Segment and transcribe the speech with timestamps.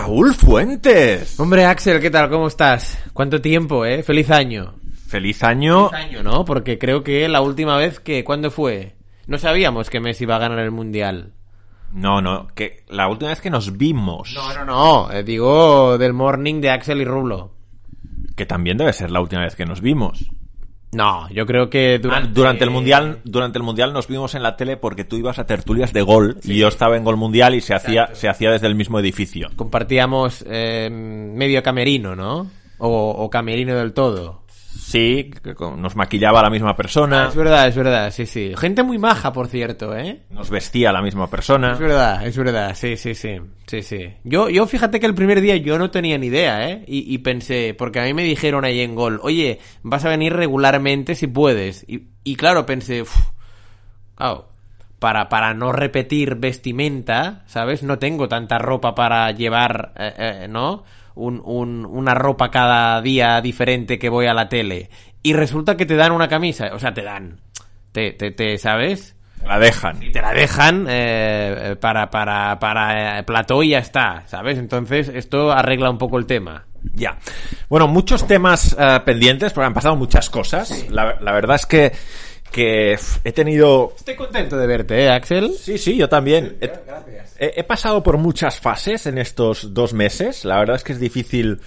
[0.00, 1.40] Raúl Fuentes.
[1.40, 2.30] Hombre, Axel, ¿qué tal?
[2.30, 2.96] ¿Cómo estás?
[3.12, 4.04] ¿Cuánto tiempo, eh?
[4.04, 4.74] Feliz año.
[5.08, 5.90] Feliz año.
[5.90, 6.44] Feliz año, ¿no?
[6.44, 8.22] Porque creo que la última vez que...
[8.22, 8.94] ¿Cuándo fue?
[9.26, 11.32] No sabíamos que Messi iba a ganar el Mundial.
[11.92, 14.34] No, no, que la última vez que nos vimos.
[14.36, 15.10] No, no, no.
[15.10, 17.54] eh, digo del morning de Axel y Rulo.
[18.36, 20.30] Que también debe ser la última vez que nos vimos.
[20.92, 22.28] No, yo creo que Ah, durante...
[22.32, 25.44] Durante el mundial, durante el mundial nos vimos en la tele porque tú ibas a
[25.46, 28.66] tertulias de gol y yo estaba en gol mundial y se hacía, se hacía desde
[28.68, 29.50] el mismo edificio.
[29.56, 32.50] Compartíamos eh, medio camerino, ¿no?
[32.78, 34.42] O, o camerino del todo.
[34.88, 35.30] Sí,
[35.76, 38.54] nos maquillaba la misma persona, Es verdad, es verdad, sí, sí.
[38.56, 40.22] Gente muy maja, por cierto, ¿eh?
[40.30, 41.72] nos vestía la misma persona.
[41.72, 44.14] Es verdad, es verdad, sí, sí, sí, sí, sí.
[44.24, 46.84] Yo, yo fíjate que el primer día yo no tenía ni idea, ¿eh?
[46.86, 50.32] Y, y pensé, porque a mí me dijeron ahí en gol, oye, vas a venir
[50.32, 51.84] regularmente si puedes.
[51.86, 53.14] Y, y claro, pensé, "Uf,
[54.16, 54.48] claro,
[54.98, 57.82] para, para no repetir vestimenta, ¿sabes?
[57.82, 60.84] No tengo tanta ropa para llevar, eh, eh, ¿no?
[61.18, 64.88] Un, un- una ropa cada día diferente que voy a la tele.
[65.22, 67.40] Y resulta que te dan una camisa, o sea, te dan,
[67.92, 69.16] te, te, te ¿sabes?
[69.44, 70.02] La dejan.
[70.02, 74.58] y te la dejan eh, para, para, para eh, plató y ya está, ¿sabes?
[74.58, 76.64] Entonces esto arregla un poco el tema.
[76.94, 77.18] Ya.
[77.68, 80.86] Bueno, muchos temas eh, pendientes porque han pasado muchas cosas.
[80.90, 81.92] La, la verdad es que,
[82.52, 85.52] que he tenido Estoy contento de verte, ¿eh, Axel?
[85.54, 86.56] Sí, sí, yo también.
[86.60, 86.66] He,
[87.38, 90.44] he- he pasado por muchas fases en estos dos meses.
[90.44, 91.60] La verdad es que es difícil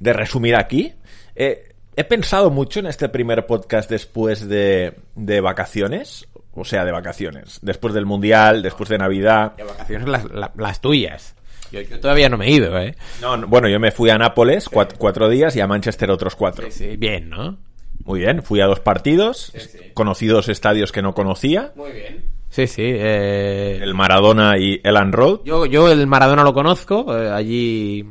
[0.00, 0.94] de resumir aquí.
[1.34, 6.26] Eh, he pensado mucho en este primer podcast después de, de vacaciones.
[6.54, 7.58] O sea, de vacaciones.
[7.62, 9.52] Después del Mundial, después de Navidad.
[9.56, 11.34] De vacaciones las, la- las tuyas.
[11.70, 12.96] Yo, yo todavía no me he ido, ¿eh?
[13.20, 16.34] No, no, bueno, yo me fui a Nápoles cuat- cuatro días y a Manchester otros
[16.34, 16.66] cuatro.
[16.70, 17.58] Sí, bien, ¿no?
[18.04, 19.52] Muy bien, fui a dos partidos.
[19.54, 19.78] sí.
[19.94, 21.72] Conocí dos estadios que no conocía.
[21.76, 22.24] Muy bien.
[22.50, 22.82] Sí, sí.
[22.84, 25.40] eh, El Maradona y Elan Road.
[25.44, 27.16] Yo, yo el Maradona lo conozco.
[27.18, 28.06] eh, allí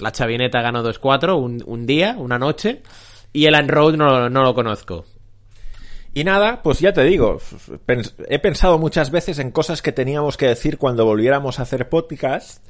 [0.00, 2.82] la Chavineta ganó 2-4 un, un día, una noche.
[3.32, 5.04] Y el Road no, no lo conozco.
[6.14, 7.38] Y nada, pues ya te digo,
[7.86, 11.88] pens- he pensado muchas veces en cosas que teníamos que decir cuando volviéramos a hacer
[11.88, 12.62] podcast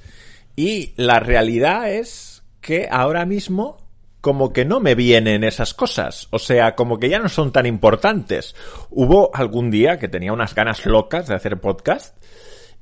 [0.55, 3.79] y la realidad es que ahora mismo
[4.23, 7.67] como que no me vienen esas cosas, o sea, como que ya no son tan
[7.67, 8.55] importantes.
[8.89, 12.17] Hubo algún día que tenía unas ganas locas de hacer podcast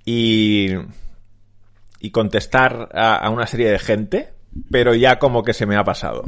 [0.05, 0.69] y
[2.03, 4.33] y contestar a, una serie de gente,
[4.71, 6.25] pero ya como que se me ha pasado.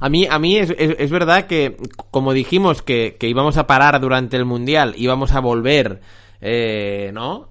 [0.00, 1.76] A mí, a mí es, es- verdad que,
[2.10, 6.00] como dijimos que, que íbamos a parar durante el Mundial, íbamos a volver,
[6.42, 7.48] eh, ¿no?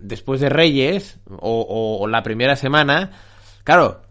[0.00, 3.12] Después de Reyes, o- o la primera semana,
[3.62, 4.02] claro,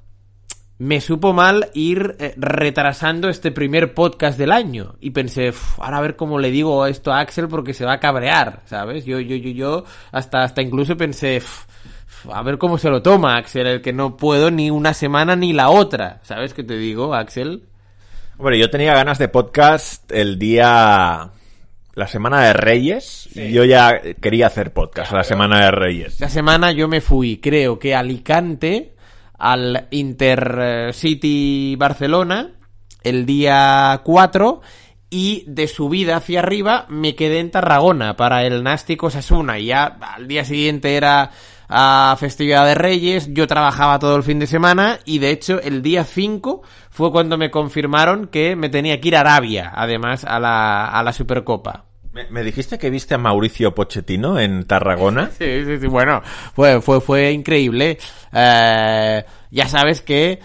[0.78, 4.96] me supo mal ir eh, retrasando este primer podcast del año.
[5.00, 7.94] Y pensé, "Uf, ahora a ver cómo le digo esto a Axel porque se va
[7.94, 9.06] a cabrear, ¿sabes?
[9.06, 11.66] Yo, yo, yo, yo, hasta, hasta incluso pensé, "Uf,
[12.26, 15.36] uf, a ver cómo se lo toma Axel, el que no puedo ni una semana
[15.36, 16.20] ni la otra.
[16.24, 17.64] ¿Sabes qué te digo, Axel?
[18.38, 21.30] Hombre, yo tenía ganas de podcast el día...
[21.94, 23.30] La semana de Reyes.
[23.34, 26.14] Y yo ya quería hacer podcast la semana de Reyes.
[26.16, 28.95] Esta semana yo me fui, creo que a Alicante,
[29.38, 32.52] al Intercity Barcelona,
[33.04, 34.62] el día 4,
[35.10, 39.60] y de subida hacia arriba me quedé en Tarragona para el Nástico Sasuna.
[39.60, 41.32] Y ya al día siguiente era
[41.68, 45.82] a festividad de Reyes, yo trabajaba todo el fin de semana y de hecho el
[45.82, 50.40] día 5 fue cuando me confirmaron que me tenía que ir a Arabia, además a
[50.40, 51.86] la, a la Supercopa.
[52.30, 55.32] ¿Me, dijiste que viste a Mauricio Pochettino en Tarragona?
[55.38, 56.22] Sí, sí, sí, bueno,
[56.54, 57.98] fue, fue, fue increíble.
[58.32, 60.40] Eh, ya sabes que,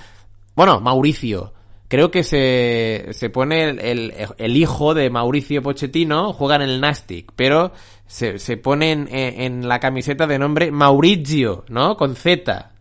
[0.56, 1.54] bueno, Mauricio,
[1.86, 6.80] creo que se, se pone el, el, el hijo de Mauricio Pochettino, juega en el
[6.80, 7.72] Nastic, pero
[8.04, 11.96] se, se pone en, en la camiseta de nombre Maurizio, ¿no?
[11.96, 12.72] Con Z.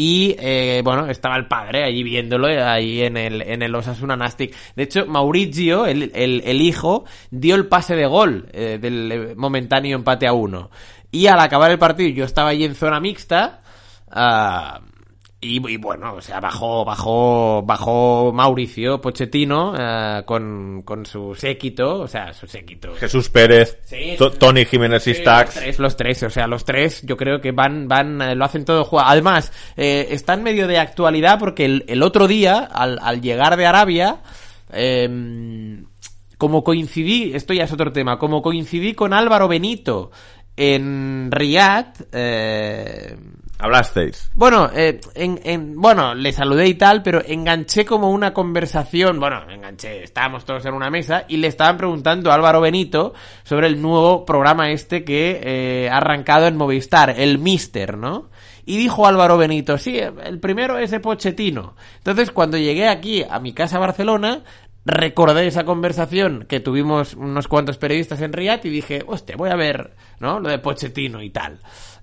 [0.00, 4.16] Y eh, bueno, estaba el padre allí viéndolo eh, ahí en el, en el Osasuna
[4.16, 4.54] Nastic.
[4.76, 9.34] De hecho, Maurizio, el, el, el hijo, dio el pase de gol eh, del eh,
[9.34, 10.70] momentáneo empate a uno.
[11.10, 13.62] Y al acabar el partido, yo estaba allí en zona mixta.
[14.12, 14.82] ah,
[15.40, 22.00] y, y bueno, o sea, bajó, bajó, bajó Mauricio Pochettino eh, con, con su séquito,
[22.00, 22.94] o sea, su séquito.
[22.96, 25.54] Jesús Pérez, Sí, Tony Jiménez y Sí, Stax.
[25.54, 28.44] Los tres, los tres, o sea, los tres, yo creo que van, van, eh, lo
[28.44, 29.06] hacen todo juego.
[29.06, 33.56] Además, eh, está en medio de actualidad porque el, el otro día, al, al llegar
[33.56, 34.22] de Arabia,
[34.72, 35.84] eh,
[36.36, 40.10] como coincidí, esto ya es otro tema, como coincidí con Álvaro Benito
[40.56, 43.16] en Riyadh, eh,
[43.60, 44.30] Hablasteis.
[44.34, 49.50] bueno, eh, en, en- bueno, le saludé y tal, pero enganché como una conversación, bueno,
[49.50, 53.82] enganché, estábamos todos en una mesa y le estaban preguntando a Álvaro Benito sobre el
[53.82, 58.30] nuevo programa este que eh, ha arrancado en Movistar, el Mister, ¿no?
[58.64, 61.74] Y dijo Álvaro Benito, sí, el primero es de Pochettino.
[61.96, 64.44] Entonces, cuando llegué aquí a mi casa Barcelona,
[64.84, 69.56] recordé esa conversación que tuvimos unos cuantos periodistas en Riyadh y dije, hostia, voy a
[69.56, 70.38] ver, ¿no?
[70.38, 71.58] Lo de Pochettino y tal.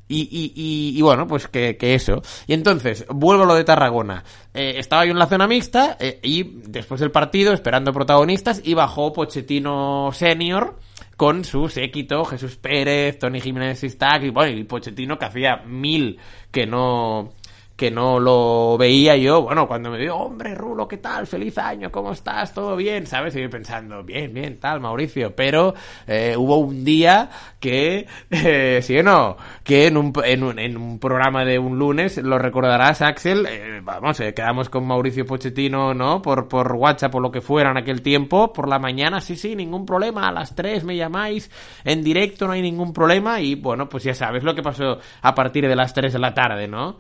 [0.08, 2.22] Y, y, y, y bueno, pues que, que, eso.
[2.46, 4.24] Y entonces, vuelvo a lo de Tarragona.
[4.54, 8.76] Eh, estaba yo en la zona mixta eh, y después del partido, esperando protagonistas, y
[8.76, 10.78] bajó Pochettino Senior
[11.18, 16.20] con su séquito, Jesús Pérez, Tony Jiménez Sistac y bueno, y Pochettino que hacía mil
[16.52, 17.34] que no
[17.76, 21.28] que no lo veía yo, bueno, cuando me dijo, hombre, Rulo, ¿qué tal?
[21.28, 22.54] Feliz año, ¿cómo estás?
[22.54, 23.06] ¿Todo bien?
[23.06, 23.36] ¿Sabes?
[23.36, 25.74] Y yo pensando, bien, bien, tal, Mauricio, pero
[26.08, 27.30] eh, hubo un día
[27.60, 31.78] que, eh, sí o no, que en un, en, un, en un programa de un
[31.78, 36.22] lunes, lo recordarás, Axel, eh, vamos, eh, quedamos con Mauricio Pochettino, ¿no?
[36.22, 39.54] Por, por WhatsApp o lo que fuera en aquel tiempo, por la mañana, sí, sí,
[39.54, 41.52] ningún problema, a las 3 me llamáis,
[41.84, 45.36] en directo no hay ningún problema, y bueno, pues ya sabes lo que pasó a
[45.36, 46.98] partir de las 3 de la tarde, ¿no?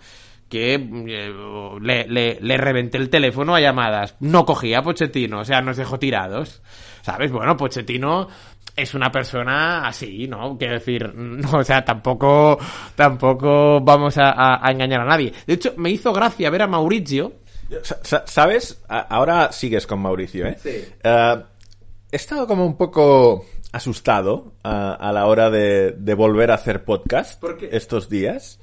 [0.50, 1.33] Que eh,
[1.81, 4.15] le, le, le, reventé el teléfono a llamadas.
[4.19, 6.62] No cogía a Pochettino, o sea, nos dejó tirados.
[7.01, 7.31] ¿Sabes?
[7.31, 8.27] Bueno, Pochettino
[8.75, 10.57] es una persona así, ¿no?
[10.57, 12.57] Quiero decir, no, o sea, tampoco,
[12.95, 15.33] tampoco vamos a, a, a, engañar a nadie.
[15.47, 17.33] De hecho, me hizo gracia ver a Mauricio.
[18.25, 18.83] ¿Sabes?
[18.88, 20.57] Ahora sigues con Mauricio, ¿eh?
[20.62, 20.86] Sí.
[21.03, 21.42] Uh,
[22.12, 26.86] he estado como un poco asustado a, a la hora de, de, volver a hacer
[26.86, 28.59] podcast estos días.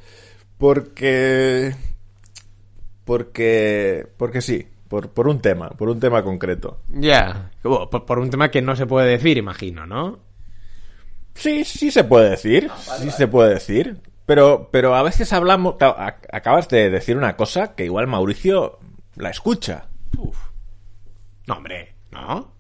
[0.62, 1.74] Porque.
[3.04, 4.06] Porque.
[4.16, 4.64] Porque sí.
[4.86, 5.70] Por, por un tema.
[5.70, 6.82] Por un tema concreto.
[6.88, 7.00] Ya.
[7.00, 7.50] Yeah.
[7.62, 10.20] Por, por, un tema que no se puede decir, imagino, ¿no?
[11.34, 12.68] Sí, sí se puede decir.
[12.70, 13.10] Ah, vale, sí vale.
[13.10, 13.96] se puede decir.
[14.24, 15.74] Pero, pero a veces hablamos.
[15.80, 18.78] Acabas de decir una cosa que igual Mauricio
[19.16, 19.88] la escucha.
[20.16, 20.38] Uf.
[21.48, 22.52] No, hombre, ¿no?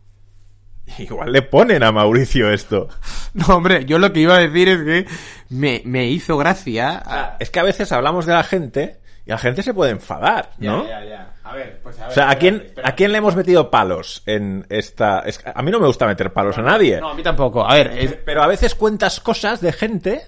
[0.98, 2.88] Igual le ponen a Mauricio esto.
[3.34, 5.06] No, hombre, yo lo que iba a decir es que
[5.52, 7.02] me, me hizo gracia.
[7.04, 7.36] A...
[7.38, 10.84] Es que a veces hablamos de la gente y la gente se puede enfadar, ¿no?
[10.88, 11.34] Ya, ya, ya.
[11.44, 12.10] A ver, pues a ver.
[12.10, 12.88] O sea, ¿a quién, espérate.
[12.88, 15.20] ¿a quién le hemos metido palos en esta...?
[15.20, 17.00] Es, a mí no me gusta meter palos no, a nadie.
[17.00, 17.68] No, a mí tampoco.
[17.68, 17.92] A ver...
[17.98, 18.14] Es...
[18.24, 20.22] Pero a veces cuentas cosas de gente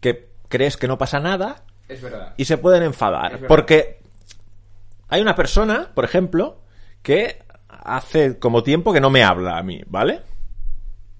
[0.00, 2.34] que crees que no pasa nada es verdad.
[2.36, 3.46] y se pueden enfadar.
[3.46, 4.00] Porque
[5.08, 6.62] hay una persona, por ejemplo,
[7.02, 10.22] que hace como tiempo que no me habla a mí, ¿vale?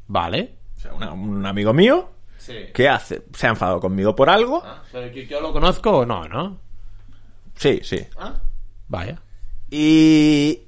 [0.07, 0.55] Vale.
[0.77, 2.14] O sea, una, un amigo mío
[2.45, 2.55] sí.
[2.73, 4.63] que hace, se ha enfadado conmigo por algo.
[4.65, 6.59] Ah, ¿Pero yo, yo, lo conozco o no, no?
[7.55, 8.07] Sí, sí.
[8.19, 8.35] Ah,
[8.89, 9.21] vaya.
[9.71, 10.63] Y,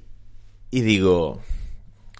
[0.71, 1.41] y digo,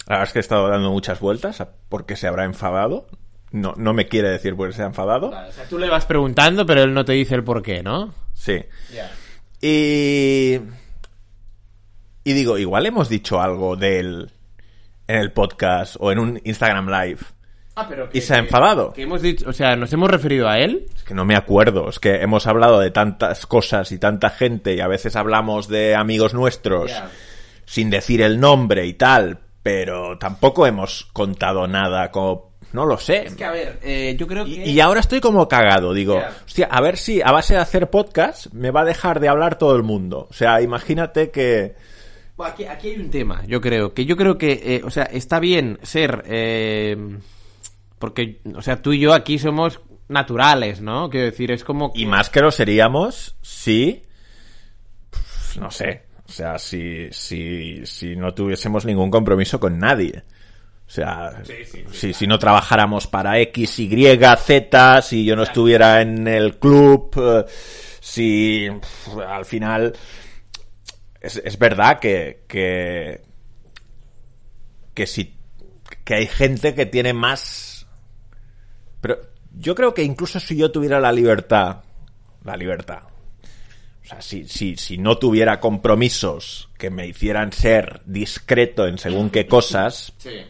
[0.08, 3.08] la verdad es que he estado dando muchas vueltas a por qué se habrá enfadado.
[3.52, 5.32] No, no me quiere decir por qué se ha enfadado.
[5.32, 7.82] Vale, o sea, tú le vas preguntando, pero él no te dice el por qué,
[7.82, 8.14] ¿no?
[8.34, 8.64] Sí.
[8.92, 9.12] Yeah.
[9.62, 10.60] Y
[12.28, 14.32] y digo, igual hemos dicho algo de él
[15.08, 17.20] en el podcast o en un Instagram Live.
[17.80, 18.92] Ah, pero que, y se ha enfadado.
[18.92, 20.88] Que, hemos dicho, o sea, ¿nos hemos referido a él?
[20.96, 21.90] Es que no me acuerdo.
[21.90, 25.96] Es que hemos hablado de tantas cosas y tanta gente y a veces hablamos de
[25.96, 27.12] amigos nuestros Yeah.
[27.66, 32.48] sin decir el nombre y tal, pero tampoco hemos contado nada como...
[32.74, 33.28] No lo sé.
[33.28, 34.52] Es que, a ver, eh, yo creo que...
[34.52, 35.94] Y, y, ahora estoy como cagado.
[35.94, 36.34] Digo, Yeah.
[36.46, 39.60] hostia, a ver si a base de hacer podcast me va a dejar de hablar
[39.60, 40.28] todo el mundo.
[40.32, 41.76] O sea, imagínate que...
[42.36, 45.04] Bueno, aquí, aquí, hay un tema, yo creo, que yo creo que, eh, o sea,
[45.06, 46.96] está bien ser, eh,
[48.00, 51.10] porque, o sea, tú y yo aquí somos naturales, ¿no?
[51.10, 51.92] Quiero decir, es como...
[51.92, 52.02] Que...
[52.02, 54.04] Y más que lo seríamos si,
[55.60, 60.24] no sé, o sea, si, si, si no tuviésemos ningún compromiso con nadie.
[60.86, 62.14] O sea, sí, sí, sí, si, claro.
[62.14, 65.52] si, no trabajáramos para X, Y, Z, si yo no claro.
[65.52, 67.46] estuviera en el club, eh,
[68.00, 69.94] si pff, al final
[71.20, 73.22] es, es verdad que, que,
[74.94, 75.38] que si
[76.06, 77.77] que hay gente que tiene más
[79.02, 79.20] pero
[79.58, 81.78] yo creo que incluso si yo tuviera la libertad
[82.44, 83.04] la libertad
[84.08, 89.30] o sea, si, si, si no tuviera compromisos que me hicieran ser discreto en según
[89.30, 90.44] qué cosas, sí.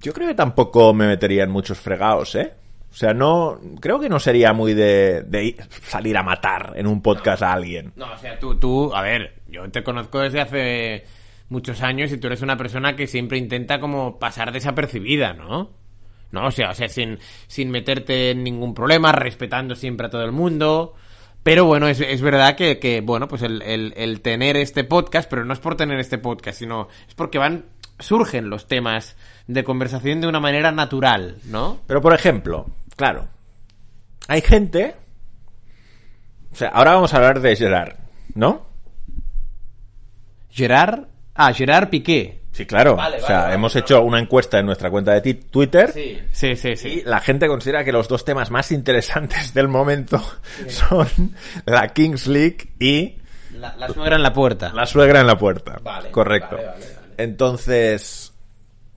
[0.00, 2.54] yo creo que tampoco me metería en muchos fregados, ¿eh?
[2.90, 3.60] O sea, no.
[3.78, 7.52] Creo que no sería muy de, de salir a matar en un podcast no, a
[7.52, 7.92] alguien.
[7.94, 11.04] No, o sea, tú, tú, a ver, yo te conozco desde hace
[11.50, 15.70] muchos años y tú eres una persona que siempre intenta como pasar desapercibida, ¿no?
[16.32, 20.22] No, o sea, o sea, sin, sin meterte en ningún problema, respetando siempre a todo
[20.22, 20.94] el mundo.
[21.42, 25.28] Pero bueno, es, es verdad que, que, bueno, pues el, el, el tener este podcast,
[25.28, 27.64] pero no es por tener este podcast, sino es porque van
[28.00, 31.80] surgen los temas de conversación de una manera natural, ¿no?
[31.86, 33.28] Pero por ejemplo, claro,
[34.28, 34.96] hay gente.
[36.52, 37.96] O sea, ahora vamos a hablar de Gerard,
[38.34, 38.66] ¿no?
[40.50, 41.06] Gerard.
[41.34, 42.39] Ah, Gerard Piqué.
[42.52, 42.96] Sí, claro.
[42.96, 45.92] Vale, o sea, vale, vale, hemos no, hecho una encuesta en nuestra cuenta de Twitter
[45.92, 47.02] Sí, sí, sí, y sí.
[47.06, 50.20] la gente considera que los dos temas más interesantes del momento
[50.68, 51.08] son
[51.64, 53.16] la Kings League y
[53.56, 54.72] La, la suegra en la puerta.
[54.74, 55.78] la suegra en la puerta.
[55.82, 56.56] Vale, Correcto.
[56.56, 57.00] vale, vale, vale.
[57.18, 58.32] Entonces,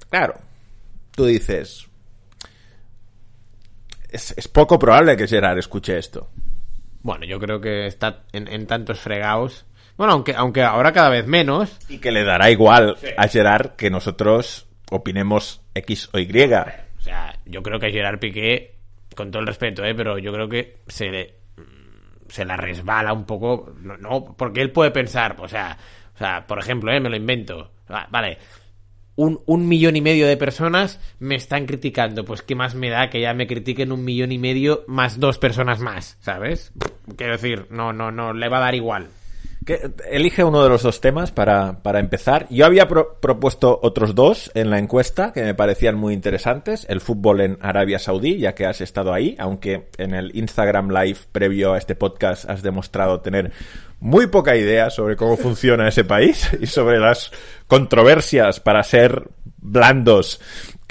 [0.10, 0.36] claro,
[1.12, 1.88] tú dices,
[4.10, 6.30] es, es poco probable que Gerard escuche esto.
[7.02, 9.66] Bueno, yo creo que está en, en tantos fregados.
[9.98, 11.78] Bueno, aunque, aunque ahora cada vez menos.
[11.90, 16.28] Y que le dará igual a Gerard que nosotros opinemos X o Y.
[16.98, 18.76] O sea, yo creo que Gerard Piqué,
[19.16, 19.94] con todo el respeto, ¿eh?
[19.96, 21.34] pero yo creo que se le,
[22.30, 23.74] se la resbala un poco.
[23.82, 25.78] No, no, porque él puede pensar, o sea,
[26.16, 27.00] o sea, por ejemplo, ¿eh?
[27.00, 27.72] me lo invento.
[27.92, 28.38] Va- Vale,
[29.16, 32.24] un, un millón y medio de personas me están criticando.
[32.26, 35.38] Pues qué más me da que ya me critiquen un millón y medio más dos
[35.38, 36.72] personas más, ¿sabes?
[37.18, 39.10] Quiero decir, no, no, no, le va a dar igual.
[40.10, 42.48] Elige uno de los dos temas para, para empezar.
[42.50, 46.86] Yo había pro- propuesto otros dos en la encuesta que me parecían muy interesantes.
[46.90, 51.20] El fútbol en Arabia Saudí, ya que has estado ahí, aunque en el Instagram Live
[51.32, 53.52] previo a este podcast has demostrado tener
[54.00, 57.32] muy poca idea sobre cómo funciona ese país y sobre las
[57.68, 60.42] controversias para ser blandos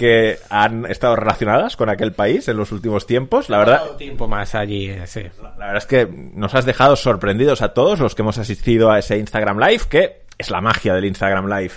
[0.03, 3.49] que han estado relacionadas con aquel país en los últimos tiempos.
[3.49, 5.23] La verdad, tiempo más allí, eh, sí.
[5.41, 8.99] la verdad es que nos has dejado sorprendidos a todos los que hemos asistido a
[8.99, 11.75] ese Instagram Live, que es la magia del Instagram Live.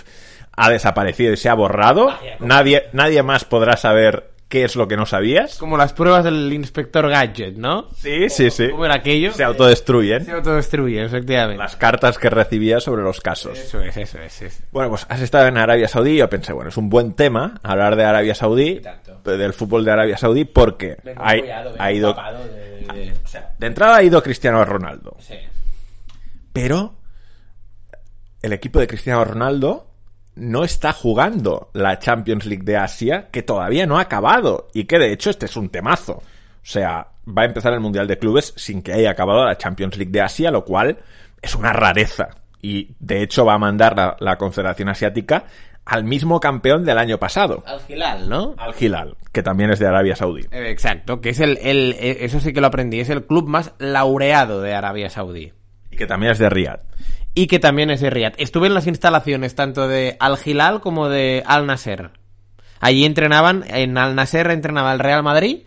[0.56, 2.12] Ha desaparecido y se ha borrado.
[2.40, 5.58] Nadie, nadie más podrá saber qué es lo que no sabías.
[5.58, 7.88] Como las pruebas del inspector Gadget, ¿no?
[7.96, 8.68] Sí, sí, sí.
[8.70, 9.32] ¿Cómo era aquello?
[9.32, 11.58] Se autodestruyen Se autodestruye, efectivamente.
[11.62, 13.58] las cartas que recibías sobre los casos.
[13.58, 14.42] Eso es, eso es.
[14.42, 14.62] eso es.
[14.70, 17.58] Bueno, pues has estado en Arabia Saudí y yo pensé, bueno, es un buen tema
[17.62, 19.20] hablar de Arabia Saudí, tanto.
[19.36, 21.30] del fútbol de Arabia Saudí, porque ha,
[21.78, 22.14] ha ido...
[22.14, 25.16] de- O sea, de entrada ha ido Cristiano Ronaldo.
[25.18, 25.34] Sí.
[26.52, 26.94] Pero
[28.42, 29.85] el equipo de Cristiano Ronaldo
[30.36, 34.98] no está jugando la Champions League de Asia, que todavía no ha acabado y que
[34.98, 36.12] de hecho este es un temazo.
[36.12, 39.96] O sea, va a empezar el Mundial de Clubes sin que haya acabado la Champions
[39.96, 40.98] League de Asia, lo cual
[41.42, 42.28] es una rareza.
[42.62, 45.44] Y de hecho va a mandar la, la Confederación Asiática
[45.86, 48.56] al mismo campeón del año pasado, Al Hilal, ¿no?
[48.58, 50.42] al Hilal, que también es de Arabia Saudí.
[50.50, 53.46] Eh, Exacto, que es el, el, eh, eso sí que lo aprendí, es el club
[53.46, 55.52] más laureado de Arabia Saudí.
[55.92, 56.80] Y que también es de Riyadh.
[57.38, 58.34] Y que también es de Riyadh.
[58.38, 62.10] Estuve en las instalaciones tanto de Al Hilal como de Al Nasser.
[62.80, 65.58] Allí entrenaban, en Al Nasser entrenaba el Real Madrid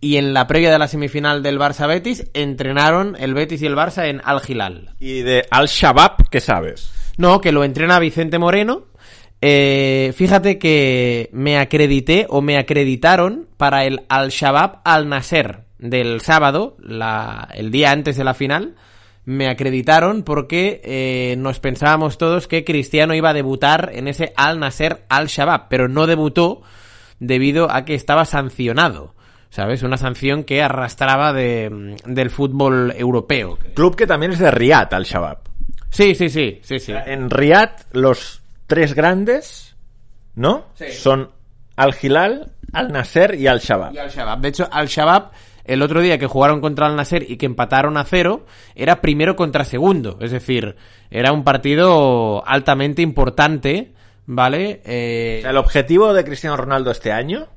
[0.00, 3.74] y en la previa de la semifinal del Barça Betis entrenaron el Betis y el
[3.74, 4.90] Barça en Al Hilal.
[5.00, 6.92] Y de Al-Shabaab, ¿qué sabes?
[7.16, 8.84] No, que lo entrena Vicente Moreno.
[9.40, 17.48] Eh, fíjate que me acredité o me acreditaron para el Al-Shabaab Al-Nasser del sábado, la-
[17.54, 18.76] el día antes de la final.
[19.24, 25.04] Me acreditaron porque eh, nos pensábamos todos que Cristiano iba a debutar en ese Al-Nasser
[25.08, 26.62] Al-Shabaab, pero no debutó
[27.20, 29.14] debido a que estaba sancionado.
[29.48, 29.82] ¿Sabes?
[29.82, 33.58] Una sanción que arrastraba de, del fútbol europeo.
[33.74, 35.40] Club que también es de Riyadh, Al-Shabaab.
[35.90, 36.92] Sí, sí, sí, sí, sí.
[37.04, 39.76] En Riyadh, los tres grandes,
[40.34, 40.68] ¿no?
[40.72, 40.86] Sí.
[40.92, 41.30] Son
[41.76, 43.94] Al-Hilal, Al-Nasser y Al-Shabaab.
[43.94, 44.40] y Al-Shabaab.
[44.40, 45.32] De hecho, Al-Shabaab,
[45.64, 49.36] el otro día que jugaron contra Al Nasser y que empataron a cero, era primero
[49.36, 50.18] contra segundo.
[50.20, 50.76] Es decir,
[51.10, 53.92] era un partido altamente importante,
[54.26, 54.80] ¿vale?
[54.84, 57.48] Eh, O sea, el objetivo de Cristiano Ronaldo este año,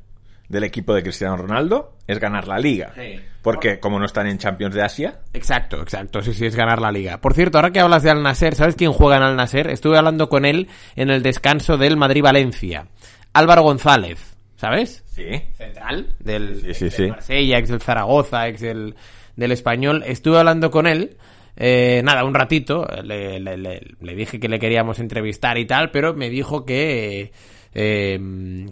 [0.50, 2.94] del equipo de Cristiano Ronaldo, es ganar la liga.
[2.96, 3.20] Sí.
[3.42, 6.92] Porque como no están en Champions de Asia, Exacto, exacto, sí, sí, es ganar la
[6.92, 7.20] liga.
[7.22, 9.70] Por cierto, ahora que hablas de Al Nasser, ¿sabes quién juega en Al Nasser?
[9.70, 12.88] Estuve hablando con él en el descanso del Madrid-Valencia.
[13.34, 14.35] Álvaro González,
[14.66, 15.04] ¿sabes?
[15.06, 15.26] sí.
[15.54, 17.08] central del, Sí, sí, ex sí.
[17.08, 18.96] Marsella, ex del Zaragoza, ex del,
[19.36, 20.04] del Español.
[20.08, 21.18] Estuve hablando con él,
[21.56, 25.92] eh, nada, un ratito, le, le- le- le dije que le queríamos entrevistar y tal,
[25.92, 27.32] pero me dijo que,
[27.76, 28.20] eh,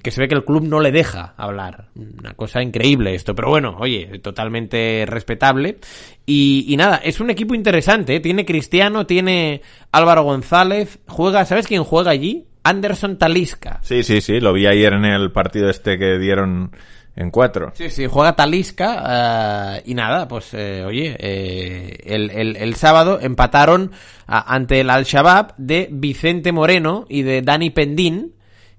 [0.02, 1.90] que se ve que el club no le deja hablar.
[1.96, 5.78] Una cosa increíble esto, pero bueno, oye, totalmente respetable.
[6.26, 8.20] Y, y nada, es un equipo interesante, ¿eh?
[8.20, 12.48] tiene Cristiano, tiene Álvaro González, juega, ¿sabes quién juega allí?
[12.64, 13.80] Anderson Talisca.
[13.84, 16.72] Sí, sí, sí, lo vi ayer en el partido este que dieron
[17.16, 17.72] en cuatro.
[17.76, 23.20] Sí, sí, juega Talisca eh, y nada, pues eh, oye, eh, el, el- el sábado
[23.22, 23.92] empataron
[24.26, 28.34] a- ante el Al-Shabaab de Vicente Moreno y de Dani Pendín,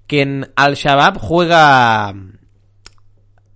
[0.07, 2.13] que en Al-Shabaab juega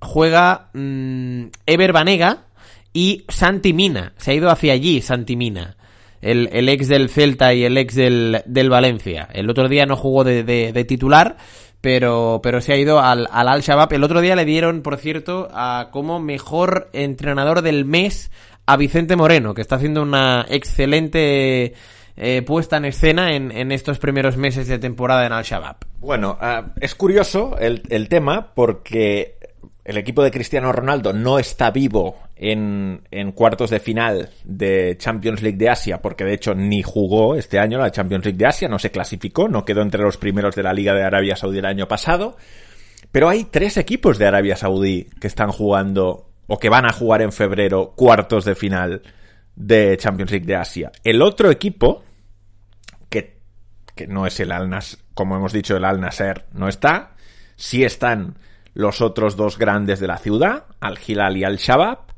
[0.01, 2.45] juega mm, Ever Banega
[2.93, 5.75] y Santi Mina, se ha ido hacia allí Santi Mina.
[6.21, 9.27] El, el ex del Celta y el ex del, del Valencia.
[9.33, 11.37] El otro día no jugó de, de- de titular,
[11.81, 13.93] pero, pero se ha ido al, al Al-Shabaab.
[13.93, 18.31] El otro día le dieron, por cierto, a, como mejor entrenador del mes
[18.65, 21.73] a Vicente Moreno, que está haciendo una excelente
[22.17, 25.77] eh, puesta en escena en, en estos primeros meses de temporada en Al-Shabaab.
[25.99, 29.37] Bueno, ah, es curioso el, el tema porque
[29.85, 35.41] el equipo de Cristiano Ronaldo no está vivo en, en, cuartos de final de Champions
[35.41, 38.69] League de Asia, porque de hecho ni jugó este año la Champions League de Asia,
[38.69, 41.65] no se clasificó, no quedó entre los primeros de la Liga de Arabia Saudí el
[41.65, 42.37] año pasado.
[43.11, 47.21] Pero hay tres equipos de Arabia Saudí que están jugando o que van a jugar
[47.21, 49.01] en febrero cuartos de final
[49.55, 50.91] de Champions League de Asia.
[51.03, 52.03] El otro equipo,
[53.09, 53.41] que,
[53.95, 57.15] que no es el Al Nasser, como hemos dicho, el Al Nasser no está,
[57.57, 58.37] sí están
[58.73, 62.08] los otros dos grandes de la ciudad, Al Hilal y Al Shabab,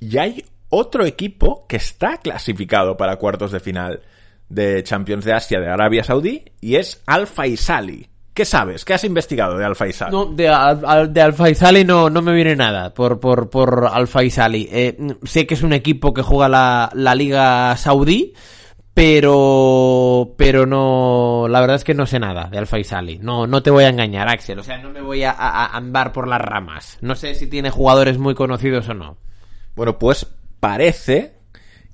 [0.00, 4.02] y hay otro equipo que está clasificado para cuartos de final
[4.48, 8.08] de Champions de Asia de Arabia Saudí y es Al Faisali.
[8.34, 8.84] ¿Qué sabes?
[8.84, 10.12] ¿Qué has investigado de Al Faisali?
[10.12, 10.44] No, de,
[11.08, 14.68] de Al Faisali no, no me viene nada por, por, por Al Faisali.
[14.70, 18.34] Eh, sé que es un equipo que juega la, la Liga Saudí,
[18.96, 23.62] pero pero no la verdad es que no sé nada de Al Faisali no no
[23.62, 26.96] te voy a engañar Axel o sea no me voy a, andar por las ramas
[27.02, 29.18] no sé si tiene jugadores muy conocidos o no
[29.76, 30.26] bueno pues
[30.58, 31.34] parece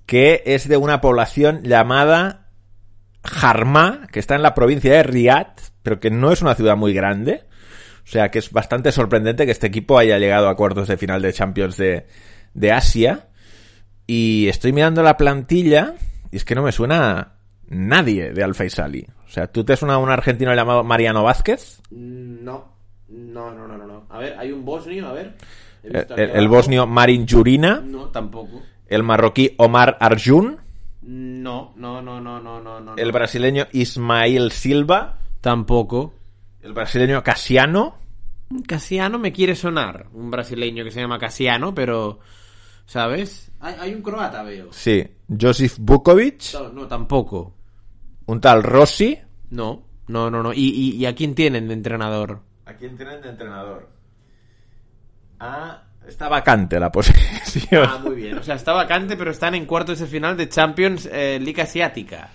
[0.07, 2.49] que es de una población llamada
[3.23, 6.95] Jarma que está en la provincia de Riyadh pero que no es una ciudad muy
[6.95, 7.45] grande
[8.05, 11.21] o sea que es bastante sorprendente que este equipo haya llegado a cuartos de final
[11.21, 12.07] de Champions de,
[12.55, 13.29] de Asia
[14.07, 15.95] y estoy mirando la plantilla
[16.31, 17.35] y es que no me suena
[17.69, 19.07] nadie de Al Faisali.
[19.27, 21.81] O sea, ¿tú te suena un argentino llamado Mariano Vázquez?
[21.91, 22.73] No,
[23.09, 24.07] no, no, no, no.
[24.09, 25.35] A ver, hay un bosnio, a ver.
[25.83, 27.81] El, el, el, bosnio Marin Jurina.
[27.81, 28.63] No, tampoco.
[28.87, 30.59] El marroquí Omar Arjun.
[31.03, 32.97] No, no, no, no, no, no, no.
[32.97, 35.19] El brasileño Ismael Silva.
[35.41, 36.15] Tampoco.
[36.61, 37.97] El brasileño Casiano.
[38.67, 40.07] Casiano me quiere sonar.
[40.13, 42.21] Un brasileño que se llama Casiano, pero...
[42.85, 43.51] ¿Sabes?
[43.61, 44.73] Hay, hay, un croata, veo.
[44.73, 45.05] Sí.
[45.41, 46.53] Josif Bukovic.
[46.55, 47.55] No, no, tampoco.
[48.27, 49.19] Un tal Rossi.
[49.51, 50.53] No, no, no, no.
[50.53, 52.41] ¿Y, y, y a quién tienen de entrenador?
[52.67, 53.89] ¿A quién tienen de entrenador?
[55.45, 57.85] Ah, está vacante la posición.
[57.89, 58.39] Ah, muy bien.
[58.39, 62.31] O sea, está vacante, pero están en cuartos de final de Champions eh, Liga Asiática.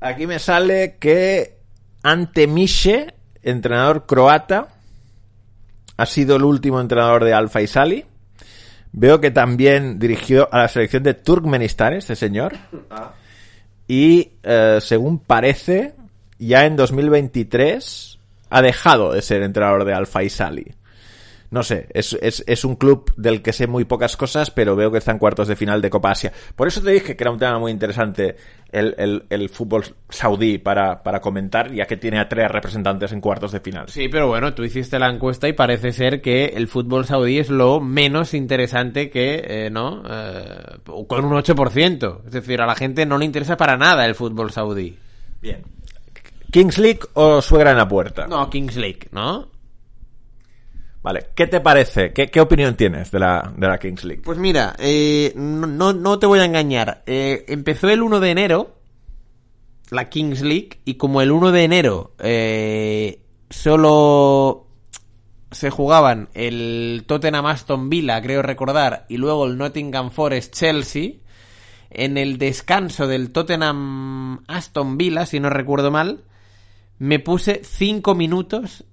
[0.00, 1.58] Aquí me sale que
[2.04, 3.12] Ante Miche,
[3.42, 4.68] entrenador croata,
[5.96, 8.04] ha sido el último entrenador de Al Faisali.
[8.92, 12.54] Veo que también dirigió a la selección de Turkmenistán este señor.
[12.88, 13.14] Ah.
[13.88, 15.94] Y eh, según parece,
[16.38, 18.18] ya en 2023
[18.50, 20.72] ha dejado de ser entrenador de Al Faisali.
[21.54, 24.90] No sé, es, es, es, un club del que sé muy pocas cosas, pero veo
[24.90, 26.32] que está en cuartos de final de Copa Asia.
[26.56, 28.34] Por eso te dije que era un tema muy interesante
[28.72, 33.20] el, el, el fútbol saudí para, para, comentar, ya que tiene a tres representantes en
[33.20, 33.88] cuartos de final.
[33.88, 37.50] Sí, pero bueno, tú hiciste la encuesta y parece ser que el fútbol saudí es
[37.50, 40.02] lo menos interesante que, eh, ¿no?
[40.10, 42.22] Eh, con un 8%.
[42.26, 44.98] Es decir, a la gente no le interesa para nada el fútbol saudí.
[45.40, 45.62] Bien.
[46.50, 48.26] ¿Kings League o suegra en la puerta?
[48.26, 49.53] No, Kings League, ¿no?
[51.04, 52.14] Vale, ¿qué te parece?
[52.14, 54.22] ¿Qué, opinión tienes de la, de la Kings League?
[54.24, 57.02] Pues mira, eh, no, no te voy a engañar.
[57.04, 58.78] Eh, empezó el 1 de enero
[59.90, 64.66] la Kings League y como el 1 de enero eh, solo
[65.50, 71.16] se jugaban el Tottenham Aston Villa, creo recordar, y luego el Nottingham Forest Chelsea,
[71.90, 76.24] en el descanso del Tottenham Aston Villa, si no recuerdo mal,
[76.98, 78.84] me puse 5 minutos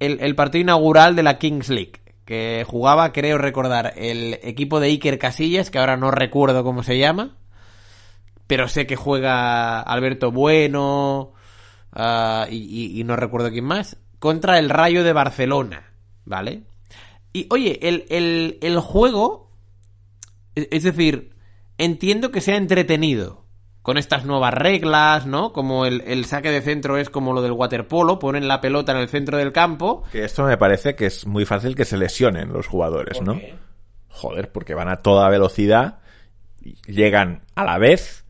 [0.00, 5.18] el, partido inaugural de la Kings League, que jugaba, creo recordar, el equipo de Iker
[5.18, 7.36] Casillas, que ahora no recuerdo cómo se llama,
[8.46, 11.34] pero sé que juega Alberto Bueno
[11.94, 15.92] uh, y, no recuerdo quién más, contra el Rayo de Barcelona,
[16.24, 16.62] ¿vale?
[17.32, 19.50] Y oye, el, el, el juego,
[20.54, 21.36] es decir,
[21.78, 23.39] entiendo que sea entretenido,
[23.90, 25.52] con estas nuevas reglas, ¿no?
[25.52, 28.98] Como el, el, saque de centro es como lo del waterpolo, ponen la pelota en
[28.98, 30.04] el centro del campo.
[30.12, 33.34] Que esto me parece que es muy fácil que se lesionen los jugadores, ¿no?
[33.34, 33.56] Qué?
[34.06, 35.98] Joder, porque van a toda velocidad,
[36.86, 38.24] llegan a la vez,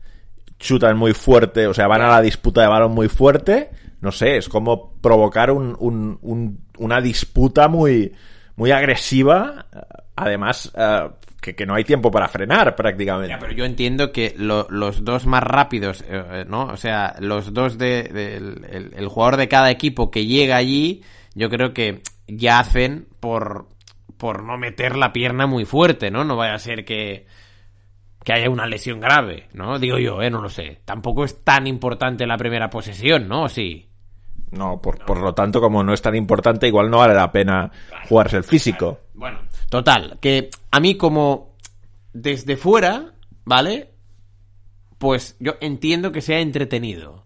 [0.57, 3.69] chutan muy fuerte, o sea, van a la disputa de balón muy fuerte.
[3.99, 8.15] No sé, es como provocar un, un, un, una disputa muy,
[8.55, 9.67] muy agresiva.
[10.15, 13.29] Además, uh, que, que, no hay tiempo para frenar prácticamente.
[13.29, 16.65] Ya, pero yo entiendo que lo, los dos más rápidos, eh, ¿no?
[16.67, 21.03] O sea, los dos de, de el, el, jugador de cada equipo que llega allí,
[21.33, 23.67] yo creo que ya hacen por,
[24.17, 26.23] por no meter la pierna muy fuerte, ¿no?
[26.23, 27.25] No vaya a ser que,
[28.23, 29.79] que haya una lesión grave, ¿no?
[29.79, 30.29] Digo yo, ¿eh?
[30.29, 30.81] No lo sé.
[30.85, 33.49] Tampoco es tan importante la primera posesión, ¿no?
[33.49, 33.87] Sí.
[34.51, 35.05] No, por, no.
[35.05, 38.37] por lo tanto, como no es tan importante, igual no vale la pena Claro, jugarse
[38.37, 38.99] el físico.
[38.99, 39.07] claro.
[39.13, 39.39] Bueno,
[39.71, 41.55] total, que a mí como
[42.13, 43.91] desde fuera, ¿vale?
[45.01, 47.25] pues yo entiendo que sea entretenido.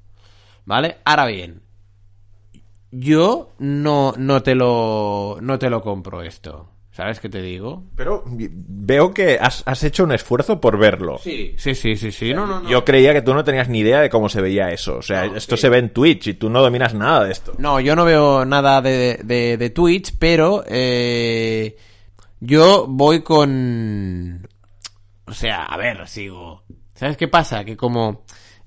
[0.63, 0.97] ¿Vale?
[1.03, 1.61] Ahora bien,
[2.89, 6.69] yo no, no te lo no te lo compro esto.
[6.91, 7.83] ¿Sabes qué te digo?
[7.97, 11.17] Pero veo que has, has hecho un esfuerzo por verlo.
[11.17, 12.33] Sí, sí, sí, sí, sí.
[12.33, 12.69] No, no, no.
[12.69, 14.95] Yo creía que tú no tenías ni idea de cómo se veía eso.
[14.95, 15.63] O sea, esto sí.
[15.63, 17.51] se ve en Twitch y tú no dominas nada de esto.
[17.57, 21.75] No, yo no veo nada de, de, de Twitch, pero eh,
[22.39, 24.47] yo voy con...
[25.25, 26.63] O sea, a ver, sigo...
[26.93, 27.63] ¿Sabes qué pasa?
[27.65, 28.23] Que como...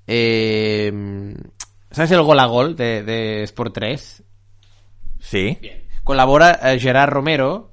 [0.07, 1.35] eh,
[1.91, 4.23] ¿Sabes el gol a gol de, de Sport 3?
[5.21, 5.59] Sí.
[6.05, 7.73] Colabora eh, Gerard Romero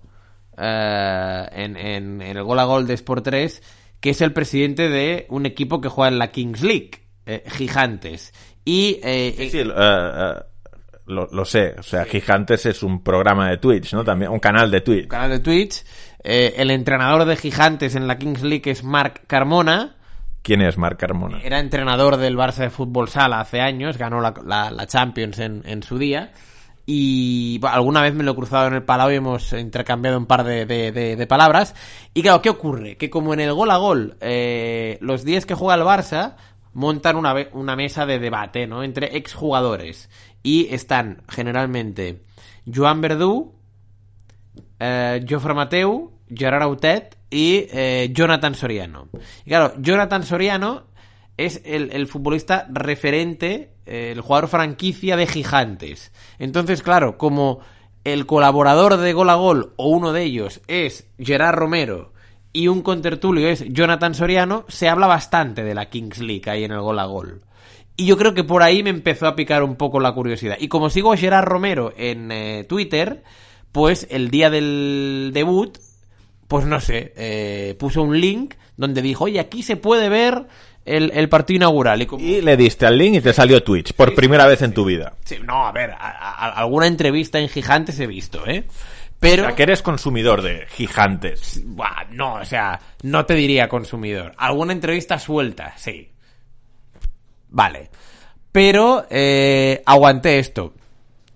[0.57, 3.61] eh, en, en- en el gol a gol de Sport 3,
[3.99, 6.91] que es el presidente de un equipo que juega en la Kings League,
[7.25, 8.33] eh, Gigantes.
[8.63, 10.33] Y eh, Sí, sí, eh, eh,
[11.07, 11.75] lo, lo sé.
[11.77, 14.03] O sea, Gigantes es un programa de Twitch, ¿no?
[14.03, 15.07] También un canal de Twitch.
[15.07, 15.83] canal de Twitch.
[16.23, 19.95] Eh, el entrenador de Gigantes en la Kings League es Marc Carmona.
[20.41, 21.39] ¿Quién es Marc Carmona?
[21.43, 25.63] Era entrenador del Barça de Fútbol Sala hace años, ganó la, la- la Champions en,
[25.65, 26.31] en su día.
[26.87, 30.27] Y bueno, alguna vez me lo he cruzado en el Palau y hemos intercambiado un
[30.27, 31.73] par de, de- de- de palabras.
[32.13, 32.95] Y claro, ¿qué ocurre?
[32.97, 36.35] Que como en el gol a gol, eh, los días que juega el Barça
[36.75, 38.83] montan una, una mesa de debate, ¿no?
[38.83, 40.09] Entre exjugadores.
[40.43, 42.21] Y están generalmente
[42.71, 43.55] Joan Verdú,
[44.79, 49.07] eh, Jofre Mateu, Gerard Autet y eh, Jonathan Soriano.
[49.45, 50.83] Y claro, Jonathan Soriano
[51.37, 56.11] es el, el futbolista referente, eh, el jugador franquicia de Gigantes.
[56.39, 57.61] Entonces, claro, como
[58.03, 62.14] el colaborador de Gol a Gol, o uno de ellos, es Gerard Romero
[62.55, 66.71] y un contertulio es Jonathan Soriano, se habla bastante de la Kings League ahí en
[66.71, 67.41] el Gol a Gol.
[67.97, 70.57] Y yo creo que por ahí me empezó a picar un poco la curiosidad.
[70.59, 73.23] Y como sigo a Gerard Romero en eh, Twitter,
[73.71, 75.77] pues el día del debut,
[76.47, 80.45] pues no sé, eh, puso un link donde dijo, oye, aquí se puede ver
[80.83, 82.01] el, el partido inaugural.
[82.01, 82.23] Y como...
[82.23, 85.13] Y le diste al link y te salió Twitch por primera vez en tu vida.
[85.23, 88.65] Sí, no, a ver, a- a- alguna entrevista en Gigantes he visto, ¿eh?
[89.19, 89.43] Pero...
[89.43, 91.61] O sea, que eres consumidor de gigantes.
[91.65, 94.33] Buah, no, o sea, no te diría consumidor.
[94.37, 96.11] Alguna entrevista suelta, sí.
[97.49, 97.89] Vale.
[98.51, 100.73] Pero eh, aguanté esto.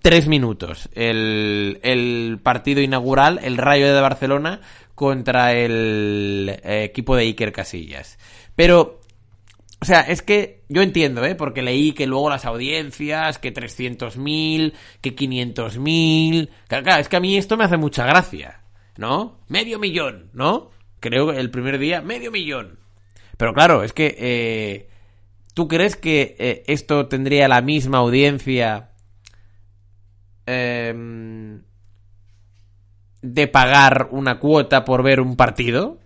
[0.02, 0.88] Tres minutos.
[0.94, 4.60] El, el partido inaugural, el Rayo de Barcelona
[4.94, 8.18] contra el eh, equipo de Iker Casillas.
[8.54, 8.99] Pero,
[9.80, 11.34] o sea, es que yo entiendo, ¿eh?
[11.34, 16.50] Porque leí que luego las audiencias, que 300.000, que 500.000...
[16.68, 18.60] Claro, claro, es que a mí esto me hace mucha gracia,
[18.96, 19.40] ¿no?
[19.48, 20.70] Medio millón, ¿no?
[21.00, 22.78] Creo que el primer día, medio millón.
[23.36, 24.14] Pero claro, es que...
[24.18, 24.86] eh,
[25.52, 28.90] ¿Tú crees que eh, esto tendría la misma audiencia
[30.46, 31.62] em,
[33.20, 35.98] de pagar una cuota por ver un partido?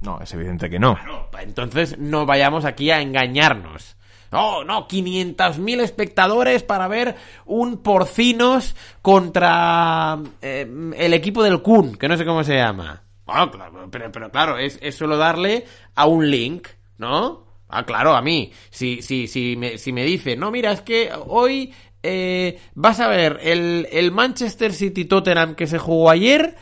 [0.00, 0.98] No, es evidente que no.
[1.40, 3.96] Entonces no vayamos aquí a engañarnos.
[4.32, 12.08] No, no, 500.000 espectadores para ver un porcinos contra eh, el equipo del Kun, que
[12.08, 13.02] no sé cómo se llama.
[13.26, 17.46] Ah, claro, pero, claro, es, es solo darle a un link, ¿no?
[17.68, 18.52] Ah, claro, a mí.
[18.70, 23.08] Si, si, si, me, si me dice, no, mira, es que hoy eh, vas a
[23.08, 26.56] ver el, el Manchester City Tottenham que se jugó ayer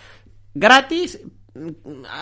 [0.54, 1.20] gratis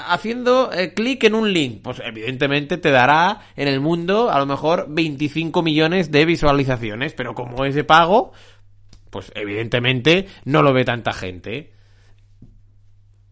[0.07, 1.83] haciendo eh, clic en un link.
[1.83, 7.35] Pues evidentemente te dará en el mundo a lo mejor 25 millones de visualizaciones, pero
[7.35, 8.33] como es de pago,
[9.11, 11.73] pues evidentemente no lo ve tanta gente.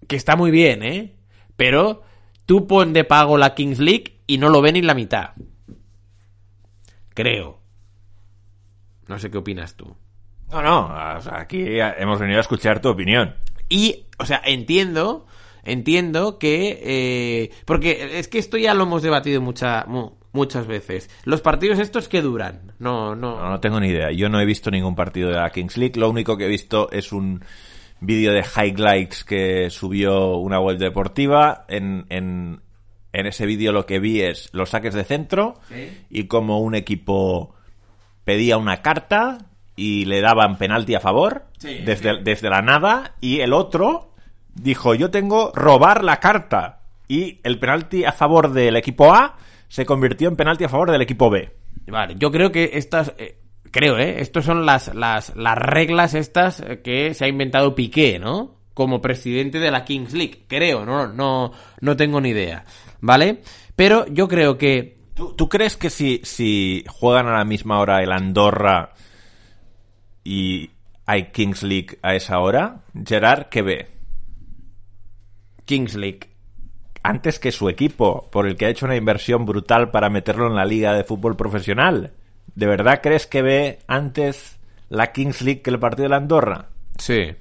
[0.07, 1.15] Que está muy bien, ¿eh?
[1.57, 2.03] Pero
[2.47, 5.31] tú pon de pago la Kings League y no lo ve ni la mitad.
[7.15, 7.61] Creo.
[9.07, 9.97] No sé qué opinas tú.
[10.51, 13.37] No, no, o sea, aquí hemos venido a escuchar tu opinión.
[13.69, 15.27] Y, o sea, entiendo,
[15.65, 16.81] entiendo que...
[16.83, 21.11] eh, porque es que esto ya lo hemos debatido mucha, mu- muchas veces.
[21.25, 22.73] Los partidos estos que duran.
[22.79, 23.37] No, no.
[23.41, 24.11] No, no tengo ni idea.
[24.13, 25.99] Yo no he visto ningún partido de la Kings League.
[25.99, 27.43] Lo único que he visto es un
[28.01, 31.65] vídeo de highlights que subió una web deportiva.
[31.69, 32.61] En, en,
[33.13, 35.61] en ese vídeo lo que vi es los saques de centro
[36.09, 37.55] y como un equipo
[38.25, 39.39] pedía una carta
[39.77, 44.10] y le daban penalti a favor Sí, desde, desde la nada y el otro
[44.55, 49.37] dijo yo tengo robar la carta y el penalti a favor del equipo A
[49.69, 51.53] se convirtió en penalti a favor del equipo B.
[51.87, 53.15] Vale, yo creo que estas...
[53.19, 53.39] eh,
[53.71, 54.21] creo, ¿eh?
[54.21, 58.57] Estas son las, las, las reglas estas eh, que se ha inventado Piqué, ¿no?
[58.75, 60.45] Como presidente de la Kings League.
[60.49, 62.65] Creo, no, no, no tengo ni idea.
[63.01, 63.43] ¿Vale?
[63.77, 64.99] Pero yo creo que...
[65.15, 68.93] ¿Tú, tú crees que si, si juegan a la misma hora el Andorra
[70.25, 70.71] y
[71.07, 74.00] hay Kings League a esa hora, Gerard, ¿qué ve?
[75.71, 76.27] Kings League.
[77.05, 80.57] antes que su equipo, por el que ha hecho una inversión brutal para meterlo en
[80.57, 82.13] la liga de fútbol profesional.
[82.57, 86.67] ¿De verdad crees que ve antes la Kings League que el partido de la Andorra?
[86.99, 87.37] Sí.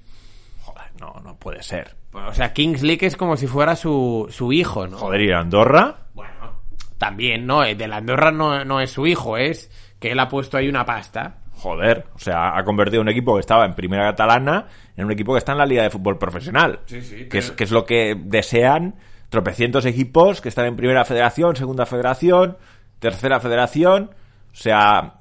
[0.61, 1.95] Joder, no, no puede ser.
[2.13, 4.97] O sea, Kings League es como si fuera su, su hijo, ¿no?
[4.97, 5.97] Joder, ¿y Andorra?
[6.13, 6.61] Bueno,
[6.99, 7.61] también, ¿no?
[7.61, 10.85] De la Andorra no, no es su hijo, es que él ha puesto ahí una
[10.85, 11.37] pasta.
[11.59, 15.33] Joder, o sea, ha convertido un equipo que estaba en primera catalana en un equipo
[15.33, 16.79] que está en la liga de fútbol profesional.
[16.85, 18.95] Sí, sí, que, es, que es lo que desean
[19.27, 22.57] tropecientos equipos que están en primera federación, segunda federación,
[22.99, 24.11] tercera federación.
[24.53, 25.15] O sea,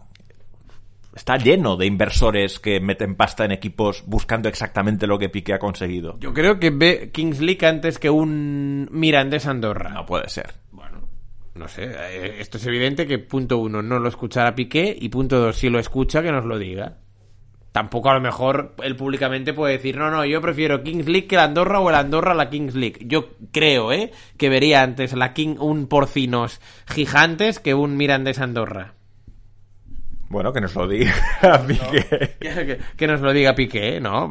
[1.13, 5.59] está lleno de inversores que meten pasta en equipos buscando exactamente lo que Piqué ha
[5.59, 6.17] conseguido.
[6.21, 9.91] Yo creo que ve Kings League antes que un Mirandés Andorra.
[9.91, 10.55] No puede ser.
[11.59, 11.85] No sé.
[11.85, 15.69] eh, Esto es evidente que punto uno no lo escuchará Piqué y punto dos si
[15.69, 16.99] lo escucha que nos lo diga.
[17.73, 21.37] Tampoco a lo mejor él públicamente puede decir, no, no, yo prefiero Kings League que
[21.37, 23.01] la Andorra o el Andorra la Kings League.
[23.07, 24.11] Yo creo, ¿eh?
[24.37, 28.95] Que vería antes la King un Porcinos gigantes que un Mirandés Andorra.
[30.29, 31.13] Bueno, que nos lo diga
[31.67, 32.37] Piqué.
[32.39, 34.31] Que, que nos lo diga Piqué, ¿no?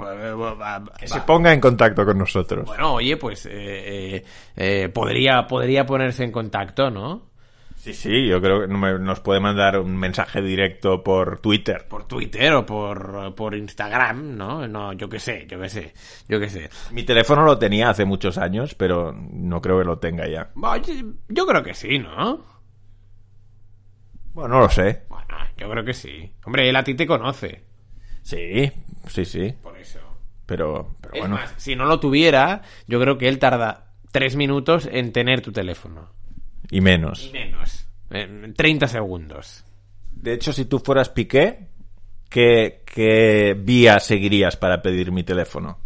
[0.99, 2.65] Que se ponga en contacto con nosotros.
[2.65, 7.27] Bueno, oye, pues eh, eh, eh, podría, podría ponerse en contacto, ¿no?
[7.77, 11.87] Sí, sí, yo creo que no nos puede mandar un mensaje directo por Twitter.
[11.87, 14.67] Por Twitter o por, por Instagram, ¿no?
[14.67, 15.93] No, yo qué sé, yo qué sé,
[16.27, 16.69] yo qué sé.
[16.91, 20.49] Mi teléfono lo tenía hace muchos años, pero no creo que lo tenga ya.
[21.29, 22.43] Yo creo que sí, ¿no?
[24.33, 25.03] Bueno, no lo sé.
[25.57, 26.31] Yo creo que sí.
[26.45, 27.63] Hombre, él a ti te conoce.
[28.21, 28.71] Sí,
[29.07, 29.53] sí, sí.
[29.63, 29.99] Por eso.
[30.45, 31.35] Pero, pero Es bueno.
[31.35, 35.51] más, si no lo tuviera, yo creo que él tarda tres minutos en tener tu
[35.51, 36.11] teléfono.
[36.71, 37.29] Y menos.
[37.33, 37.87] Menos.
[38.09, 39.65] En 30 segundos.
[40.11, 41.67] De hecho, si tú fueras Piqué,
[42.29, 45.79] ¿qué, qué vía seguirías para pedir mi teléfono?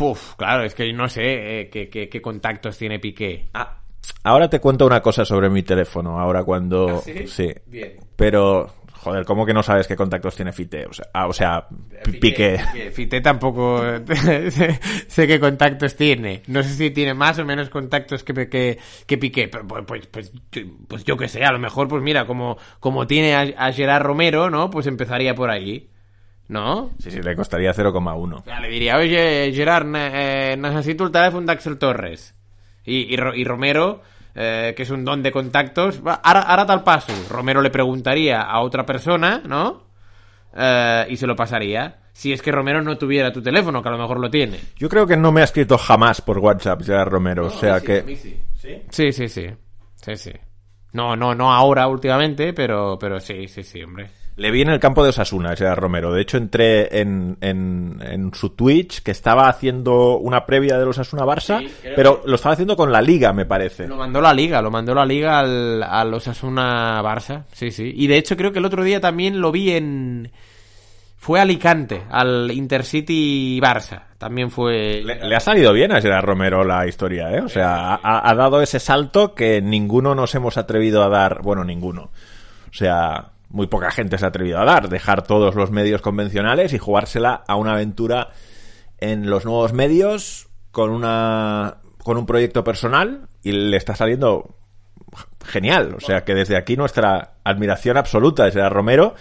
[0.00, 3.48] Uf, claro, es que no sé eh, qué, qué- qué contactos tiene Piqué.
[3.52, 3.82] Ah,
[4.22, 6.98] ahora te cuento una cosa sobre mi teléfono, ahora cuando...
[6.98, 7.26] ¿Ah, sí?
[7.26, 7.52] Sí.
[7.66, 7.96] Bien.
[8.16, 10.86] Pero, joder, ¿cómo que no sabes qué contactos tiene Fite?
[10.86, 11.66] O sea, ah, o sea
[12.04, 12.58] Pi- Piqué.
[12.92, 13.82] Fite tampoco
[15.08, 16.42] sé, qué contactos tiene.
[16.46, 19.48] No sé si tiene más o menos contactos que, que, que Piqué.
[19.48, 22.56] Pero pues, pues, pues, yo- pues yo qué sé, a lo mejor, pues mira, como,
[22.80, 24.70] como tiene a, a Gerard Romero, ¿no?
[24.70, 25.90] Pues empezaría por ahí.
[26.48, 26.90] ¿No?
[27.00, 28.34] Sí, sí, le costaría 0,1.
[28.38, 32.36] O sea, le diría, oye, Gerard, eh, necesito el teléfono de Axel Torres.
[32.86, 34.00] Y, y, Ro- y Romero,
[34.34, 37.12] eh, que es un don de contactos, ara tal paso.
[37.28, 39.84] Romero le preguntaría a otra persona, ¿no?
[40.56, 41.98] Eh, y se lo pasaría.
[42.12, 44.58] Si es que Romero no tuviera tu teléfono, que a lo mejor lo tiene.
[44.76, 48.02] Yo creo que no me ha escrito jamás por WhatsApp Gerard Romero, o sea que...
[48.88, 49.46] Sí, sí, sí.
[49.96, 50.32] Sí, sí.
[50.92, 54.08] No, no, no ahora últimamente, pero, pero sí, sí, sí, hombre.
[54.36, 56.12] Le vi en el campo de Osasuna, Gerard Romero.
[56.12, 61.24] De hecho, entré en, en, en su Twitch, que estaba haciendo una previa del Osasuna
[61.24, 63.88] Barça, Sí, pero lo estaba haciendo con la Liga, me parece.
[63.88, 67.90] Lo mandó la liga, lo mandó la liga al, al Osasuna Barça, sí, sí.
[67.96, 70.30] Y de hecho creo que el otro día también lo vi en...
[71.16, 74.02] Fue a Alicante, al Intercity Barça.
[74.18, 75.02] También fue...
[75.02, 77.40] Le, le ha salido bien a Gerard Romero la historia, ¿eh?
[77.40, 81.40] O sea, ha, ha dado ese salto que ninguno nos hemos atrevido a dar.
[81.42, 82.10] Bueno, ninguno.
[82.70, 84.88] O sea, muy poca gente se ha atrevido a dar.
[84.88, 88.30] Dejar todos los medios convencionales y jugársela a una aventura
[88.98, 94.56] en los nuevos medios con una con un proyecto personal y le está saliendo
[95.44, 95.94] genial.
[95.96, 99.14] O sea, que desde aquí nuestra admiración absoluta a Gerard Romero,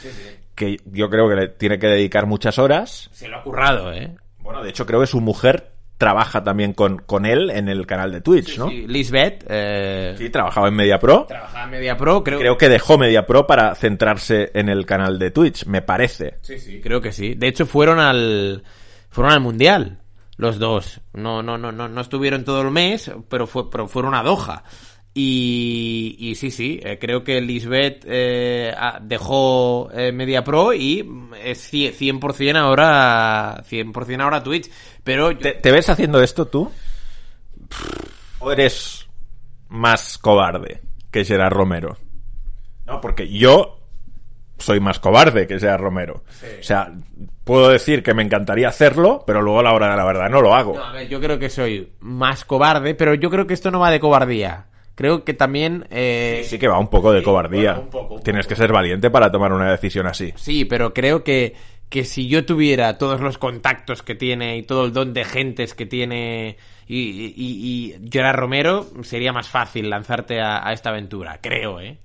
[0.54, 3.10] que yo creo que le tiene que dedicar muchas horas.
[3.12, 4.16] Se lo ha currado, ¿eh?
[4.40, 8.12] Bueno, de hecho creo que su mujer trabaja también con, con él en el canal
[8.12, 8.70] de Twitch, ¿no?
[8.70, 11.26] Sí, Lisbeth, eh, Sí, trabajaba en MediaPro.
[11.28, 15.32] trabajaba en Media Pro, creo, Creo que dejó MediaPro para centrarse en el canal de
[15.32, 16.38] Twitch, me parece.
[16.42, 17.34] Sí, sí, creo que sí.
[17.36, 18.64] De hecho fueron al...
[19.10, 20.00] Fueron al Mundial,
[20.36, 21.00] los dos.
[21.14, 24.64] No, no, no, no, no estuvieron todo el mes, pero, fue, pero fueron a Doha.
[25.18, 31.10] Y, y sí, sí, eh, creo que Lisbeth eh, dejó eh, Media Pro y
[31.42, 34.70] es cie- 100% ahora 100% ahora Twitch.
[35.06, 36.70] Pero yo- ¿Te, te ves haciendo esto tú?
[38.40, 39.08] ¿O eres
[39.70, 41.98] más cobarde que Gerard Romero?
[42.86, 43.80] No, porque yo
[44.58, 46.24] soy más cobarde que Gerard Romero.
[46.60, 46.94] O sea,
[47.46, 50.42] puedo decir que me encantaría hacerlo, pero luego a la hora de la verdad no
[50.42, 50.76] lo hago.
[50.76, 53.80] No, a ver, yo creo que soy más cobarde, pero yo creo que esto no
[53.80, 54.66] va de cobardía.
[54.96, 55.86] Creo que también...
[55.92, 57.74] eh, Sí que va un poco de cobardía.
[57.74, 58.56] bueno, un poco, un Tienes poco.
[58.56, 60.32] que ser valiente para tomar una decisión así.
[60.38, 61.54] Sí, pero creo que,
[61.90, 65.74] que si yo tuviera todos los contactos que tiene y todo el don de gentes
[65.74, 66.56] que tiene
[66.88, 71.98] y, y, y Gerard Romero, sería más fácil lanzarte a, a esta aventura, creo, ¿eh?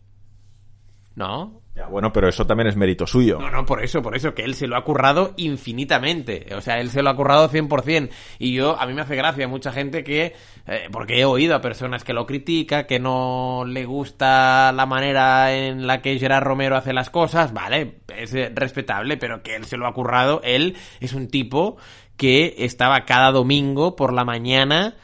[1.14, 1.59] ¿No?
[1.74, 3.38] Ya, bueno, pero eso también es mérito suyo.
[3.38, 6.46] No, no, por eso, por eso, que él se lo ha currado infinitamente.
[6.56, 8.10] O sea, él se lo ha currado 100%.
[8.40, 10.34] Y yo, a mí me hace gracia mucha gente que,
[10.66, 15.54] eh, porque he oído a personas que lo critica, que no le gusta la manera
[15.54, 19.64] en la que Gerard Romero hace las cosas, vale, es eh, respetable, pero que él
[19.64, 20.40] se lo ha currado.
[20.42, 21.76] Él es un tipo
[22.16, 24.96] que estaba cada domingo por la mañana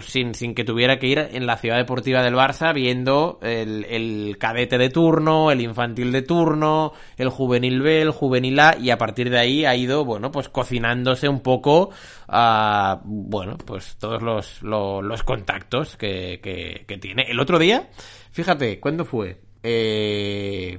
[0.00, 4.36] sin, sin que tuviera que ir en la ciudad deportiva del Barça viendo el, el
[4.38, 8.98] cadete de turno, el infantil de turno, el juvenil B, el juvenil A, y a
[8.98, 11.90] partir de ahí ha ido, bueno, pues cocinándose un poco
[12.26, 17.24] a, bueno, pues todos los, los, los contactos que, que, que tiene.
[17.28, 17.88] El otro día,
[18.32, 19.40] fíjate, ¿cuándo fue?
[19.62, 20.76] Eh,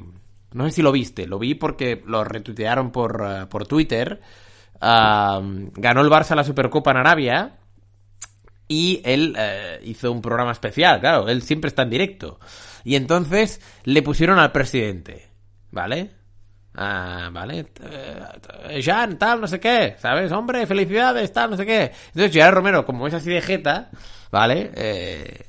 [0.51, 4.19] no sé si lo viste, lo vi porque lo retuitearon por, eh, por Twitter.
[4.81, 7.59] Ah, ganó el Barça la Supercopa en Arabia
[8.73, 12.39] y él eh, hizo un programa especial, claro, él siempre está en directo.
[12.83, 15.29] Y entonces le pusieron al presidente,
[15.69, 16.09] ¿vale?
[16.73, 17.67] Ah, vale.
[17.83, 20.31] Eh, Jean, tal, no sé qué, ¿sabes?
[20.31, 21.91] Hombre, felicidades, tal, no sé qué.
[22.07, 23.91] Entonces Gerard Romero, como es así de jeta,
[24.31, 24.71] ¿vale?
[24.73, 25.45] Eh,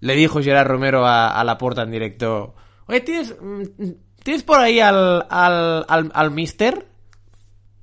[0.00, 3.62] le dijo Gerard Romero a, a la puerta en directo, oye, ¿tienes, mm,
[4.24, 6.88] ¿tienes por ahí al, al, al, al mister?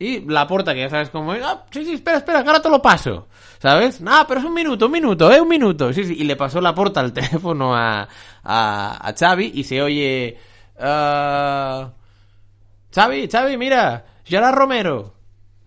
[0.02, 2.60] Y la puerta, que ya sabes cómo es, ah, sí, sí, espera, espera, que ahora
[2.60, 3.28] te lo paso.
[3.60, 4.02] ¿Sabes?
[4.02, 5.94] No, pero es un minuto, un minuto, eh, un minuto.
[5.94, 8.08] Sí, sí, y le pasó la puerta al teléfono a,
[8.44, 10.40] a, a Xavi y se oye...
[10.80, 11.92] ah,
[12.92, 15.14] Xavi, Xavi, mira, Gerard Romero.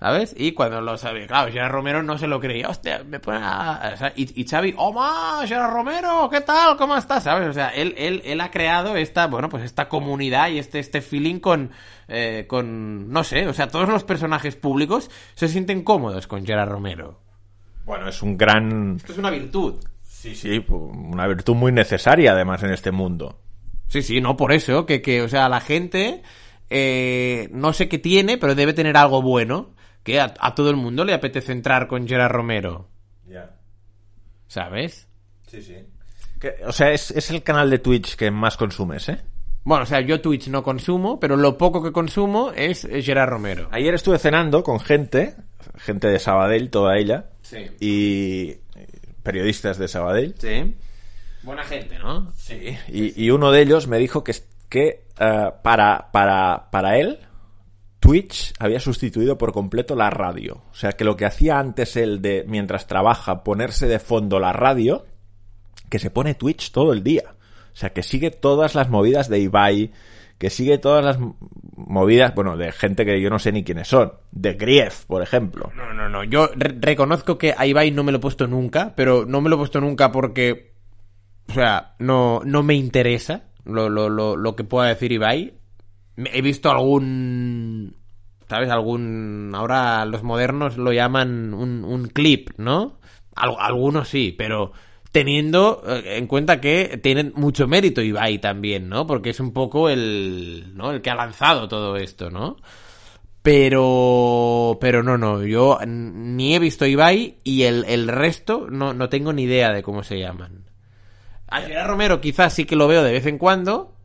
[0.05, 0.35] ¿Sabes?
[0.37, 2.69] Y cuando lo sabe, claro, Gerard Romero no se lo creía.
[2.69, 3.93] Hostia, me pone a...
[3.95, 5.47] o sea, y, y Xavi, ¡Oh, ma!
[5.47, 6.29] Gerard Romero!
[6.31, 6.77] ¿Qué tal?
[6.77, 7.23] ¿Cómo estás?
[7.23, 7.49] ¿Sabes?
[7.49, 11.01] O sea, él, él, él ha creado esta, bueno, pues esta comunidad y este, este
[11.01, 11.71] feeling con,
[12.09, 16.69] eh, con, no sé, o sea, todos los personajes públicos se sienten cómodos con Gerard
[16.69, 17.23] Romero.
[17.87, 18.97] Bueno, es un gran...
[18.97, 19.77] Esto es una virtud.
[20.03, 23.41] Sí, sí, una virtud muy necesaria además en este mundo.
[23.89, 26.21] Sí, sí, no por eso, que, que o sea, la gente
[26.69, 29.73] eh, no sé qué tiene, pero debe tener algo bueno,
[30.05, 32.89] que a, a todo el mundo le apetece entrar con Gerard Romero,
[33.27, 33.51] Ya.
[34.47, 35.09] ¿sabes?
[35.49, 35.77] Sí, sí.
[36.67, 39.19] o sea, es, es el canal de Twitch que más consumes, ¿eh?
[39.65, 43.69] Bueno, o sea, yo Twitch no consumo, pero lo poco que consumo es Gerard Romero.
[43.73, 45.37] Ayer estuve cenando con gente,
[45.79, 47.67] gente de Sabadell, toda ella, Sí.
[47.81, 48.57] y
[49.23, 50.35] periodistas de Sabadell.
[50.39, 50.75] Sí.
[51.43, 52.31] Buena gente, ¿no?
[52.33, 52.77] Sí.
[52.89, 54.35] Y, y uno de ellos me dijo que,
[54.69, 57.21] que eh, para, para, para él,
[58.05, 60.63] Twitch había sustituido por completo la radio.
[60.71, 64.53] O sea, que lo que hacía antes él de, mientras trabaja, ponerse de fondo la
[64.53, 65.07] radio,
[65.89, 67.35] que se pone Twitch todo el día.
[67.73, 69.91] O sea, que sigue todas las movidas de Ibai,
[70.37, 71.19] que sigue todas las
[71.77, 74.13] movidas, bueno, de gente que yo no sé ni quiénes son.
[74.33, 75.73] De Grief, por ejemplo.
[75.75, 76.25] No, no, no.
[76.25, 79.49] Yo re- reconozco que a Ibai no me lo he puesto nunca, pero no me
[79.49, 80.75] lo he puesto nunca porque,
[81.49, 85.55] o sea, no, no me interesa lo, lo, lo, lo que pueda decir Ibai.
[86.17, 87.97] He visto algún,
[88.55, 88.71] ¿sabes?
[88.71, 93.01] Algún, ahora los modernos lo llaman un, clip, ¿no?
[93.35, 94.71] Al- algunos sí, pero
[95.11, 99.09] teniendo eh, en cuenta que tienen mucho mérito Ibai también, ¿no?
[99.09, 100.93] Porque es un poco el, ¿no?
[100.93, 102.59] El que ha lanzado todo esto, ¿no?
[103.43, 109.09] Pero, pero no, no, yo ni he visto Ibai y el, el resto no, no
[109.09, 110.65] tengo ni idea de cómo se llaman.
[111.49, 113.97] A Romero quizás sí que lo veo de vez en cuando.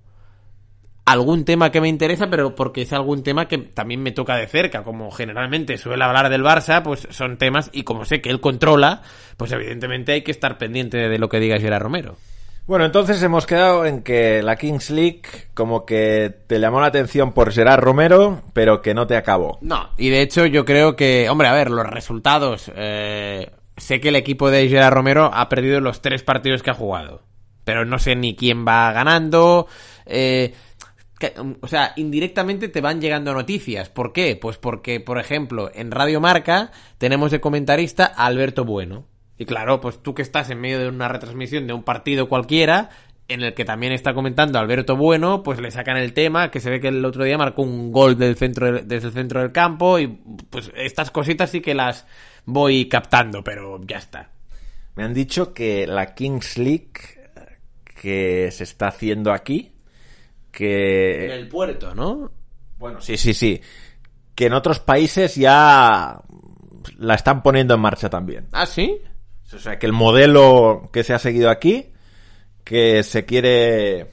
[1.11, 4.45] Algún tema que me interesa, pero porque es algún tema que también me toca de
[4.45, 4.83] cerca.
[4.83, 9.01] Como generalmente suele hablar del Barça, pues son temas, y como sé que él controla,
[9.35, 12.15] pues evidentemente hay que estar pendiente de lo que diga Gerard Romero.
[12.67, 15.23] Bueno, entonces hemos quedado en que la Kings League
[15.55, 19.57] como que te llamó la atención por Gerard Romero, pero que no te acabó.
[19.61, 22.71] No, y de hecho yo creo que, hombre, a ver, los resultados.
[22.75, 26.75] eh, sé que el equipo de Gerard Romero ha perdido los tres partidos que ha
[26.75, 27.23] jugado.
[27.63, 29.65] Pero no sé ni quién va ganando.
[30.05, 30.53] eh,
[31.19, 33.89] que- o sea, indirectamente te van llegando noticias.
[33.89, 34.35] ¿Por qué?
[34.35, 39.05] Pues porque, por ejemplo, en Radio Marca tenemos de comentarista a Alberto Bueno.
[39.37, 42.89] Y claro, pues tú que estás en medio de una retransmisión de un partido cualquiera,
[43.27, 46.69] en el que también está comentando Alberto Bueno, pues le sacan el tema, que se
[46.69, 48.47] ve que el otro día marcó un gol desde
[49.07, 50.07] el centro del campo, y
[50.49, 52.07] pues estas cositas sí que las
[52.45, 54.31] voy captando, pero ya está.
[54.95, 56.91] Me han dicho que la Kings League
[58.01, 59.73] que se está haciendo aquí,
[60.51, 61.33] En que...
[61.33, 62.31] el puerto, ¿no?
[62.77, 63.61] Bueno, sí, sí, sí.
[64.35, 66.21] Que en otros países ya
[66.97, 68.47] la están poniendo en marcha también.
[68.51, 69.01] ¿Ah, sí?
[69.53, 71.91] O sea, que el modelo que se ha seguido aquí,
[72.63, 74.11] que se quiere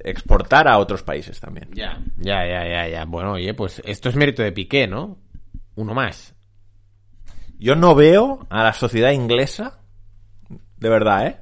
[0.00, 1.68] exportar a otros países también.
[1.72, 3.04] Ya, ya, ya, ya, ya.
[3.04, 5.18] Bueno, oye, pues esto es mérito de Piqué, ¿no?
[5.74, 6.34] Uno más.
[7.58, 9.80] Yo no veo a la sociedad inglesa,
[10.76, 11.36] de verdad, ¿eh?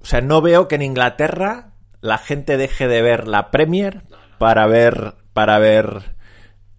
[0.00, 1.73] O sea, no veo que en Inglaterra
[2.04, 4.02] la gente deje de ver la Premier
[4.38, 6.14] para ver para ver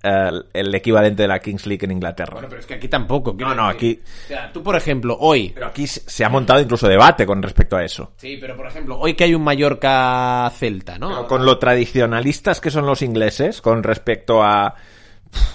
[0.03, 2.33] eh, el equivalente de la Kings League en Inglaterra.
[2.33, 3.35] Bueno, pero es que aquí tampoco.
[3.39, 5.49] No, no, aquí- O sea, tú, por ejemplo, hoy...
[5.49, 8.13] Pero aquí se ha montado incluso debate con respecto a eso.
[8.17, 11.09] Sí, pero por ejemplo, hoy que hay un Mallorca-Celta, ¿no?
[11.09, 14.75] Pero con lo tradicionalistas que son los ingleses con respecto a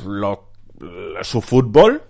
[0.04, 0.50] lo-
[1.22, 2.02] su fútbol,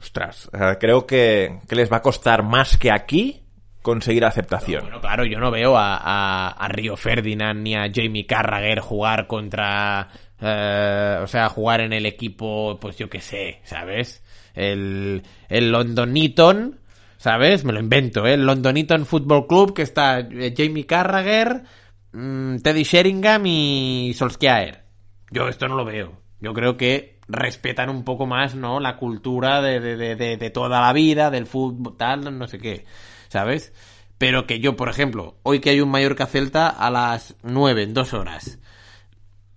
[0.00, 3.41] ostras, eh, creo que, que les va a costar más que aquí
[3.82, 4.82] conseguir aceptación.
[4.82, 9.26] Bueno, claro, yo no veo a, a, a Río Ferdinand ni a Jamie Carragher jugar
[9.26, 10.08] contra...
[10.40, 14.22] eh, o sea, jugar en el equipo, pues yo qué sé, ¿sabes?
[14.54, 16.80] El, el London Eton,
[17.16, 17.64] ¿sabes?
[17.64, 18.34] Me lo invento, ¿eh?
[18.34, 21.62] El London Eton Football Club que está eh, Jamie Carragher,
[22.12, 24.82] mm, Teddy Sheringham y Solskjaer.
[25.30, 26.12] Yo esto no lo veo.
[26.40, 28.80] Yo creo que respetan un poco más, ¿no?
[28.80, 32.58] La cultura de, de, de, de- de toda la vida, del fútbol, tal, no sé
[32.58, 32.84] qué,
[33.32, 33.72] ¿sabes?
[34.18, 37.94] Pero que yo, por ejemplo, hoy que hay un Mallorca Celta a las 9, en
[37.94, 38.58] dos horas,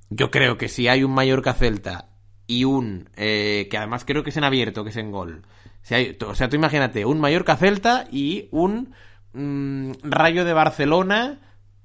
[0.09, 2.09] yo creo que si hay un Mallorca Celta
[2.47, 5.41] y un, eh, que además creo que es en abierto, que es en gol.
[5.81, 8.95] Si o sea, tú imagínate, un Mallorca Celta y un
[9.33, 11.41] mm, Rayo de Barcelona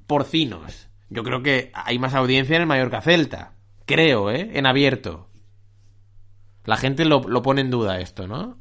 [0.07, 0.88] porcinos.
[1.09, 3.55] Yo creo que hay más audiencia en el Mallorca Celta.
[3.84, 4.53] Creo, ¿eh?
[4.55, 5.28] En abierto.
[6.64, 8.60] La gente lo, lo pone en duda esto, ¿no?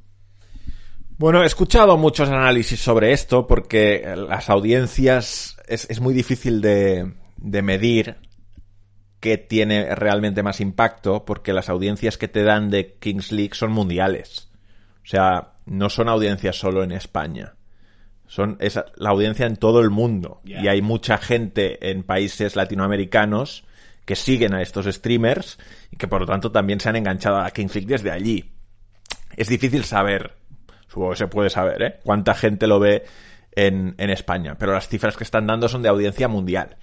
[1.19, 7.11] Bueno, he escuchado muchos análisis sobre esto porque las audiencias es, es muy difícil de,
[7.35, 8.15] de medir
[9.19, 13.73] qué tiene realmente más impacto porque las audiencias que te dan de Kings League son
[13.73, 14.49] mundiales.
[15.03, 17.55] O sea, no son audiencias solo en España.
[18.25, 20.39] Son es la audiencia en todo el mundo.
[20.45, 23.65] Y hay mucha gente en países latinoamericanos
[24.05, 25.59] que siguen a estos streamers
[25.91, 28.53] y que por lo tanto también se han enganchado a Kings League desde allí.
[29.35, 30.38] Es difícil saber,
[30.89, 31.99] supongo que se puede saber, ¿eh?
[32.03, 33.05] cuánta gente lo ve
[33.55, 36.75] en, en España, pero las cifras que están dando son de audiencia mundial.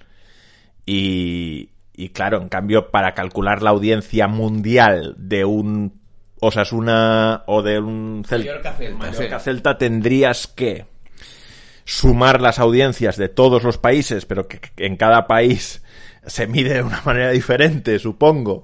[0.85, 5.99] Y, y claro, en cambio, para calcular la audiencia mundial de un
[6.39, 9.43] Osasuna o de un Cel- Mallorca-Celta, Mallorca sí.
[9.45, 10.85] Celta tendrías que
[11.83, 15.83] sumar las audiencias de todos los países, pero que en cada país
[16.27, 18.63] se mide de una manera diferente, supongo.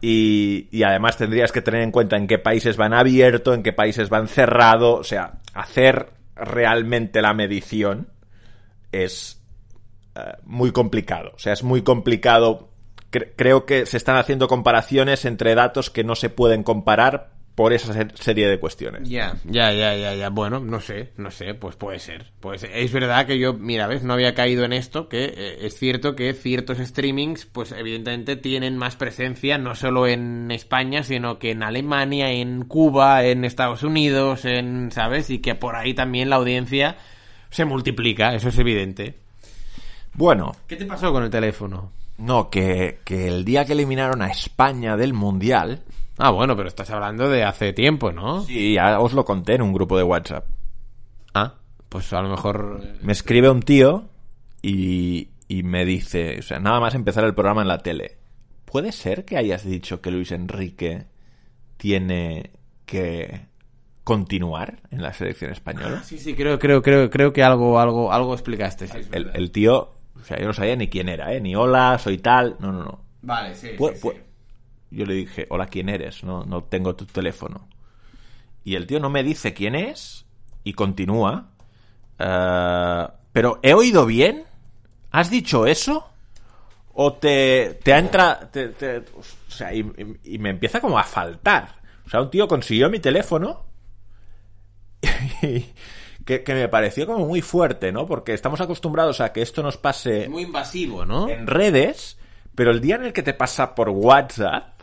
[0.00, 3.72] Y, y además tendrías que tener en cuenta en qué países van abierto, en qué
[3.72, 4.94] países van cerrado.
[4.96, 8.08] O sea, hacer realmente la medición
[8.92, 9.40] es
[10.16, 11.32] eh, muy complicado.
[11.34, 12.70] O sea, es muy complicado.
[13.12, 17.72] Cre- creo que se están haciendo comparaciones entre datos que no se pueden comparar por
[17.72, 19.08] esa se- serie de cuestiones.
[19.08, 20.28] Ya, ya, ya, ya, ya.
[20.30, 22.32] Bueno, no sé, no sé, pues puede ser.
[22.40, 22.70] Puede ser.
[22.74, 26.16] Es verdad que yo, mira, ves, no había caído en esto, que eh, es cierto
[26.16, 31.62] que ciertos streamings, pues evidentemente tienen más presencia, no solo en España, sino que en
[31.62, 35.30] Alemania, en Cuba, en Estados Unidos, en, ¿sabes?
[35.30, 36.96] Y que por ahí también la audiencia
[37.50, 39.14] se multiplica, eso es evidente.
[40.14, 41.92] Bueno, ¿Qué te pasó con el teléfono?
[42.18, 45.80] no, que, que el día que eliminaron a España del Mundial,
[46.18, 48.42] Ah, bueno, pero estás hablando de hace tiempo, ¿no?
[48.42, 50.46] sí, ya os lo conté en un grupo de WhatsApp.
[51.34, 51.54] Ah,
[51.88, 52.80] pues a lo mejor...
[52.84, 54.04] eh, Me escribe un tío
[54.62, 58.18] y, y me dice, o sea, nada más empezar el programa en la tele.
[58.64, 61.06] ¿Puede ser que hayas dicho que Luis Enrique
[61.76, 62.50] tiene
[62.86, 63.46] que
[64.04, 66.02] continuar en la selección española?
[66.02, 68.86] Sí, sí, creo, creo, creo, creo que algo, algo, algo explicaste.
[68.86, 71.40] sí, El, tío, o sea, yo no sabía ni quién era, ¿eh?
[71.40, 72.56] Ni hola, soy tal.
[72.60, 73.00] No, no, no.
[73.22, 74.08] Vale, sí, Pu- sí, sí.
[74.94, 76.24] Yo le dije, hola, ¿quién eres?
[76.24, 77.68] No, no tengo tu teléfono.
[78.64, 80.24] Y el tío no me dice quién es
[80.64, 81.50] y continúa.
[82.18, 84.44] Eh, pero, ¿he oído bien?
[85.10, 86.10] ¿Has dicho eso?
[86.94, 88.48] ¿O te, te ha entrado...
[89.18, 89.84] o sea, y,
[90.38, 91.76] me empieza como a faltar.
[92.06, 93.64] O sea, un tío consiguió mi teléfono
[96.24, 98.06] que, que me pareció como muy fuerte, ¿no?
[98.06, 101.28] Porque estamos acostumbrados a que esto nos pase muy invasivo, ¿no?
[101.28, 102.18] en redes,
[102.54, 104.73] pero el día en el que te pasa por WhatsApp,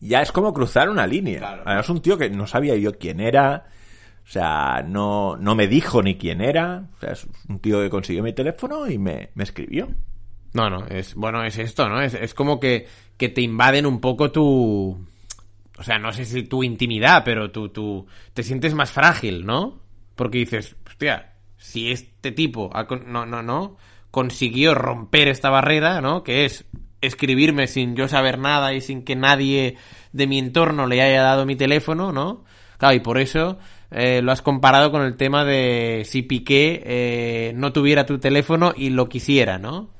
[0.00, 1.38] ya es como cruzar una línea.
[1.38, 1.62] Claro.
[1.66, 3.66] Además, un tío que no sabía yo quién era,
[4.24, 7.90] o sea, no, no me dijo ni quién era, o sea, es un tío que
[7.90, 9.88] consiguió mi teléfono y me, me escribió.
[10.52, 12.00] No, no, es, bueno, es esto, ¿no?
[12.00, 12.86] Es, es como que,
[13.16, 15.06] que te invaden un poco tu,
[15.78, 19.80] o sea, no sé si tu intimidad, pero tu, tu, te sientes más frágil, ¿no?
[20.14, 23.76] Porque dices, hostia, si este tipo, ha no, no, no,
[24.10, 26.22] consiguió romper esta barrera, ¿no?
[26.22, 26.66] Que es
[27.00, 29.76] escribirme sin yo saber nada y sin que nadie
[30.12, 32.44] de mi entorno le haya dado mi teléfono, ¿no?
[32.78, 33.58] Claro, y por eso
[33.90, 38.72] eh, lo has comparado con el tema de si Piqué eh, no tuviera tu teléfono
[38.76, 39.90] y lo quisiera, ¿no?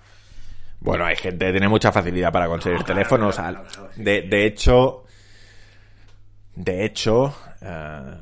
[0.81, 3.39] Bueno, hay gente que tiene mucha facilidad para conseguir teléfonos.
[3.97, 5.05] de hecho,
[6.55, 8.15] de hecho, eh,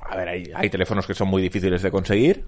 [0.00, 2.44] a ver, hay, hay teléfonos que son muy difíciles de conseguir,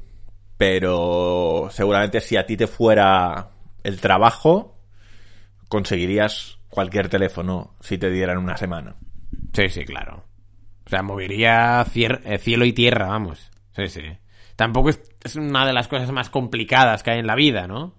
[0.56, 3.50] pero seguramente si a ti te fuera
[3.84, 4.71] el trabajo,
[5.72, 8.96] conseguirías cualquier teléfono si te dieran una semana.
[9.54, 10.22] Sí, sí, claro.
[10.84, 13.50] O sea, movería eh, cielo y tierra, vamos.
[13.74, 14.02] Sí, sí.
[14.54, 17.94] Tampoco es, es una de las cosas más complicadas que hay en la vida, ¿no?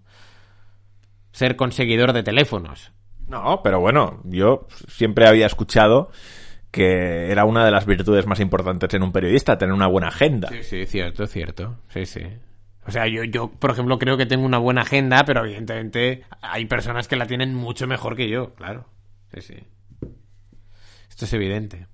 [1.31, 2.91] Ser conseguidor de teléfonos.
[3.27, 6.11] No, pero bueno, yo siempre había escuchado
[6.69, 10.49] que era una de las virtudes más importantes en un periodista, tener una buena agenda.
[10.49, 11.79] Sí, sí, cierto, cierto.
[11.87, 12.21] Sí, sí.
[12.85, 16.65] O sea, yo, yo, por ejemplo, creo que tengo una buena agenda, pero evidentemente hay
[16.65, 18.85] personas que la tienen mucho mejor que yo, claro.
[19.33, 19.55] Sí, sí.
[21.09, 21.87] Esto es evidente.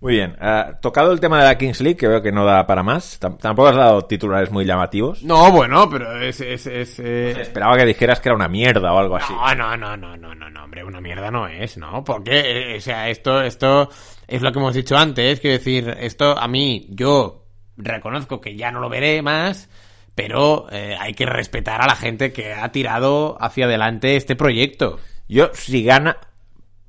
[0.00, 2.66] Muy bien, eh, tocado el tema de la Kings League, que veo que no da
[2.66, 5.22] para más, tam- tampoco has dado titulares muy llamativos.
[5.22, 6.38] No, bueno, pero es...
[6.42, 9.32] es, es eh, Esperaba que dijeras que era una mierda o algo así.
[9.32, 12.04] No, no, no, no, no, no, no, hombre, una mierda no es, ¿no?
[12.04, 13.88] Porque, eh, o sea, esto, esto
[14.28, 17.45] es lo que hemos dicho antes, quiero decir, esto a mí, yo
[17.76, 19.68] reconozco que ya no lo veré más,
[20.14, 24.98] pero eh, hay que respetar a la gente que ha tirado hacia adelante este proyecto.
[25.28, 26.16] Yo, si gana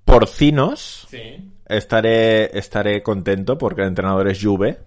[0.05, 1.51] Porcinos, Sí.
[1.67, 4.79] estaré, estaré contento porque el entrenador es Juve.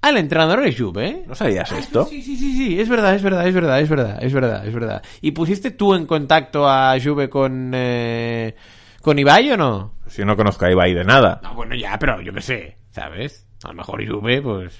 [0.00, 1.22] Ah, el entrenador es Juve.
[1.28, 2.06] ¿No sabías esto?
[2.06, 4.74] Sí, sí, sí, sí, es verdad, es verdad, es verdad, es verdad, es verdad, es
[4.74, 5.02] verdad.
[5.20, 8.56] ¿Y pusiste tú en contacto a Juve con, eh,
[9.00, 9.94] con Ibai o no?
[10.08, 11.40] Si no conozco a Ibai de nada.
[11.42, 13.46] No, bueno, ya, pero yo qué sé, ¿sabes?
[13.64, 14.78] A lo mejor Juve, pues.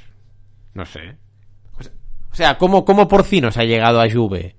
[0.74, 1.16] No sé.
[2.30, 4.56] O sea- ¿cómo, cómo Porcinos ha llegado a Juve?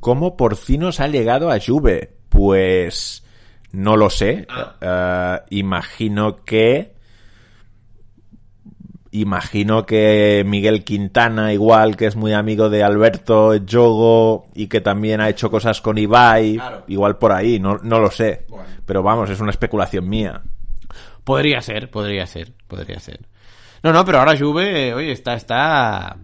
[0.00, 2.16] ¿Cómo Porcinos ha llegado a Juve?
[2.28, 3.24] Pues
[3.72, 4.46] no lo sé.
[4.80, 6.94] Eh, imagino que
[9.12, 15.20] imagino que Miguel Quintana, igual que es muy amigo de Alberto Jogo y que también
[15.22, 16.82] ha hecho cosas con Ibai, Claro.
[16.88, 18.44] igual por ahí, no, no lo sé.
[18.84, 20.42] Pero vamos, es una especulación mía.
[21.26, 23.18] Podría ser, podría ser, podría ser.
[23.82, 26.16] No, no, pero ahora Juve, oye, está, está.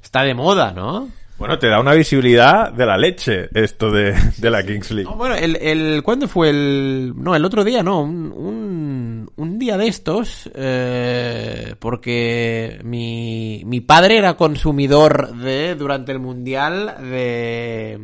[0.00, 1.08] Está de moda, ¿no?
[1.38, 5.10] Bueno, te da una visibilidad de la leche esto de, de la Kings League.
[5.10, 7.14] No, bueno, el, el, ¿cuándo fue el...?
[7.16, 13.80] No, el otro día, no, un, un, un día de estos, eh, porque mi, mi
[13.80, 17.98] padre era consumidor de, durante el Mundial, de,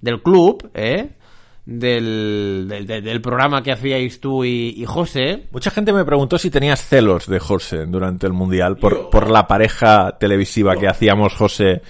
[0.00, 1.10] del club, ¿eh?
[1.66, 5.44] Del, del, del- del programa que hacíais tú y, y José.
[5.50, 9.46] Mucha gente me preguntó si tenías celos de José durante el Mundial por, por la
[9.46, 11.80] pareja televisiva que hacíamos José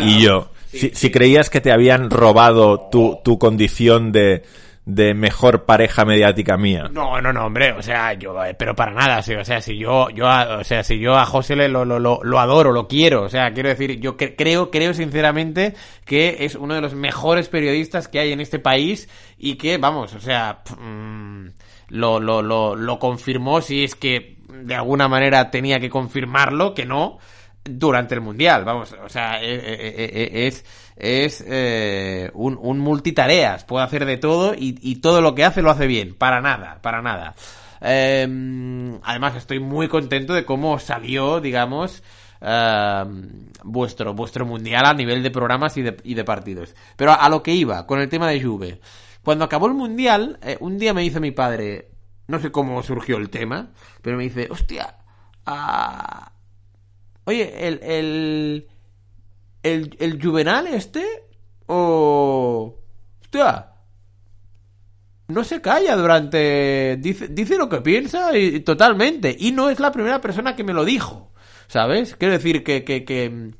[0.00, 0.50] y yo.
[0.70, 4.42] si, si creías que te habían robado tu, tu condición de,
[4.84, 6.88] de mejor pareja mediática mía.
[6.92, 9.78] No, no, no, hombre, o sea, yo, eh, pero para nada, sí, o sea, si
[9.78, 13.22] yo, yo, o sea, si yo a José le lo, lo, lo, adoro, lo quiero,
[13.22, 15.74] o sea, quiero decir, yo cre- creo, creo sinceramente
[16.04, 19.08] que es uno de los mejores periodistas que hay en este país
[19.38, 21.46] y que, vamos, o sea, pf, mm,
[21.90, 26.86] lo, lo, lo, lo confirmó si es que de alguna manera tenía que confirmarlo, que
[26.86, 27.18] no,
[27.64, 30.64] durante el mundial, vamos, o sea, eh, eh, eh, es,
[31.02, 35.60] es eh, un, un multitareas, puede hacer de todo y, y todo lo que hace
[35.60, 37.34] lo hace bien, para nada, para nada.
[37.80, 42.04] Eh, además, estoy muy contento de cómo salió, digamos,
[42.40, 43.04] eh,
[43.64, 46.72] vuestro, vuestro mundial a nivel de programas y de, y de partidos.
[46.96, 48.80] Pero a, lo que iba, con el tema de Juve.
[49.24, 51.90] Cuando acabó el mundial, eh, un día me dice mi padre,
[52.28, 53.70] no sé cómo surgió el tema,
[54.02, 54.94] pero me dice, hostia,
[55.46, 56.32] ah,
[57.24, 58.68] Oye, el, el,
[59.62, 61.04] el, el Juvenal este,
[61.66, 62.78] o...
[63.20, 63.68] Hostia,
[65.28, 66.96] no se calla durante...
[67.00, 69.34] Dice, dice lo que piensa y, totalmente.
[69.38, 71.32] Y no es la primera persona que me lo dijo,
[71.68, 72.16] ¿sabes?
[72.16, 73.52] Quiero decir que, que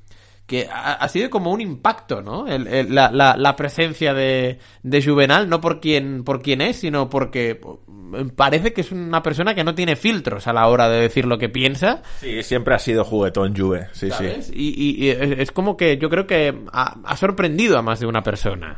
[0.53, 2.47] que ha, ha sido como un impacto, ¿no?
[2.47, 6.77] El- el- la, la, la presencia de, de Juvenal, no por quién, por quién es,
[6.77, 10.89] sino porque mm, parece que es una persona que no tiene filtros a la hora
[10.91, 14.47] de decir lo que piensa Sí, siempre ha sido juguetón Juve, sí, ¿sabes?
[14.49, 14.53] sí.
[14.55, 17.99] Y, y- y es es como que yo creo que ha, ha sorprendido a más
[18.01, 18.77] de una persona.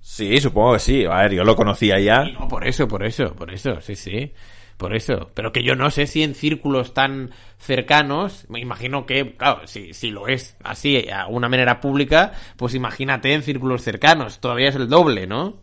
[0.00, 1.04] Sí, supongo que sí.
[1.06, 2.24] A ver, yo lo conocía ya.
[2.24, 4.32] No, por eso, por eso, por eso, sí, sí.
[4.76, 5.30] Por eso.
[5.34, 9.94] Pero que yo no sé si en círculos tan cercanos, me imagino que, claro, si,
[9.94, 14.40] si lo es así, a una manera pública, pues imagínate en círculos cercanos.
[14.40, 15.62] Todavía es el doble, ¿no?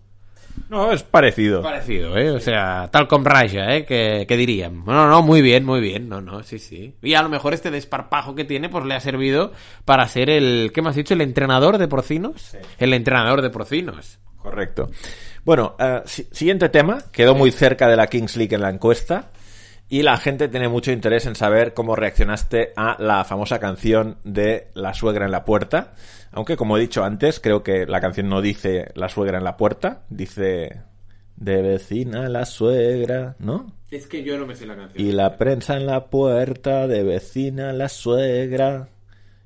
[0.70, 1.62] No, es parecido.
[1.62, 2.32] Parecido, ¿eh?
[2.32, 3.86] O sea, tal con Raya, ¿eh?
[3.86, 4.84] Que, que dirían.
[4.86, 6.08] No, no, muy bien, muy bien.
[6.08, 6.96] No, no, sí, sí.
[7.02, 9.52] Y a lo mejor este desparpajo que tiene, pues le ha servido
[9.86, 11.14] para ser el, ¿qué me has dicho?
[11.14, 12.56] ¿El entrenador de porcinos?
[12.78, 14.20] El entrenador de porcinos.
[14.38, 14.90] Correcto.
[15.44, 15.76] Bueno,
[16.06, 17.04] si- siguiente tema.
[17.12, 19.30] Quedó muy cerca de la Kings League en la encuesta.
[19.90, 24.70] Y la gente tiene mucho interés en saber cómo reaccionaste a la famosa canción de
[24.74, 25.94] La suegra en la puerta.
[26.32, 29.58] Aunque, como he dicho antes, creo que la canción no dice La suegra en la
[29.58, 30.04] puerta.
[30.10, 30.82] Dice
[31.36, 33.74] de vecina la suegra, ¿no?
[33.90, 35.06] Es que yo no me sé la canción.
[35.06, 38.88] Y la prensa en la puerta, de vecina la suegra.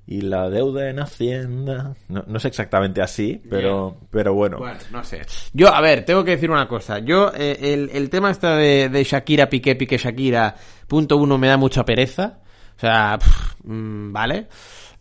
[0.08, 1.96] Y la deuda en Hacienda.
[2.10, 4.58] No, no es exactamente así, pero, pero bueno.
[4.60, 5.22] Bueno, no sé.
[5.54, 7.00] Yo, a ver, tengo que decir una cosa.
[7.00, 10.56] Yo, eh, el, el tema este de, de Shakira, Piqué, Piqué, Shakira,
[10.88, 12.40] punto uno, me da mucha pereza.
[12.78, 14.48] O sea, pff, mm, vale.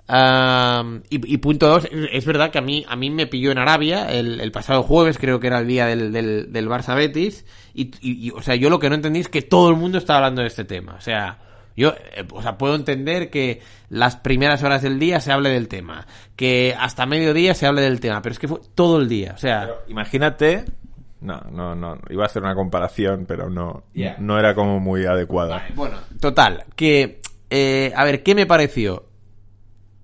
[0.06, 3.50] Am, y, y punto dos, es es verdad que a mí, a mí me pilló
[3.50, 6.94] en Arabia el, el pasado jueves, creo que era el día del, del, del Barça
[6.94, 7.46] Betis.
[7.72, 9.96] Y, y- y, o sea, yo lo que no entendí es que todo el mundo
[9.98, 10.94] estaba hablando de este tema.
[10.96, 11.38] O sea,
[11.76, 15.68] yo, eh, o sea, puedo entender que las primeras horas del día se hable del
[15.68, 16.06] tema,
[16.36, 19.32] que hasta mediodía se hable del tema, pero es que fue todo el día.
[19.34, 20.64] O sea, Pero imagínate.
[21.20, 21.98] No, no, no.
[22.10, 23.84] Iba a hacer una comparación, pero no,
[24.18, 25.56] no era como muy adecuada.
[25.56, 29.06] Vale, bueno, total, que, eh, a ver, ¿qué me pareció?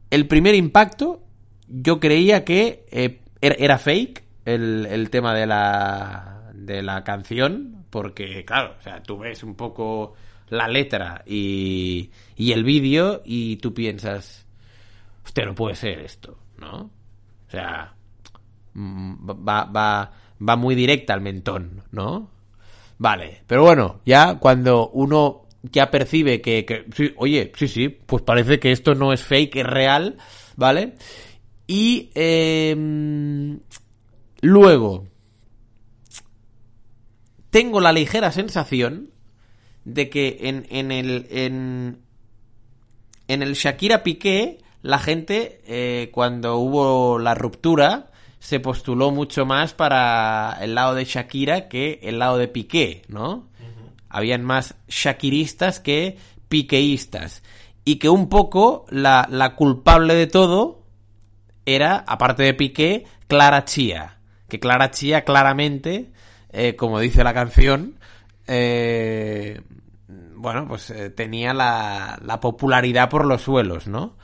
[0.08, 1.20] El primer impacto,
[1.68, 7.84] yo creía que eh, era, era fake el, el tema de la, de la canción,
[7.90, 10.14] porque, claro, o sea, tú ves un poco
[10.50, 14.46] la letra y, y el vídeo y tú piensas,
[15.24, 16.90] hostia, no puede ser esto, ¿no?
[17.48, 17.94] O sea,
[18.74, 20.12] mm, va, va,
[20.46, 22.30] va muy directa al mentón, ¿no?
[22.98, 28.58] Vale, pero bueno, ya cuando uno ya percibe que, sí, oye, sí, sí, pues parece
[28.58, 30.18] que esto no es fake, es real,
[30.56, 30.94] ¿vale?
[31.66, 32.76] Y eh,
[34.40, 35.06] luego
[37.50, 39.09] tengo la ligera sensación
[39.84, 41.98] de que en, en el en,
[43.28, 49.74] en el Shakira Piqué la gente eh, cuando hubo la ruptura se postuló mucho más
[49.74, 53.48] para el lado de Shakira que el lado de Piqué, ¿no?
[54.08, 56.16] Habían más shakiristas que
[56.48, 57.42] piqueístas.
[57.84, 60.82] Y que un poco la, la culpable de todo
[61.64, 64.18] era, aparte de Piqué, Clara Chía.
[64.48, 66.10] Que Clara Chía claramente,
[66.50, 67.98] eh, como dice la canción,
[68.50, 69.60] eh,
[70.34, 74.16] bueno, pues eh, tenía la, la popularidad por los suelos, ¿no?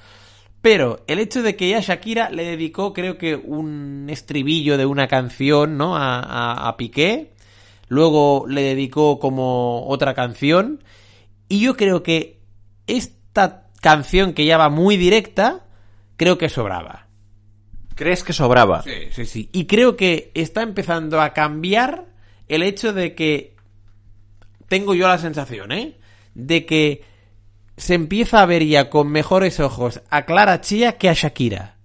[0.61, 5.07] Pero el hecho de que ya Shakira le dedicó, creo que, un estribillo de una
[5.07, 5.97] canción, ¿no?
[5.97, 7.35] A, a, a Piqué.
[7.89, 10.83] Luego le dedicó como otra canción.
[11.49, 12.41] Y yo creo que
[12.89, 15.67] esta canción que ya va muy directa,
[16.17, 17.07] creo que sobraba.
[17.95, 18.83] ¿Crees que sobraba?
[18.83, 19.49] Sí, sí, sí.
[19.53, 22.07] Y creo que está empezando a cambiar
[22.49, 23.56] el hecho de que.
[24.69, 25.99] Tengo yo la sensación, ¿eh?
[26.35, 27.05] De que
[27.77, 31.77] se empieza a ver ya con mejores ojos a Clara Chía que a Shakira.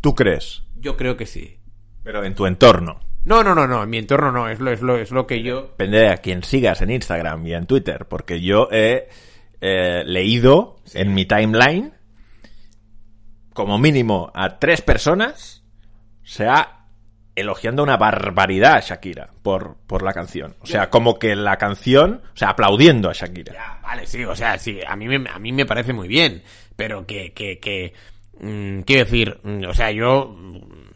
[0.00, 0.62] ¿Tú crees?
[0.76, 1.58] Yo creo que sí.
[2.02, 3.00] Pero en tu entorno.
[3.24, 3.82] No, no, no, no.
[3.82, 4.48] En mi entorno no.
[4.48, 5.62] Es lo, es lo, es lo que yo.
[5.62, 8.06] Depende de a quien sigas en Instagram y en Twitter.
[8.08, 9.08] Porque yo he
[9.60, 11.92] eh, leído en mi timeline
[13.52, 15.62] como mínimo a tres personas
[16.22, 16.79] se ha
[17.40, 20.54] elogiando una barbaridad a Shakira por, por la canción.
[20.60, 23.52] O sea, como que la canción, o sea, aplaudiendo a Shakira.
[23.52, 26.42] Ya, vale, sí, o sea, sí, a mí me, a mí me parece muy bien,
[26.76, 27.92] pero que, que, que,
[28.40, 30.36] mm, quiero decir, mm, o sea, yo,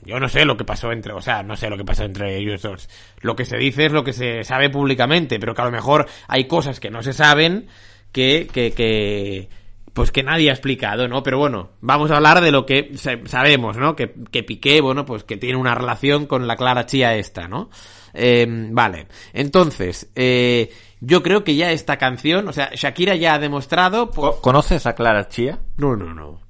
[0.05, 2.37] yo no sé lo que pasó entre, o sea, no sé lo que pasó entre
[2.37, 2.89] ellos dos.
[3.21, 6.07] Lo que se dice es lo que se sabe públicamente, pero que a lo mejor
[6.29, 7.67] hay cosas que no se saben
[8.13, 9.49] que, que, que,
[9.95, 11.23] pues que nadie ha explicado, ¿no?
[11.23, 13.97] Pero bueno, vamos a hablar de lo que sa- sabemos, ¿no?
[13.97, 17.71] Que, que Piqué, bueno, pues que tiene una relación con la Clara Chía esta, ¿no?
[18.13, 20.71] Eh, vale, entonces, eh,
[21.01, 24.11] yo creo que ya esta canción, o sea, Shakira ya ha demostrado...
[24.11, 25.61] pues- Co- ¿Conoces a Clara Chía?
[25.79, 26.41] No, no, no.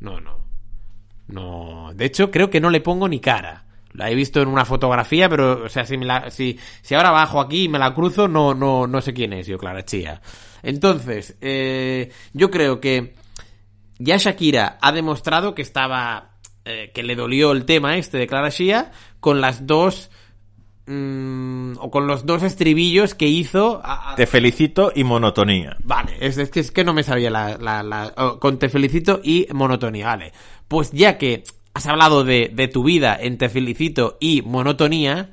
[0.00, 0.40] No, no.
[1.28, 3.64] No, de hecho creo que no le pongo ni cara.
[3.92, 7.10] La he visto en una fotografía, pero, o sea, si, me la, si, si ahora
[7.10, 10.20] bajo aquí y me la cruzo, no, no, no sé quién es yo, Clara Chía.
[10.62, 13.14] Entonces, eh, yo creo que
[13.98, 16.32] ya Shakira ha demostrado que estaba,
[16.64, 20.10] eh, que le dolió el tema este de Clara Chía con las dos,
[20.86, 25.76] mm, o con los dos estribillos que hizo a- a- Te felicito y monotonía.
[25.84, 28.68] Vale, es, es que, es que no me sabía la, la, la- oh, con Te
[28.68, 30.32] felicito y monotonía, vale.
[30.68, 31.44] Pues ya que
[31.74, 35.30] has hablado de, de tu vida en Te felicito y monotonía,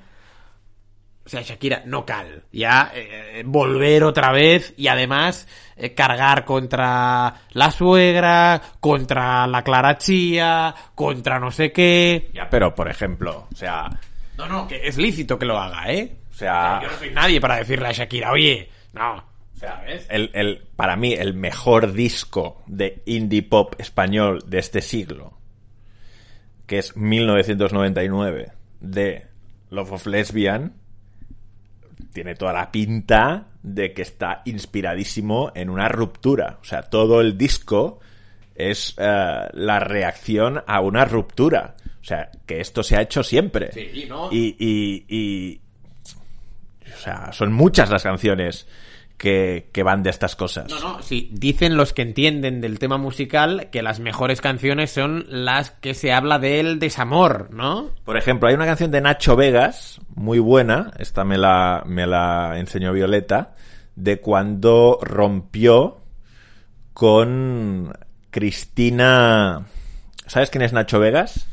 [1.29, 2.41] o sea, Shakira, no cal.
[2.51, 9.99] Ya eh, volver otra vez y además eh, cargar contra la suegra, contra la Clara
[9.99, 12.31] Chía, contra no sé qué.
[12.33, 13.91] Ya, pero por ejemplo, o sea,
[14.39, 16.17] No, no, que es lícito que lo haga, ¿eh?
[16.31, 19.23] o sea, Yo no soy nadie para decirle a Shakira, oye, no.
[19.53, 20.07] ¿Sabes?
[20.09, 25.37] el, el, para mí el mejor disco de indie pop español de este siglo,
[26.65, 29.27] que es 1999 de
[29.69, 30.73] Love of Lesbian,
[32.13, 36.57] tiene toda la pinta de que está inspiradísimo en una ruptura.
[36.61, 37.99] O sea, todo el disco
[38.55, 41.75] es eh, la reacción a una ruptura.
[42.01, 43.71] O sea, que esto se ha hecho siempre.
[43.71, 44.29] Sí, ¿no?
[44.31, 45.61] Y, y, y-
[46.93, 48.67] o sea, son muchas las canciones
[49.19, 50.71] que, que van de estas cosas.
[50.71, 55.25] No, no, sí, dicen los que entienden del tema musical que las mejores canciones son
[55.29, 57.91] las que se habla del desamor, ¿no?
[58.05, 62.57] Por ejemplo, hay una canción de Nacho Vegas, muy buena, esta me la, me la
[62.57, 63.55] enseñó Violeta,
[63.95, 66.01] de cuando rompió
[66.93, 67.93] con
[68.31, 69.67] Cristina...
[70.25, 71.47] ¿Sabes quién es Nacho Vegas?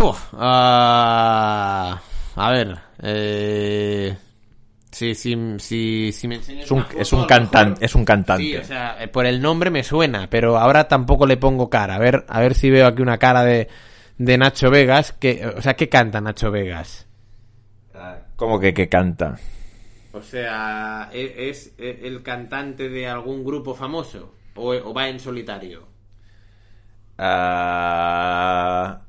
[0.00, 2.00] Uf, ah,
[2.36, 4.16] a ver, eh,
[4.94, 8.44] sí, sí, sí, sí me Es un, es un cantante, es un cantante.
[8.44, 11.96] Sí, o sea, eh, por el nombre me suena, pero ahora tampoco le pongo cara.
[11.96, 13.68] A ver, a ver si veo aquí una cara de,
[14.18, 15.12] de Nacho Vegas.
[15.12, 17.06] Que, o sea, ¿qué canta Nacho Vegas?
[18.36, 19.38] ¿Cómo que, que canta?
[20.12, 24.34] O sea, ¿e- ¿es, es el cantante de algún grupo famoso?
[24.54, 25.86] ¿O, o va en solitario?
[27.18, 29.00] Ah,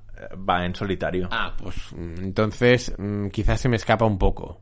[0.48, 1.28] va en solitario.
[1.32, 4.62] Ah, pues mm, entonces mm, quizás se me escapa un poco.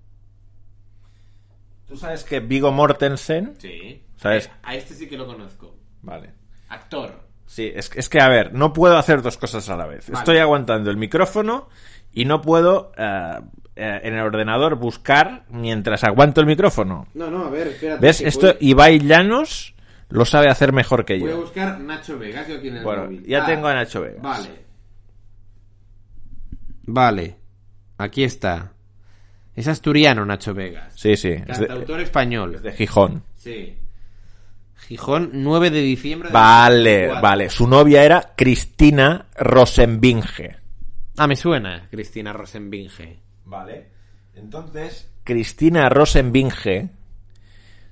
[1.94, 3.54] ¿Tú sabes que Vigo Mortensen...
[3.60, 4.02] Sí.
[4.18, 4.50] ¿Sabes?
[4.64, 5.76] A este sí que lo conozco.
[6.02, 6.32] Vale.
[6.70, 7.22] Actor.
[7.46, 10.10] Sí, es, es que, a ver, no puedo hacer dos cosas a la vez.
[10.10, 10.18] Vale.
[10.18, 11.70] Estoy aguantando el micrófono
[12.12, 13.40] y no puedo eh,
[13.76, 17.06] eh, en el ordenador buscar mientras aguanto el micrófono.
[17.14, 18.02] No, no, a ver, espérate.
[18.02, 18.22] ¿Ves?
[18.22, 19.76] Esto voy- Ibai Llanos
[20.10, 21.42] lo sabe hacer mejor que Voy a yo.
[21.42, 23.24] buscar Nacho Vegas yo aquí en el Bueno, móvil.
[23.28, 24.22] ya Ah, tengo a Nacho Vegas.
[24.24, 24.50] Vale.
[26.88, 27.38] Vale.
[27.98, 28.73] Aquí está.
[29.56, 30.94] Es asturiano Nacho Vegas.
[30.96, 32.56] Sí, sí, es de, español.
[32.56, 33.24] es de Gijón.
[33.36, 33.78] Sí.
[34.88, 37.22] Gijón, 9 de diciembre de Vale, 2004.
[37.22, 37.50] vale.
[37.50, 40.58] Su novia era Cristina Rosenbinge.
[41.18, 43.20] Ah, me suena, Cristina Rosenbinge.
[43.46, 43.88] Vale.
[44.36, 46.90] Entonces, Cristina Rosenbinge,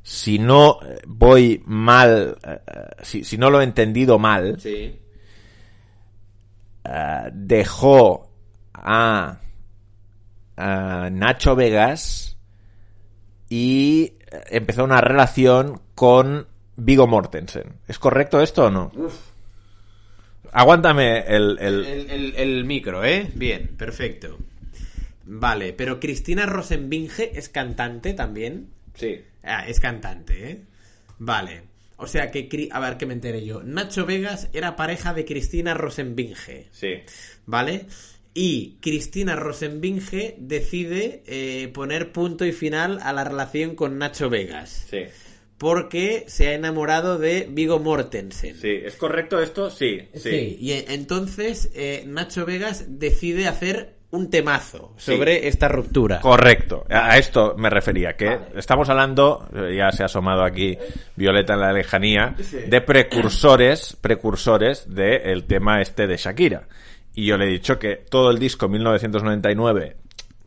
[0.02, 4.98] si no eh, voy mal, eh, eh, si, si no lo he entendido mal, Sí.
[7.34, 8.32] dejó
[8.74, 9.38] a,
[10.58, 12.38] Nacho Vegas
[13.50, 17.74] y eh, empezó una relación con Vigo Mortensen.
[17.88, 18.92] ¿Es correcto esto o no?
[20.52, 21.58] Aguántame el...
[21.60, 23.30] el- El, el- el micro, ¿eh?
[23.36, 24.38] Bien, perfecto.
[25.26, 28.68] Vale, pero Cristina Rosenbinge es cantante también.
[28.96, 29.22] Sí.
[29.44, 30.62] Ah, es cantante, ¿eh?
[31.20, 31.64] Vale.
[31.98, 33.62] O sea que, a ver que me enteré yo.
[33.64, 36.96] Nacho Vegas era pareja de Cristina Rosenbinge, Sí.
[37.46, 37.86] ¿vale?
[38.34, 44.88] Y Cristina Rosenbinge decide eh, poner punto y final a la relación con Nacho Vegas.
[44.90, 45.04] Sí.
[45.58, 48.56] Porque se ha enamorado de Vigo Mortensen.
[48.56, 48.72] Sí.
[48.84, 49.70] ¿Es correcto esto?
[49.70, 50.08] Sí.
[50.16, 56.20] Sí, y entonces eh, Nacho Vegas decide hacer un temazo sobre esta ruptura.
[56.20, 58.46] Correcto, a esto me refería, que Vale.
[58.58, 60.78] estamos hablando, eh, ya se ha asomado aquí
[61.16, 62.58] Violeta en la lejanía, Sí.
[62.68, 66.68] de precursores, precursores del tema este de Shakira.
[67.14, 69.98] Y yo le he dicho que todo el disco 1999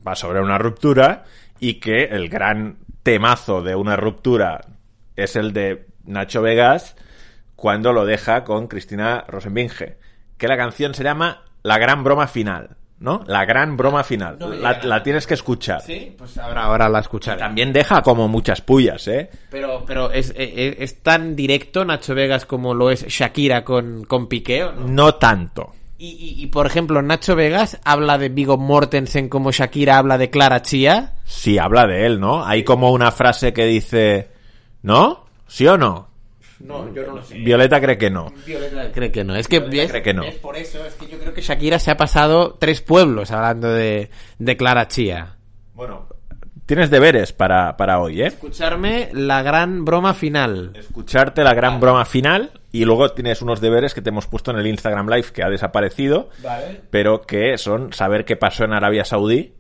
[0.07, 1.25] va sobre una ruptura
[1.61, 4.61] y que el gran temazo de una ruptura
[5.17, 6.97] es el de Nacho Vegas
[7.55, 9.99] cuando lo deja con Cristina Rosenbinge.
[10.37, 13.23] Que la canción se llama La gran broma final, ¿no?
[13.27, 14.39] La gran broma final.
[14.39, 15.81] No me la, tienes que escuchar.
[15.81, 17.39] Sí, pues ahora, ahora la escucharé.
[17.39, 19.31] También deja como muchas pullas, ¿eh?
[19.51, 24.29] Pero, pero ¿es, es, es tan directo Nacho Vegas como lo es Shakira con, con
[24.29, 24.89] Piqué, ¿o no?
[24.89, 25.73] No tanto.
[25.97, 30.29] Y, y, y, por ejemplo, Nacho Vegas habla de Vigo Mortensen como Shakira habla de
[30.29, 31.15] Clara Chía.
[31.25, 32.45] Sí, habla de él, ¿no?
[32.45, 34.29] Hay como una frase que dice,
[34.83, 35.25] ¿no?
[35.47, 36.09] ¿Sí o no?
[36.59, 37.39] No, yo no lo sé.
[37.39, 38.33] Violeta cree que no.
[38.47, 39.37] Violeta cree que no.
[39.37, 39.91] Es que, ¿ves?
[39.91, 40.23] cree que no.
[40.23, 40.37] ¿ves?
[40.37, 44.11] por eso es que yo creo que Shakira se ha pasado tres pueblos hablando de,
[44.39, 45.37] de Clara Chía.
[45.75, 46.07] Bueno,
[46.67, 48.27] tienes deberes para, para hoy, ¿eh?
[48.27, 50.73] Escucharme la gran broma final.
[50.75, 54.59] Escucharte la gran broma final y luego tienes unos deberes que te hemos puesto en
[54.59, 56.83] el Instagram Live que ha desaparecido, Vale.
[56.91, 59.55] pero que son saber qué pasó en Arabia Saudí.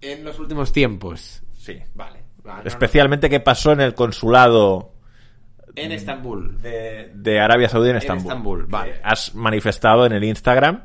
[0.00, 1.42] En los últimos tiempos.
[1.58, 1.78] Sí.
[1.94, 2.20] Vale.
[2.42, 4.92] Vale, no, Especialmente qué pasó en el consulado.
[5.76, 6.60] En Estambul.
[6.60, 8.26] de, de Arabia Saudí en Estambul.
[8.26, 9.00] Estambul, vale.
[9.02, 10.82] Has manifestado en el Instagram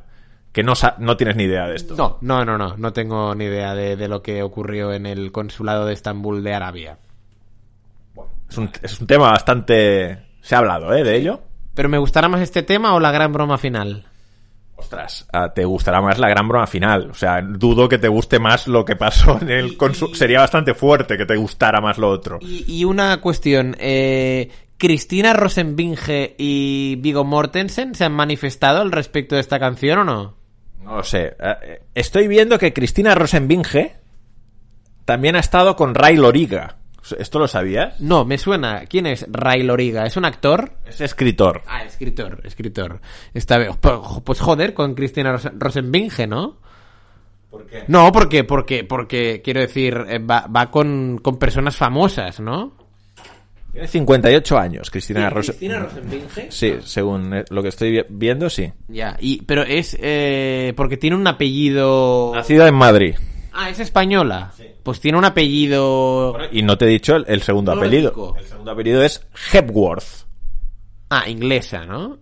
[0.58, 1.94] que no, no tienes ni idea de esto.
[1.96, 2.76] No, no, no, no.
[2.78, 6.56] No tengo ni idea de, de lo que ocurrió en el consulado de Estambul de
[6.56, 6.98] Arabia.
[8.50, 10.18] Es un, es un tema bastante...
[10.42, 11.04] Se ha hablado, ¿eh?
[11.04, 11.42] De ello.
[11.76, 14.06] ¿Pero me gustará más este tema o la gran broma final?
[14.78, 17.12] Ostras, ah, te gustará más la gran broma final.
[17.12, 20.16] O sea, dudo que te guste más lo que pasó en el Y- consu- y-
[20.16, 22.40] Sería bastante fuerte que te gustara más lo otro.
[22.42, 23.76] Y, y una cuestión.
[23.80, 24.50] Eh,
[24.80, 30.37] ¿Cristina Rosenbinge y Vigo Mortensen se han manifestado al respecto de esta canción o no?
[30.84, 31.36] No lo sé.
[31.40, 33.96] Eh, Estoy viendo que Cristina Rosenbinge
[35.06, 36.78] también ha estado con Ray Loriga.
[37.18, 38.00] ¿Esto lo sabías?
[38.02, 38.86] No, me suena.
[38.86, 40.06] ¿Quién es Ray Loriga?
[40.06, 40.74] ¿Es un actor?
[40.86, 41.62] Es escritor.
[41.66, 43.00] Ah, escritor, escritor.
[43.34, 43.72] Está bien.
[43.80, 46.58] Pues, pues joder, con Cristina Ros- Rosenbinge, ¿no?
[47.50, 47.86] ¿Por qué?
[47.88, 52.74] No, porque, porque, porque, quiero decir, eh, va, va con, con personas famosas, ¿no?
[53.78, 55.56] Tiene 58 años, Cristina Rosen.
[55.56, 56.52] Cristina Rosenbinge.
[56.52, 58.74] Sí, según eh, lo que estoy vi- viendo, sí.
[58.88, 62.32] Ya, y, pero es eh, porque tiene un apellido...
[62.34, 63.16] Nacida en Madrid.
[63.54, 64.52] Ah, es española.
[64.82, 66.36] Pues tiene un apellido...
[66.52, 68.36] Y no te he dicho el, el segundo apellido.
[68.40, 70.26] El segundo apellido es Hepworth.
[71.12, 72.18] Ah, inglesa, ¿no?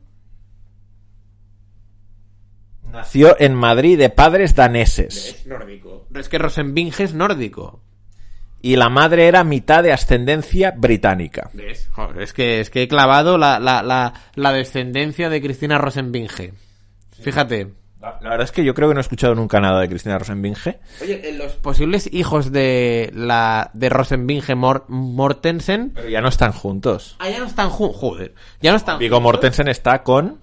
[2.92, 5.44] Nació en Madrid de padres daneses.
[5.46, 6.08] nórdico.
[6.16, 7.82] Es que Rosenbinge es nórdico.
[8.66, 11.52] Y la madre era mitad de ascendencia británica.
[11.54, 11.88] ¿Ves?
[11.92, 16.54] Joder, es que, es que he clavado la, la, la, la descendencia de Cristina Rosenbinge.
[17.22, 17.74] Fíjate.
[18.02, 20.18] La la verdad es que yo creo que no he escuchado nunca nada de Cristina
[20.18, 20.80] Rosenbinge.
[21.02, 25.92] Oye, los posibles hijos de la de Rosenbinge Mor- Mortensen.
[25.94, 27.16] Pero ya no están juntos.
[27.20, 27.98] Ah, ya no están juntos.
[28.00, 28.34] Joder.
[28.62, 29.22] Ya no están Vigo.
[29.22, 30.40] Mortensen está con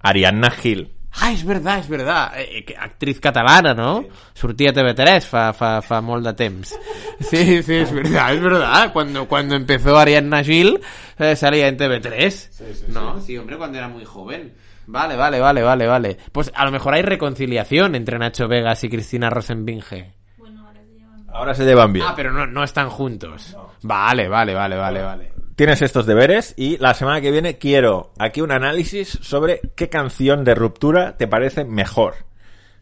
[0.00, 0.92] Ariadna Gil.
[1.20, 2.32] Ah, és verdad, és verdad.
[2.38, 4.04] Eh, que actriz catalana, no?
[4.34, 6.74] Sortia a TV3 fa, fa, fa molt de temps.
[7.18, 8.92] Sí, sí, es verdad, es verdad.
[8.92, 10.78] Cuando, cuando empezó Ariadna Gil,
[11.18, 12.88] eh, salía en TV3.
[12.88, 14.54] no, sí, hombre, cuando era muy joven.
[14.86, 16.16] Vale, vale, vale, vale, vale.
[16.32, 20.14] Pues a lo mejor hay reconciliación entre Nacho Vegas y Cristina Rosenbinge.
[20.38, 21.26] Bueno, ahora se llaman.
[21.28, 22.06] Ahora se llevan bien.
[22.08, 23.56] Ah, pero no, no están juntos.
[23.82, 25.37] Vale, vale, vale, vale, vale.
[25.58, 30.44] Tienes estos deberes y la semana que viene quiero aquí un análisis sobre qué canción
[30.44, 32.14] de ruptura te parece mejor.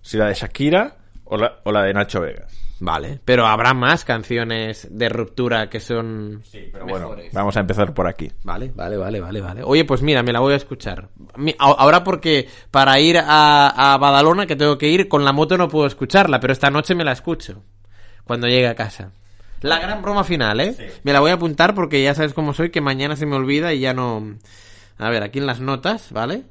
[0.03, 2.53] Si la de Shakira o la, o la de Nacho Vegas.
[2.79, 8.07] Vale, pero habrá más canciones de ruptura que son Pero bueno, vamos a empezar por
[8.09, 8.31] aquí.
[8.45, 9.63] Vale, vale, vale, vale, vale.
[9.65, 11.09] Oye, pues mira, me la voy a escuchar.
[11.59, 15.69] Ahora porque para ir a, a Badalona, que tengo que ir, con la moto no
[15.69, 17.63] puedo escucharla, pero esta noche me la escucho.
[18.25, 19.13] Cuando llegue a casa.
[19.67, 20.77] La gran broma final, ¿eh?
[21.03, 23.75] Me la voy a apuntar porque ya sabes cómo soy, que mañana se me olvida
[23.75, 24.37] y ya no...
[24.97, 26.45] A ver, aquí en las notas, ¿vale?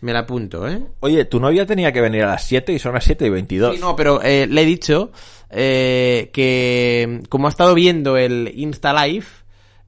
[0.00, 0.82] Me la apunto, ¿eh?
[1.00, 3.74] Oye, tu novia tenía que venir a las 7 y son las 7 y 22.
[3.74, 5.12] Sí, no, pero eh, le he dicho
[5.50, 9.26] eh, que como ha estado viendo el Insta Live,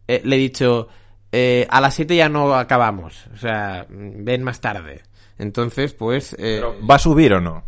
[0.06, 0.88] eh, le he dicho
[1.32, 5.02] eh, a las 7 ya no acabamos, o sea, ven más tarde.
[5.38, 6.36] Entonces, pues...
[6.38, 7.64] ¿Va a subir o no?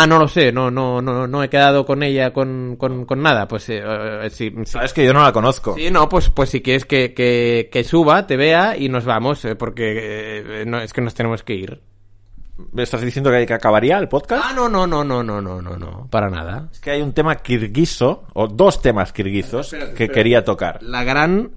[0.00, 3.20] Ah, no lo sé, no, no, no, no he quedado con ella con, con, con
[3.22, 4.64] nada, pues eh, eh, sí, sí.
[4.66, 5.74] Sabes que yo no la conozco.
[5.76, 9.44] Sí, no, pues, pues si quieres que, que, que suba, te vea y nos vamos,
[9.44, 11.80] eh, porque eh, no, es que nos tenemos que ir.
[12.72, 14.44] ¿Me estás diciendo que, que acabaría el podcast?
[14.46, 16.68] Ah, no, no, no, no, no, no, no, no, para nada.
[16.72, 20.14] Es que hay un tema kirguizo, o dos temas kirguizos, Espérate, que espérate.
[20.14, 20.82] quería tocar.
[20.82, 21.52] La gran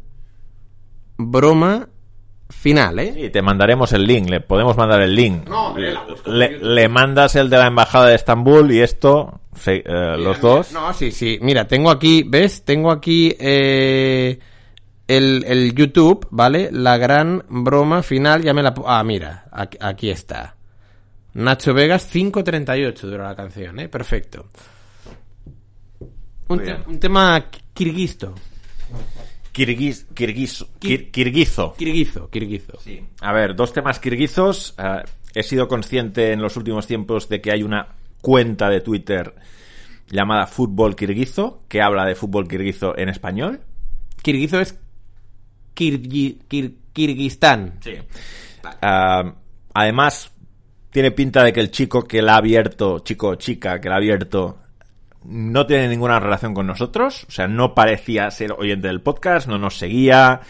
[1.17, 1.89] broma
[2.61, 3.13] final, ¿eh?
[3.15, 5.49] Sí, te mandaremos el link, le podemos mandar el link.
[5.49, 6.61] No, le, YouTube.
[6.61, 9.83] le mandas el de la embajada de Estambul y esto, eh,
[10.17, 10.71] los dos.
[10.71, 11.39] No, sí, sí.
[11.41, 12.63] Mira, tengo aquí, ¿ves?
[12.63, 14.37] Tengo aquí eh,
[15.07, 16.69] el, el YouTube, ¿vale?
[16.71, 18.73] La gran broma final, ya me la...
[18.75, 20.55] pu- Ah, mira, aquí, aquí está.
[21.33, 23.89] Nacho Vegas, 5.38 dura la canción, ¿eh?
[23.89, 24.45] Perfecto.
[26.49, 28.35] Un, te- un tema kirguisto.
[29.51, 31.73] Kirguiz, kirguizo, kir- kirguizo.
[31.77, 32.79] Kirguizo, kirguizo.
[32.79, 33.01] Sí.
[33.19, 34.73] A ver, dos temas kirguizos.
[34.77, 37.87] Eh, he sido consciente en los últimos tiempos de que hay una
[38.21, 39.33] cuenta de Twitter
[40.09, 43.61] llamada Fútbol Kirguizo, que habla de fútbol kirguizo en español.
[44.21, 44.77] Kirguizo es
[45.75, 47.79] Kirgi- Kir- Kirguistán.
[47.81, 47.93] Sí.
[48.81, 49.33] Ah,
[49.73, 50.31] además,
[50.91, 53.95] tiene pinta de que el chico que la ha abierto, chico o chica que la
[53.95, 54.59] ha abierto,
[55.25, 57.25] no tiene ninguna relación con nosotros.
[57.27, 60.41] O sea, no parecía ser oyente del podcast, no nos seguía.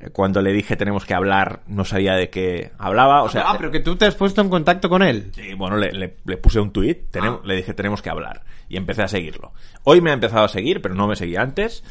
[0.00, 3.22] Eh, Cuando le dije tenemos que hablar, no sabía de qué hablaba.
[3.22, 5.30] O sea, ah, pero que tú te has puesto en contacto con él.
[5.34, 8.76] Sí, bueno, le, le- le puse un tuit, tenem- le dije tenemos que hablar y
[8.76, 9.52] empecé a seguirlo.
[9.84, 11.82] Hoy me ha empezado a seguir, pero no me seguía antes.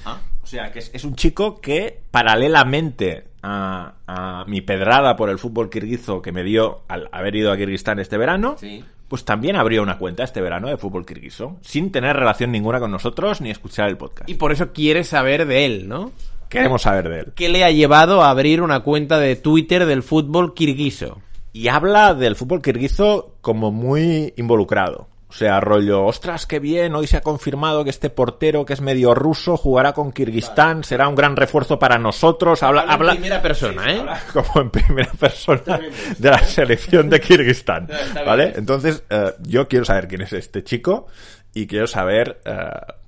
[0.41, 5.37] O sea, que es, es un chico que paralelamente a, a mi pedrada por el
[5.39, 8.83] fútbol kirguizo que me dio al haber ido a Kirguistán este verano, Sí.
[9.09, 12.91] Pues también abrió una cuenta este verano de fútbol kirguizo, sin tener relación ninguna con
[12.91, 14.29] nosotros ni escuchar el podcast.
[14.29, 16.13] Y por eso quieres saber de él, ¿no?
[16.47, 17.33] Queremos saber de él.
[17.35, 21.21] ¿Qué le ha llevado a abrir una cuenta de Twitter del fútbol kirguiso?
[21.51, 25.08] Y habla del fútbol kirguizo como muy involucrado.
[25.29, 28.81] O sea, rollo, ostras, qué bien, hoy se ha confirmado que este portero que es
[28.81, 32.63] medio ruso jugará con Kirguistán, será un gran refuerzo para nosotros.
[32.63, 33.99] Habla, Habla en primera persona, ¿eh?
[33.99, 35.79] habla como en primera persona
[36.17, 37.85] de la selección de Kirguistán.
[38.13, 38.25] Bien.
[38.25, 38.53] ¿Vale?
[38.55, 41.05] Entonces, eh, yo quiero saber quién es este chico
[41.53, 42.53] y quiero saber eh,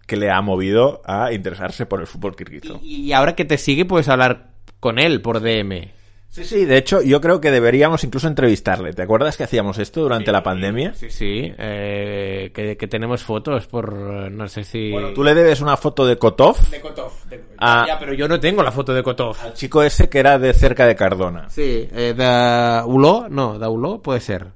[0.05, 2.79] qué le ha movido a interesarse por el fútbol kirguizo.
[2.83, 5.91] Y, y ahora que te sigue puedes hablar con él por DM.
[6.31, 8.93] Sí, sí, de hecho, yo creo que deberíamos incluso entrevistarle.
[8.93, 10.93] ¿Te acuerdas que hacíamos esto durante la pandemia?
[10.93, 11.51] Sí, sí.
[11.57, 13.91] eh, que, que tenemos fotos por...
[14.31, 14.91] No sé si...
[14.91, 17.11] Bueno, tú le debes una foto de Kotov De Kotov.
[17.29, 17.83] de- Ah.
[17.85, 19.35] Ya, pero yo no tengo la foto de Kotov.
[19.41, 21.49] al chico ese que era de cerca de Cardona.
[21.49, 24.47] Sí, eh, de Uló, no, de Uló puede ser.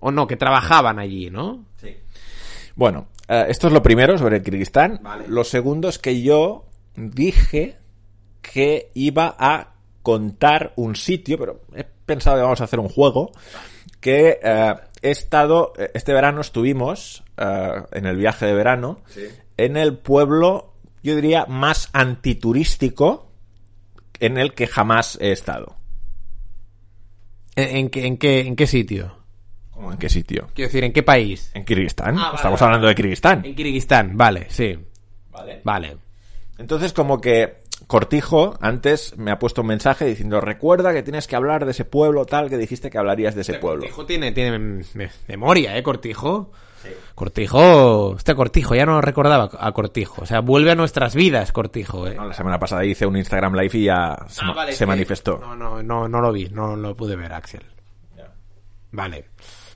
[0.00, 1.64] O no, que trabajaban allí, ¿no?
[2.74, 4.98] Bueno, eh, esto es lo primero sobre Kirguistán.
[5.02, 5.26] Vale.
[5.28, 6.64] Lo segundo es que yo
[6.96, 7.76] dije
[8.42, 9.69] que iba a
[10.02, 13.32] contar un sitio, pero he pensado que vamos a hacer un juego
[14.00, 19.00] que eh, he estado, eh, este verano estuvimos eh, en el viaje de verano
[19.56, 20.72] en el pueblo,
[21.02, 23.30] yo diría, más antiturístico
[24.18, 25.76] en el que jamás he estado.
[27.56, 29.16] ¿En, en qué, en, qué, ¿En qué sitio?
[29.70, 30.48] ¿Cómo en qué sitio?
[30.54, 31.50] Quiero decir, ¿en qué país?
[31.54, 32.18] En Kirguistán.
[32.18, 32.68] Ah, vale, Estamos vale.
[32.68, 33.44] hablando de Kirguistán.
[33.44, 34.78] En Kirguistán, vale, sí.
[35.30, 35.60] Vale.
[35.64, 35.96] Vale.
[36.58, 37.59] Entonces, como que
[37.90, 41.84] Cortijo antes me ha puesto un mensaje diciendo, recuerda que tienes que hablar de ese
[41.84, 43.80] pueblo tal que dijiste que hablarías de ese pueblo.
[43.80, 45.82] Cortijo tiene, tiene mem- me- memoria, ¿eh?
[45.82, 46.52] Cortijo.
[47.16, 50.22] Cortijo, este Cortijo, ya no recordaba a Cortijo.
[50.22, 52.14] O sea, vuelve a nuestras vidas, Cortijo, ¿eh?
[52.14, 55.38] No, la semana pasada hice un Instagram Live y ya se, Ah, vale, se manifestó.
[55.38, 57.64] No, no, no, no lo vi, no lo pude ver, Axel.
[58.92, 59.24] Vale.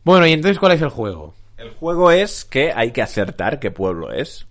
[0.05, 1.35] Bueno, y entonces, ¿cuál es el juego?
[1.57, 4.47] El juego es que hay que acertar qué pueblo es.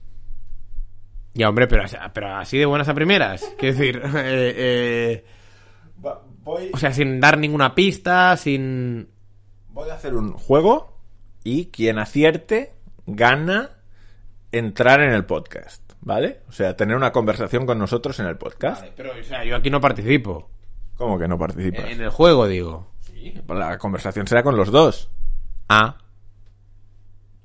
[1.33, 3.53] Ya, hombre, pero, pero así de buenas a primeras.
[3.57, 5.25] Quiero decir, eh, eh,
[6.43, 9.07] Voy, o sea, sin dar ninguna pista, sin...
[9.69, 10.99] voy a hacer un juego
[11.43, 12.73] y quien acierte
[13.05, 13.69] gana
[14.51, 16.41] entrar en el podcast, ¿vale?
[16.49, 18.85] O sea, tener una conversación con nosotros en el podcast.
[18.95, 20.49] pero, o sea, yo aquí no participo.
[20.97, 21.89] ¿Cómo que no participas?
[21.89, 22.91] En el juego, digo.
[23.47, 25.09] Pues La conversación será con los dos.
[25.69, 25.97] Ah.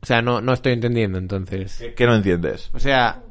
[0.01, 1.79] O sea, no, no estoy entendiendo, entonces.
[1.79, 2.71] ¿Qué, qué no entiendes?
[2.75, 3.23] O sea,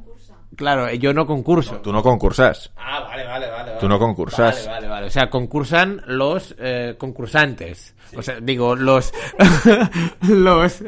[0.56, 1.76] claro, yo no concurso.
[1.76, 2.70] Tú no concursas.
[2.76, 3.72] Ah, vale, vale, vale.
[3.80, 4.66] Tú no concursas.
[4.66, 5.06] Vale, vale, vale.
[5.06, 7.94] O sea, concursan los eh, concursantes.
[8.16, 9.12] O sea, digo, los,
[10.28, 10.82] los,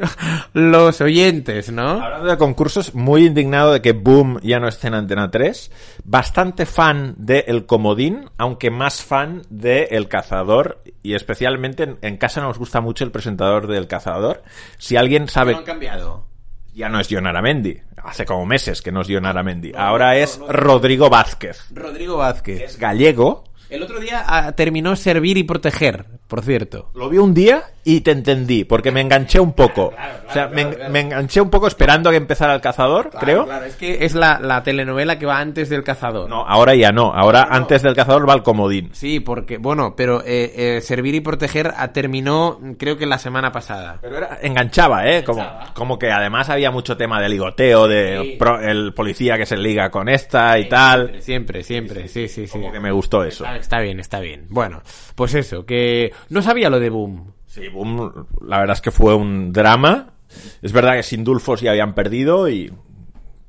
[0.53, 2.01] los oyentes, ¿no?
[2.01, 5.71] Hablando de concursos, muy indignado de que Boom ya no esté en Antena 3.
[6.03, 10.81] Bastante fan de El Comodín, aunque más fan de El Cazador.
[11.03, 14.43] Y especialmente en, en casa nos gusta mucho el presentador del Cazador.
[14.77, 16.25] Si alguien sabe, No han cambiado.
[16.73, 17.81] Ya no es John Aramendi.
[18.03, 19.73] Hace como meses que no es John Aramendi.
[19.75, 21.65] Ahora es Rodrigo Vázquez.
[21.71, 22.61] Rodrigo Vázquez.
[22.61, 23.43] Es gallego.
[23.71, 26.91] El otro día ah, terminó Servir y Proteger, por cierto.
[26.93, 29.93] Lo vi un día y te entendí, porque me enganché un poco.
[30.29, 33.45] o sea, me, me enganché un poco esperando a que empezara el cazador, creo.
[33.45, 36.29] Claro, es que es la, la telenovela que va antes del cazador.
[36.29, 37.13] No, ahora ya no.
[37.13, 38.89] Ahora antes del cazador va el comodín.
[38.93, 43.51] Sí, porque, bueno, pero eh, eh, Servir y Proteger ah, terminó, creo que la semana
[43.51, 43.97] pasada.
[44.01, 45.23] Pero era, enganchaba, ¿eh?
[45.23, 45.73] Como, Enganchaba.
[45.73, 48.35] como que además había mucho tema de ligoteo, de Sí.
[48.37, 51.21] pro- el policía que se liga con esta y tal.
[51.21, 52.51] Siempre, siempre, sí, sí, sí.
[52.51, 53.45] Como que me gustó eso.
[53.61, 54.47] Está bien, está bien.
[54.49, 54.81] Bueno,
[55.15, 57.33] pues eso, que no sabía lo de Boom.
[57.47, 60.13] Sí, boom, la verdad es que fue un drama.
[60.61, 62.71] Es verdad que sin Dulfos ya habían perdido y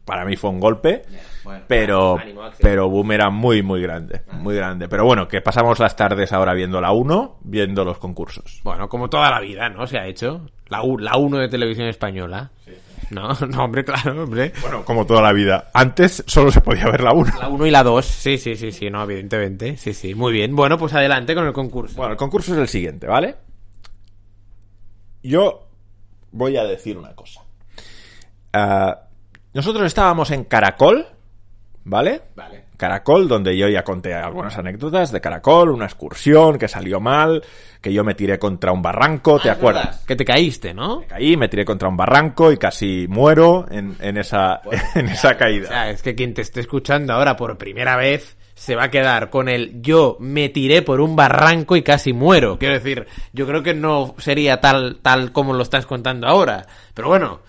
[0.05, 1.03] para mí fue un golpe.
[1.45, 4.23] bueno, pero, ánimo, pero Boom era muy, muy grande.
[4.33, 4.89] Muy grande.
[4.89, 8.61] Pero bueno, que pasamos las tardes ahora viendo la 1, viendo los concursos.
[8.65, 9.87] Bueno, como toda la vida, ¿no?
[9.87, 10.49] Se ha hecho.
[10.67, 12.51] La, U- la 1 de televisión española.
[13.11, 14.53] No, no, hombre, claro, hombre.
[14.61, 15.71] Bueno, como toda la vida.
[15.75, 17.33] Antes solo se podía ver la 1.
[17.39, 18.05] La 1 y la 2.
[18.05, 19.77] Sí, sí, sí, sí, no, evidentemente.
[19.77, 20.15] Sí, sí.
[20.15, 20.57] Muy bien.
[20.57, 21.97] Bueno, pues adelante con el concurso.
[21.97, 23.37] Bueno, el concurso es el siguiente, ¿vale?
[25.23, 25.69] Yo
[26.33, 27.43] voy a decir una cosa.
[28.53, 29.09] Ah,
[29.55, 31.07] nosotros estábamos en Caracol,
[31.85, 32.23] ¿vale?
[32.35, 32.65] Vale.
[32.87, 37.41] Caracol, donde yo ya conté algunas anécdotas de Caracol, una excursión que salió mal,
[37.81, 39.85] que yo me tiré contra un barranco, ¿te Ah, acuerdas?
[39.87, 41.05] verdad, Que te caíste, ¿no?
[41.07, 44.61] Caí, me tiré contra un barranco y casi muero en, en esa,
[44.97, 45.69] en esa O caída.
[45.69, 49.31] sea, es que quien te esté escuchando ahora por primera vez se va a quedar
[49.31, 52.59] con el yo me tiré por un barranco y casi muero.
[52.59, 56.67] Quiero decir, yo creo que no sería tal, tal como lo estás contando ahora.
[56.95, 57.41] Pero bueno,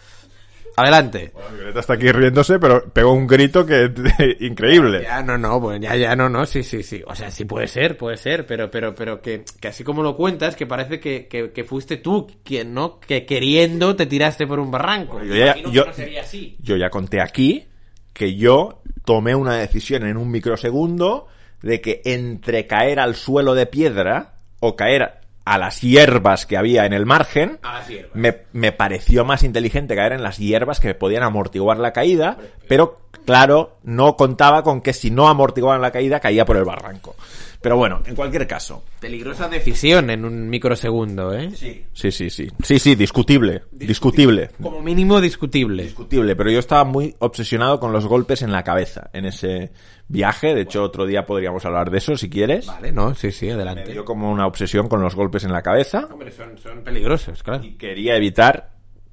[0.77, 1.31] adelante.
[1.55, 3.91] Violeta está aquí riéndose, pero pegó un grito que
[4.39, 5.01] increíble.
[5.03, 7.01] Ya, no, no, pues ya, ya, no, no, sí, sí, sí.
[7.07, 10.15] O sea, sí puede ser, puede ser, pero, pero, pero que, que así como lo
[10.15, 12.99] cuentas, que parece que, que, que fuiste tú quien, ¿no?
[12.99, 15.23] Que queriendo te tiraste por un barranco.
[15.23, 16.57] Yo ya- Imagino que yo- no sería así.
[16.59, 17.67] Yo ya conté aquí
[18.13, 21.27] que yo tomé una decisión en un microsegundo
[21.61, 26.85] de que entre caer al suelo de piedra o caer a las hierbas que había
[26.85, 28.15] en el margen, A las hierbas.
[28.15, 32.37] me, me pareció más inteligente caer en las hierbas que podían amortiguar la caída,
[32.67, 37.15] pero claro, no contaba con que si no amortiguaban la caída, caía por el barranco.
[37.63, 38.83] Pero bueno, en cualquier caso.
[38.99, 41.49] Peligrosa decisión en un microsegundo, ¿eh?
[41.55, 42.47] Sí, sí, sí.
[42.61, 43.63] Sí, sí, discutible.
[43.71, 44.49] Discutible.
[44.61, 45.83] Como mínimo discutible.
[45.83, 49.71] discutible, pero yo estaba muy obsesionado con los golpes en la cabeza en ese
[50.09, 50.53] viaje.
[50.53, 52.67] De hecho, otro día podríamos hablar de eso si quieres.
[52.67, 53.93] Vale, no, sí, sí, Me adelante.
[53.93, 57.63] dio como una obsesión con los golpes en la cabeza Hombre, son, son peligrosos, claro.
[57.63, 58.71] y quería evitar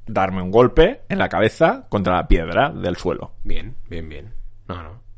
[0.08, 3.30] darme un golpe en la cabeza contra la piedra del suelo.
[3.44, 4.34] Bien, bien, bien.
[4.66, 5.09] No, no.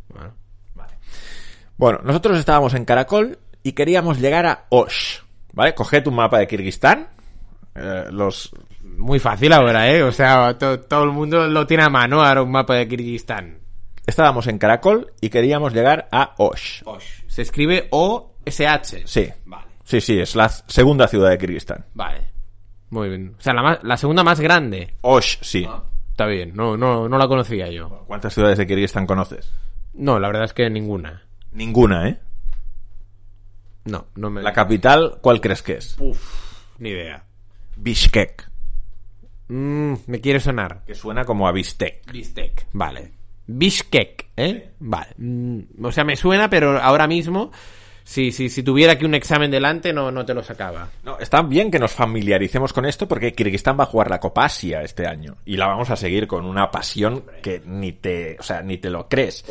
[1.76, 2.00] Bueno.
[2.04, 5.18] Nosotros estábamos en Caracol y queríamos llegar a Osh.
[5.52, 5.74] ¿Vale?
[5.74, 7.08] Coged un mapa de Kirguistán.
[7.74, 8.50] eh, los
[8.82, 10.02] Muy fácil ahora, ¿eh?
[10.02, 13.58] O sea, to- todo el mundo lo tiene a mano ahora un mapa de Kirguistán.
[14.06, 16.82] estábamos en Caracol y queríamos llegar a Osh.
[17.28, 19.02] Se escribe O SH.
[19.06, 19.28] Sí.
[19.46, 19.66] Vale.
[19.84, 21.84] Sí, sí, es la segunda ciudad de Kirguistán.
[21.94, 22.28] Vale.
[22.90, 23.34] Muy bien.
[23.38, 24.94] O sea, la, más- la segunda más grande.
[25.02, 25.66] Osh, sí.
[26.10, 26.52] Está bien.
[26.54, 28.04] No, no, no la conocía yo.
[28.06, 29.50] ¿Cuántas ciudades de Kirguistán conoces?
[29.94, 31.22] No, la verdad es que ninguna.
[31.52, 32.18] Ninguna, ¿eh?
[33.84, 34.42] No, no me...
[34.42, 35.96] La capital, ¿cuál crees que es?
[36.78, 37.24] Ni idea.
[37.76, 38.50] Bishkek,
[39.48, 40.82] Mm, me quiere sonar.
[40.86, 42.10] que suena como a bistec.
[42.10, 42.66] Bistec.
[42.72, 43.12] Vale.
[43.46, 44.72] Bishkek, ¿eh?
[44.78, 45.14] Vale.
[45.18, 47.50] Mm, o sea, me suena, pero ahora mismo,
[48.12, 50.86] si, si, si tuviera aquí un examen delante, no, no te lo sacaba.
[51.02, 54.44] No, está bien que nos familiaricemos con esto porque Kirguistán va a jugar la Copa
[54.44, 58.42] Asia este año y la vamos a seguir con una pasión que ni te, o
[58.42, 59.46] sea, ni te lo crees.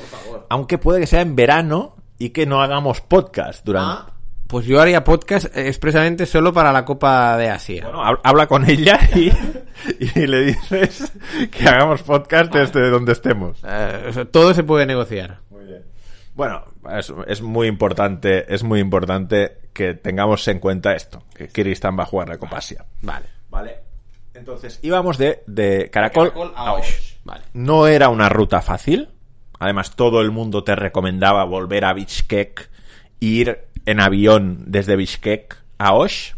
[0.50, 4.12] Aunque puede que sea en verano y que no hagamos podcast durante.
[4.46, 7.86] Pues yo haría podcast expresamente solo para la Copa de Asia.
[7.86, 9.32] Bueno, habla con ella y,
[10.20, 11.12] y le dices
[11.50, 13.58] que hagamos podcast desde donde estemos.
[13.66, 15.40] Eh, todo se puede negociar.
[16.34, 16.64] Bueno,
[16.98, 22.04] es, es muy importante, es muy importante que tengamos en cuenta esto, que Kirguistán va
[22.04, 22.86] a jugar la Copa Asia.
[23.02, 23.26] Vale.
[23.50, 23.76] Vale.
[24.34, 27.16] Entonces, íbamos de, de Caracol, a Osh.
[27.24, 27.44] Vale.
[27.54, 29.10] No era una ruta fácil.
[29.60, 32.70] Además, todo el mundo te recomendaba volver a Bishkek,
[33.20, 36.34] ir en avión desde Bishkek a Osh.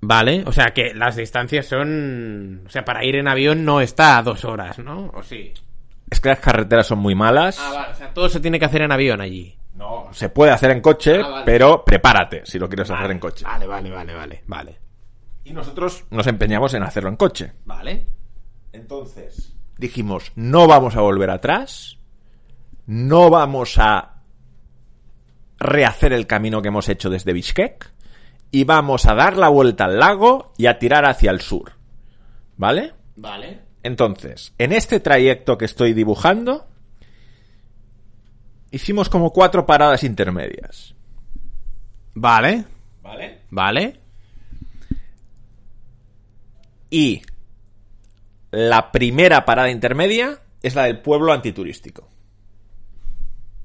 [0.00, 2.64] Vale, o sea que las distancias son...
[2.66, 5.12] O sea, para ir en avión no está a dos horas, ¿no?
[5.14, 5.52] ¿O sí?
[6.12, 7.58] Es que las carreteras son muy malas.
[7.58, 9.56] Ah, vale, o sea, todo se tiene que hacer en avión allí.
[9.74, 11.44] No, se puede hacer en coche, Ah, vale.
[11.46, 13.46] pero prepárate si lo quieres hacer en coche.
[13.46, 14.78] Vale, vale, vale, vale, vale.
[15.44, 17.52] Y nosotros nos empeñamos en hacerlo en coche.
[17.64, 18.06] Vale.
[18.72, 21.96] Entonces, dijimos, no vamos a volver atrás,
[22.86, 24.16] no vamos a
[25.58, 27.90] rehacer el camino que hemos hecho desde Bishkek
[28.50, 31.72] y vamos a dar la vuelta al lago y a tirar hacia el sur.
[32.58, 32.92] ¿Vale?
[33.16, 33.71] Vale.
[33.82, 36.68] Entonces, en este trayecto que estoy dibujando,
[38.70, 40.94] hicimos como cuatro paradas intermedias.
[42.14, 42.64] Vale.
[43.02, 43.40] ¿Vale?
[43.50, 44.00] Vale.
[46.90, 47.22] Y
[48.50, 52.08] la primera parada intermedia es la del pueblo antiturístico.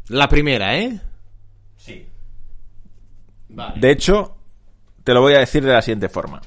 [0.09, 0.99] La primera, ¿eh?
[1.75, 2.07] Sí.
[3.49, 3.79] Vale.
[3.79, 4.37] De hecho,
[5.03, 6.41] te lo voy a decir de la siguiente forma.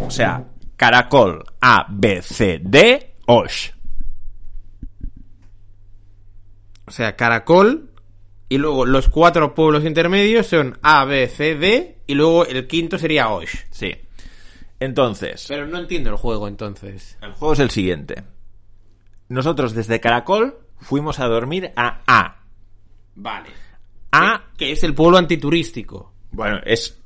[0.00, 0.44] O sea,
[0.76, 3.70] caracol A, B, C, D, Osh.
[6.86, 7.90] O sea, Caracol
[8.48, 12.98] y luego los cuatro pueblos intermedios son A, B, C, D y luego el quinto
[12.98, 13.54] sería Osh.
[13.70, 13.94] Sí.
[14.80, 17.16] Entonces, Pero no entiendo el juego entonces.
[17.22, 18.22] el juego es el siguiente.
[19.28, 22.42] Nosotros desde Caracol fuimos a dormir a A.
[23.14, 23.48] Vale.
[24.12, 26.12] A, Que es el pueblo antiturístico.
[26.32, 27.00] bueno, es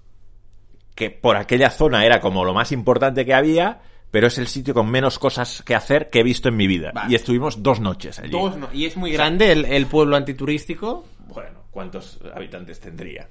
[0.98, 3.78] que por aquella zona era como lo más importante que había,
[4.10, 6.90] pero es el sitio con menos cosas que hacer que he visto en mi vida.
[6.92, 7.12] Vale.
[7.12, 8.32] Y estuvimos dos noches allí.
[8.32, 11.04] Dos no- Y es muy grande el, el pueblo antiturístico.
[11.28, 13.28] Bueno, ¿cuántos habitantes tendría?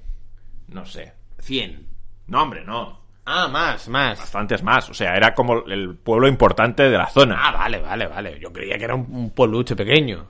[0.68, 1.12] No sé.
[1.40, 1.86] 100.
[2.28, 3.00] No, hombre, no.
[3.26, 4.18] Ah, más, más.
[4.18, 4.88] Bastantes más.
[4.88, 7.36] O sea, era como el pueblo importante de la zona.
[7.38, 8.38] Ah, vale, vale, vale.
[8.40, 10.26] Yo creía que era un, un pueblucho pequeño.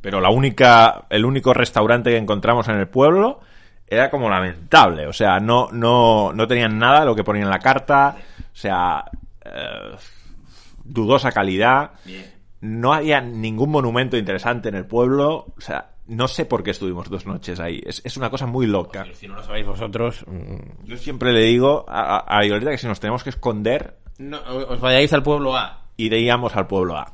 [0.00, 3.38] Pero la única, el único restaurante que encontramos en el pueblo
[3.86, 5.06] era como lamentable.
[5.06, 8.16] O sea, no, no, no tenían nada de lo que ponía en la carta.
[8.38, 9.04] O sea,
[9.44, 9.96] eh,
[10.84, 11.92] dudosa calidad.
[12.60, 15.46] No había ningún monumento interesante en el pueblo.
[15.56, 17.80] O sea, no sé por qué estuvimos dos noches ahí.
[17.84, 19.04] Es, es una cosa muy loca.
[19.14, 22.78] Si no lo sabéis vosotros, mm, Yo siempre le digo a, a, a Violeta que
[22.78, 25.82] si nos tenemos que esconder, no, os vayáis al pueblo A.
[25.96, 27.12] iríamos al pueblo A.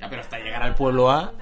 [0.00, 1.32] Ya, pero hasta llegar al pueblo A.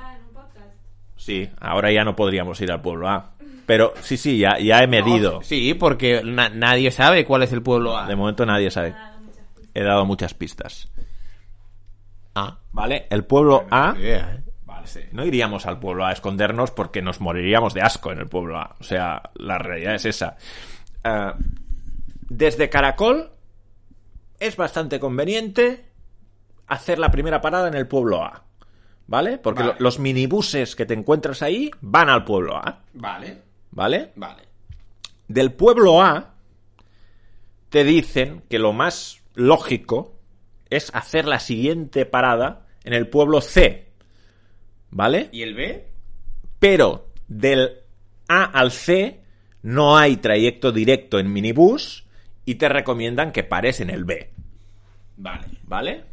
[1.16, 3.32] Sí, ahora ya no podríamos ir al pueblo A.
[3.70, 5.42] Pero sí, sí, ya, ya he medido.
[5.42, 8.08] Sí, porque na- nadie sabe cuál es el pueblo A.
[8.08, 8.96] De momento nadie sabe.
[9.74, 10.90] He dado muchas pistas.
[12.34, 12.58] Ah.
[12.72, 13.06] ¿Vale?
[13.10, 13.94] El pueblo A.
[13.96, 14.50] Idea, ¿eh?
[14.64, 15.02] Vale, sí.
[15.12, 18.58] No iríamos al pueblo A a escondernos porque nos moriríamos de asco en el pueblo
[18.58, 18.74] A.
[18.80, 20.36] O sea, la realidad es esa.
[21.04, 21.32] Eh,
[22.28, 23.30] desde Caracol
[24.40, 25.84] es bastante conveniente
[26.66, 28.42] hacer la primera parada en el pueblo A.
[29.06, 29.38] ¿Vale?
[29.38, 29.76] Porque Vale.
[29.78, 32.80] los minibuses que te encuentras ahí van al pueblo A.
[32.94, 34.12] Vale, ¿Vale?
[34.16, 34.42] vale.
[35.28, 36.34] Del pueblo A
[37.68, 40.18] te dicen que lo más lógico
[40.70, 43.88] es hacer la siguiente parada en el pueblo C.
[44.90, 45.28] ¿Vale?
[45.32, 45.86] ¿Y el B?
[46.58, 47.78] Pero del
[48.28, 49.20] A al C
[49.62, 52.06] no hay trayecto directo en minibús
[52.44, 54.30] y te recomiendan que pares en el B.
[55.16, 55.46] Vale.
[55.64, 56.04] ¿Vale?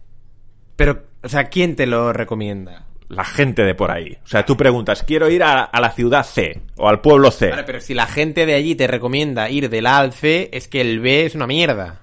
[0.76, 2.86] Pero, o sea, ¿quién te lo recomienda?
[3.10, 4.18] La gente de por ahí.
[4.24, 7.50] O sea, tú preguntas, quiero ir a, a la ciudad C o al pueblo C.
[7.50, 10.68] Vale, pero si la gente de allí te recomienda ir del A al C, es
[10.68, 12.02] que el B es una mierda.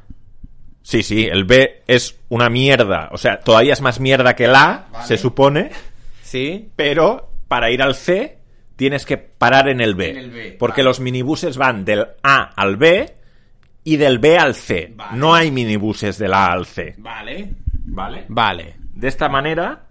[0.82, 3.08] Sí, sí, el B es una mierda.
[3.12, 5.06] O sea, todavía es más mierda que el A, Vale.
[5.06, 5.70] se supone.
[6.22, 6.68] ¿Sí?
[6.76, 8.38] Pero para ir al C
[8.76, 10.10] tienes que parar en el B.
[10.10, 10.88] En el B, porque vale.
[10.88, 13.14] los minibuses van del A al B
[13.84, 14.92] y del B al C.
[14.96, 15.18] Vale.
[15.18, 16.94] No hay minibuses del A al C.
[16.98, 17.50] Vale.
[17.86, 18.24] ¿Vale?
[18.28, 18.74] Vale.
[18.94, 19.86] De esta manera,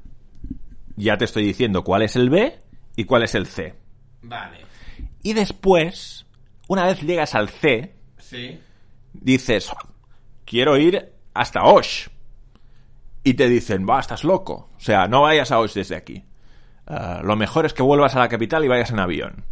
[0.96, 2.60] ya te estoy diciendo cuál es el B
[2.96, 3.76] y cuál es el C.
[4.22, 4.60] Vale.
[5.22, 6.26] Y después,
[6.68, 8.60] una vez llegas al C, Sí.
[9.14, 9.72] dices,
[10.46, 12.08] quiero ir hasta Osh.
[13.24, 14.70] Y te dicen, va, estás loco.
[14.76, 16.24] O sea, no vayas a Osh desde aquí.
[16.86, 19.46] Ah, lo mejor es que vuelvas a la capital y vayas en avión.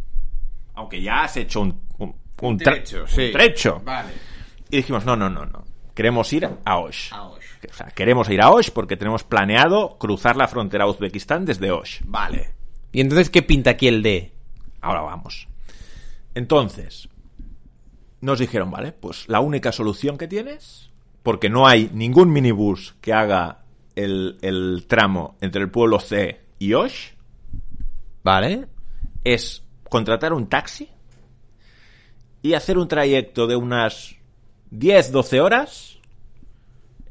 [0.74, 3.26] Aunque ya has hecho un, un, un tre- trecho, sí.
[3.26, 3.80] un trecho.
[3.84, 4.12] Vale.
[4.70, 5.64] Y dijimos, no, no, no, no.
[5.94, 7.12] Queremos ir a Osh.
[7.12, 7.41] A Osh.
[7.70, 11.70] O sea, queremos ir a Osh porque tenemos planeado cruzar la frontera a Uzbekistán desde
[11.70, 12.00] Osh.
[12.04, 12.54] Vale.
[12.92, 14.32] ¿Y entonces qué pinta aquí el D?
[14.80, 15.48] Ahora vamos.
[16.34, 17.08] Entonces,
[18.20, 20.90] nos dijeron, vale, pues la única solución que tienes,
[21.22, 23.64] porque no hay ningún minibús que haga
[23.94, 27.10] el, el tramo entre el pueblo C y Osh,
[28.22, 28.68] Vale.
[29.24, 30.88] es contratar un taxi
[32.40, 34.16] y hacer un trayecto de unas
[34.70, 35.91] 10-12 horas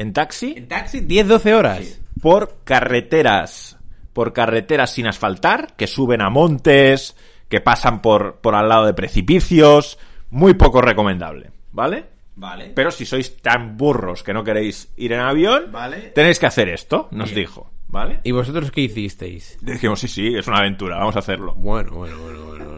[0.01, 1.99] en taxi En taxi 10-12 horas.
[2.21, 3.77] por carreteras,
[4.13, 7.15] por carreteras sin asfaltar, que suben a montes,
[7.49, 9.97] que pasan por, por al lado de precipicios,
[10.29, 12.05] muy poco recomendable, ¿vale?
[12.35, 12.71] Vale.
[12.73, 16.11] Pero si sois tan burros que no queréis ir en avión, Vale.
[16.15, 17.41] tenéis que hacer esto, nos Bien.
[17.41, 18.19] dijo, ¿vale?
[18.23, 19.57] ¿Y vosotros qué hicisteis?
[19.61, 21.53] Dijimos, sí, sí, es una aventura, vamos a hacerlo.
[21.55, 22.70] Bueno, bueno, bueno, bueno.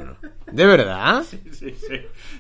[0.54, 1.24] ¿De verdad?
[1.24, 1.76] Sí, sí,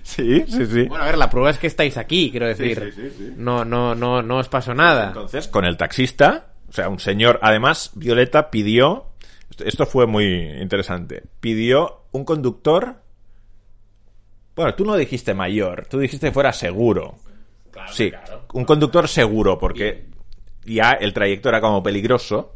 [0.04, 0.84] sí, sí, sí.
[0.84, 2.92] Bueno, a ver, la prueba es que estáis aquí, quiero decir.
[2.94, 3.34] sí, sí, sí.
[3.38, 5.08] No, no, no, no os pasó nada.
[5.08, 9.08] Entonces, con el taxista, o sea, un señor, además, Violeta pidió,
[9.66, 10.26] esto- fue muy
[10.62, 12.98] interesante, pidió un conductor,
[14.56, 17.16] bueno, tú no dijiste mayor, tú dijiste que fuera seguro.
[17.92, 18.12] sí,
[18.54, 20.06] un conductor seguro, porque
[20.66, 22.54] ya el trayecto era como peligroso.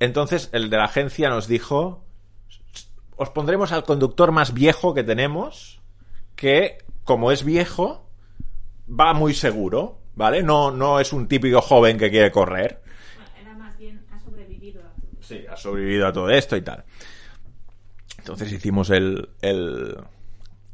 [0.00, 2.04] Entonces, el de la agencia nos dijo,
[3.18, 5.80] os pondremos al conductor más viejo que tenemos,
[6.36, 8.08] que como es viejo,
[8.88, 10.42] va muy seguro, ¿vale?
[10.42, 12.80] No, no es un típico joven que quiere correr.
[13.40, 15.20] Era más bien, ha sobrevivido a todo.
[15.20, 16.84] Sí, ha sobrevivido a todo esto y tal.
[18.18, 19.96] Entonces hicimos el, el,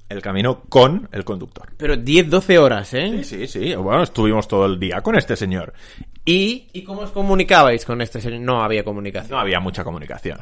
[0.09, 1.73] el camino con el conductor.
[1.77, 3.23] Pero 10-12 horas, ¿eh?
[3.23, 3.75] Sí, sí, sí.
[3.75, 5.73] Bueno, estuvimos todo el día con este señor.
[6.25, 8.41] Y ¿Y cómo os comunicabais con este señor?
[8.41, 9.31] No había comunicación.
[9.31, 10.39] no había mucha comunicación.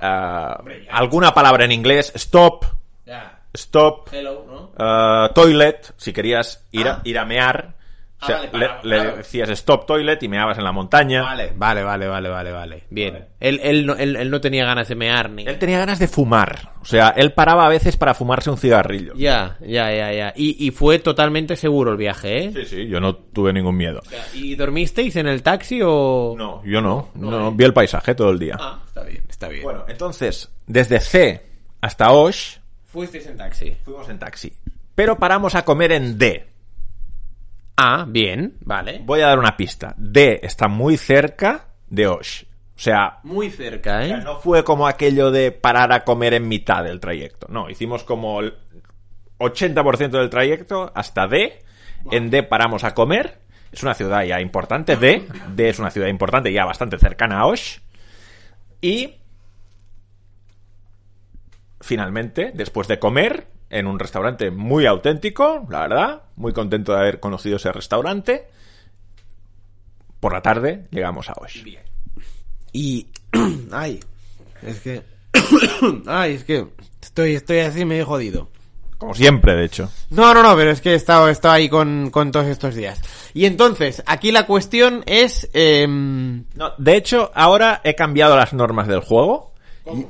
[0.00, 2.64] Ah, alguna palabra en inglés, stop,
[3.06, 3.38] Ya.
[3.52, 4.70] stop, Hello, ¿no?
[4.78, 7.00] ah, toilet, si querías ir, Ah.
[7.04, 7.74] a, ir a mear.
[8.22, 9.16] O sea, vale, le, para- le claro.
[9.16, 11.22] decías stop toilet y meabas en la montaña.
[11.22, 12.84] Vale, vale, vale, vale, vale, vale.
[12.90, 13.14] Bien.
[13.14, 13.26] Vale.
[13.40, 15.46] Él, él, no, él, él no tenía ganas de mear ni...
[15.46, 16.72] Él tenía ganas de fumar.
[16.82, 19.14] O sea, él paraba a veces para fumarse un cigarrillo.
[19.14, 20.32] Ya, ya, ya, ya.
[20.36, 22.52] Y, y fue totalmente seguro el viaje, ¿eh?
[22.54, 24.00] Sí, sí, yo no tuve ningún miedo.
[24.34, 26.34] ¿Y dormisteis en el taxi o...?
[26.36, 27.08] No, yo no.
[27.14, 27.52] No, No, eh.
[27.54, 28.56] vi el paisaje todo el día.
[28.60, 29.62] Ah, está bien, está bien.
[29.62, 31.46] Bueno, entonces, desde C
[31.80, 33.74] hasta Osh, fuisteis en taxi.
[33.82, 34.52] fuimos en taxi.
[34.94, 36.46] Pero paramos a comer en D.
[37.82, 39.00] Ah, bien, vale.
[39.02, 39.94] Voy a dar una pista.
[39.96, 42.42] D está muy cerca de Osh.
[42.42, 44.22] O sea, Muy cerca, o sea, ¿eh?
[44.22, 47.46] no fue como aquello de parar a comer en mitad del trayecto.
[47.48, 48.54] No, hicimos como el
[49.38, 51.62] 80% del trayecto hasta D.
[52.10, 53.38] En D paramos a comer.
[53.72, 54.96] Es una ciudad ya importante.
[54.96, 55.26] D.
[55.54, 57.78] D es una ciudad importante ya bastante cercana a Osh.
[58.82, 59.14] Y
[61.80, 67.20] finalmente, después de comer en un restaurante muy auténtico, la verdad, muy contento de haber
[67.20, 68.48] conocido ese restaurante.
[70.18, 71.64] Por la tarde llegamos a Osh.
[72.72, 73.06] Y...
[73.72, 74.00] Ay,
[74.62, 75.02] es que...
[76.06, 76.66] Ay, es que
[77.00, 78.48] estoy, estoy así medio jodido.
[78.98, 79.90] Como siempre, de hecho.
[80.10, 82.74] No, no, no, pero es que he estado, he estado ahí con, con todos estos
[82.74, 83.00] días.
[83.32, 85.48] Y entonces, aquí la cuestión es...
[85.54, 89.54] em, No, de hecho, ahora he cambiado las normas del juego.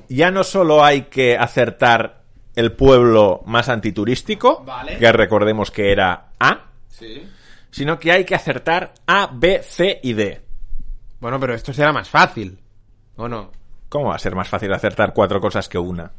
[0.09, 2.20] Ya no solo hay que acertar
[2.57, 4.99] el pueblo más antiturístico, Vale.
[4.99, 7.27] que recordemos que era A, Sí.
[7.71, 10.41] sino que hay que acertar A, B, C y D.
[11.21, 12.59] Bueno, pero esto será más fácil.
[13.17, 13.51] ¿O no?
[13.89, 16.11] ¿Cómo va a ser más fácil acertar cuatro cosas que una?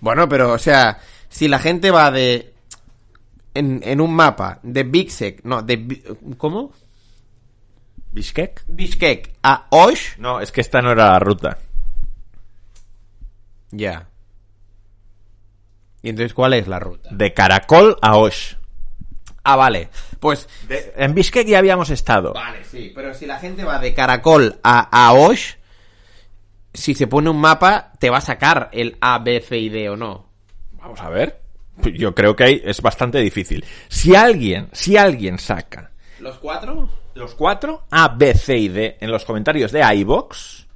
[0.00, 2.54] Bueno, pero, o sea, si la gente va de...
[3.54, 6.16] En, en un mapa de Bishkek, no, de...
[6.36, 6.72] ¿Cómo?
[8.12, 8.62] ¿Bishkek?
[8.68, 10.16] Bishkek a Osh.
[10.18, 11.58] No, es que esta no era la ruta.
[13.70, 14.06] Ya.
[16.02, 17.08] ¿Y entonces cuál es la ruta?
[17.12, 18.54] De Caracol a Osh.
[19.42, 19.88] Ah, vale.
[20.20, 20.48] Pues...
[20.68, 22.32] De- en Bishkek ya habíamos estado.
[22.34, 25.54] Vale, sí, pero si la gente va de Caracol a, a Osh,
[26.74, 29.88] si se pone un mapa, te va a sacar el A, B, C y D
[29.90, 30.28] o no.
[30.72, 31.40] Vamos a ver.
[31.94, 33.64] Yo creo que ahí es bastante difícil.
[33.88, 36.90] Si alguien, si alguien saca ¿Los cuatro?
[37.14, 40.66] los cuatro, A, B, C y D, en los comentarios de iVox,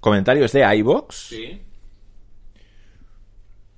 [0.00, 1.32] comentarios de iVoox.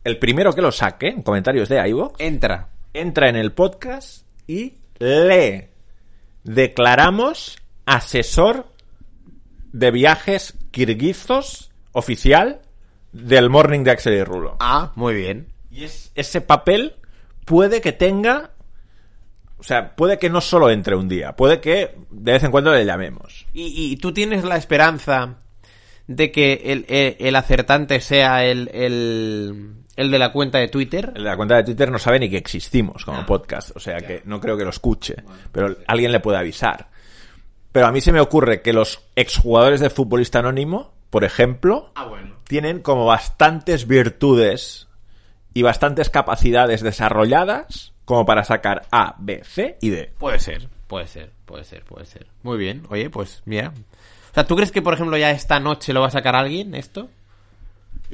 [0.04, 2.68] El primero que lo saque en comentarios de iVoox Entra.
[2.92, 5.70] entra en el podcast y le
[6.44, 7.56] declaramos
[7.86, 8.66] asesor
[9.72, 12.60] de viajes kirguizos oficial
[13.12, 14.56] del Morning de Axel y Rulo.
[14.60, 15.48] Ah, muy bien.
[15.70, 16.96] Y es- ese papel
[17.44, 18.50] puede que tenga.
[19.58, 22.72] O sea, puede que no solo entre un día, puede que de vez en cuando
[22.72, 23.46] le llamemos.
[23.54, 25.38] ¿Y, y tú tienes la esperanza
[26.06, 31.12] de que el, el- el acertante sea el, el, el de la cuenta de Twitter?
[31.14, 33.26] El de la cuenta de Twitter no sabe ni que existimos como Ah.
[33.26, 35.16] podcast, o sea que no creo que lo escuche,
[35.52, 36.88] pero alguien le puede avisar.
[37.72, 42.04] Pero a mí se me ocurre que los exjugadores de futbolista anónimo, por ejemplo, Ah,
[42.06, 42.36] bueno.
[42.44, 44.86] tienen como bastantes virtudes
[45.54, 50.12] y bastantes capacidades desarrolladas como para sacar A, B, C y D.
[50.18, 52.26] Puede ser, puede ser, puede ser, puede ser.
[52.42, 52.82] Muy bien.
[52.90, 53.72] Oye, pues mira.
[54.30, 56.74] O sea, ¿tú crees que, por ejemplo, ya esta noche lo va a sacar alguien
[56.74, 57.08] esto?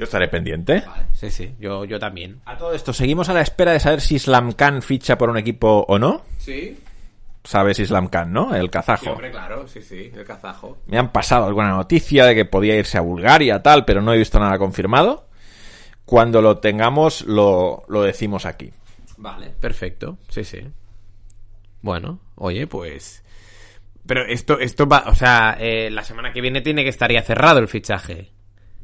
[0.01, 0.83] Yo estaré pendiente.
[1.13, 2.41] Sí, sí, yo, yo también.
[2.47, 5.37] A todo esto, seguimos a la espera de saber si Islam Khan ficha por un
[5.37, 6.23] equipo o no.
[6.39, 6.79] Sí.
[7.45, 8.55] Sabes Islam Khan, ¿no?
[8.55, 9.19] El kazajo.
[9.31, 10.79] claro, sí, sí, el kazajo.
[10.87, 14.17] Me han pasado alguna noticia de que podía irse a Bulgaria, tal, pero no he
[14.17, 15.29] visto nada confirmado.
[16.07, 18.73] Cuando lo tengamos, lo, lo decimos aquí.
[19.19, 19.51] Vale.
[19.61, 20.67] Perfecto, sí, sí.
[21.83, 23.23] Bueno, oye, pues...
[24.07, 27.21] Pero esto, esto va, o sea, eh, la semana que viene tiene que estar ya
[27.21, 28.31] cerrado el fichaje.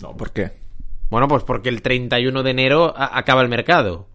[0.02, 0.65] No, ¿por qué?
[1.08, 4.08] Bueno, pues porque el 31 de enero acaba el mercado.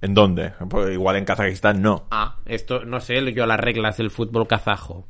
[0.00, 0.52] ¿En dónde?
[0.70, 2.06] Pues igual en Kazajistán no.
[2.10, 5.06] Ah, esto no sé yo las reglas del fútbol kazajo.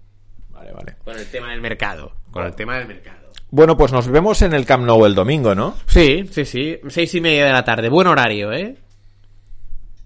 [0.51, 0.97] Vale, vale.
[1.05, 2.13] Con el tema del mercado.
[2.31, 3.29] Con el tema del mercado.
[3.51, 5.75] Bueno, pues nos vemos en el Camp Nou el domingo, ¿no?
[5.87, 6.79] Sí, sí, sí.
[6.89, 7.89] Seis y media de la tarde.
[7.89, 8.77] Buen horario, ¿eh?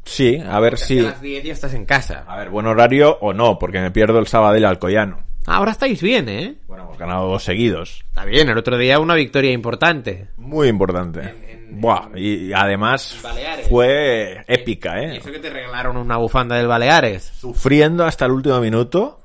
[0.05, 0.98] Sí, a ver Porque si...
[1.01, 2.24] A las 10 ya estás en casa.
[2.27, 5.19] A ver, buen horario o no, porque me pierdo el Sabadell Alcoyano.
[5.47, 6.55] Ahora estáis bien, ¿eh?
[6.69, 8.05] Bueno, hemos ganado dos seguidos.
[8.09, 10.28] Está bien, el otro día una victoria importante.
[10.36, 11.20] Muy importante.
[11.20, 13.66] En- en- Buah, y, y además Baleares.
[13.69, 15.16] fue épica, Y ¿eh?
[15.16, 17.24] eso que te regalaron una bufanda del Baleares.
[17.24, 19.20] Sufriendo hasta el último minuto,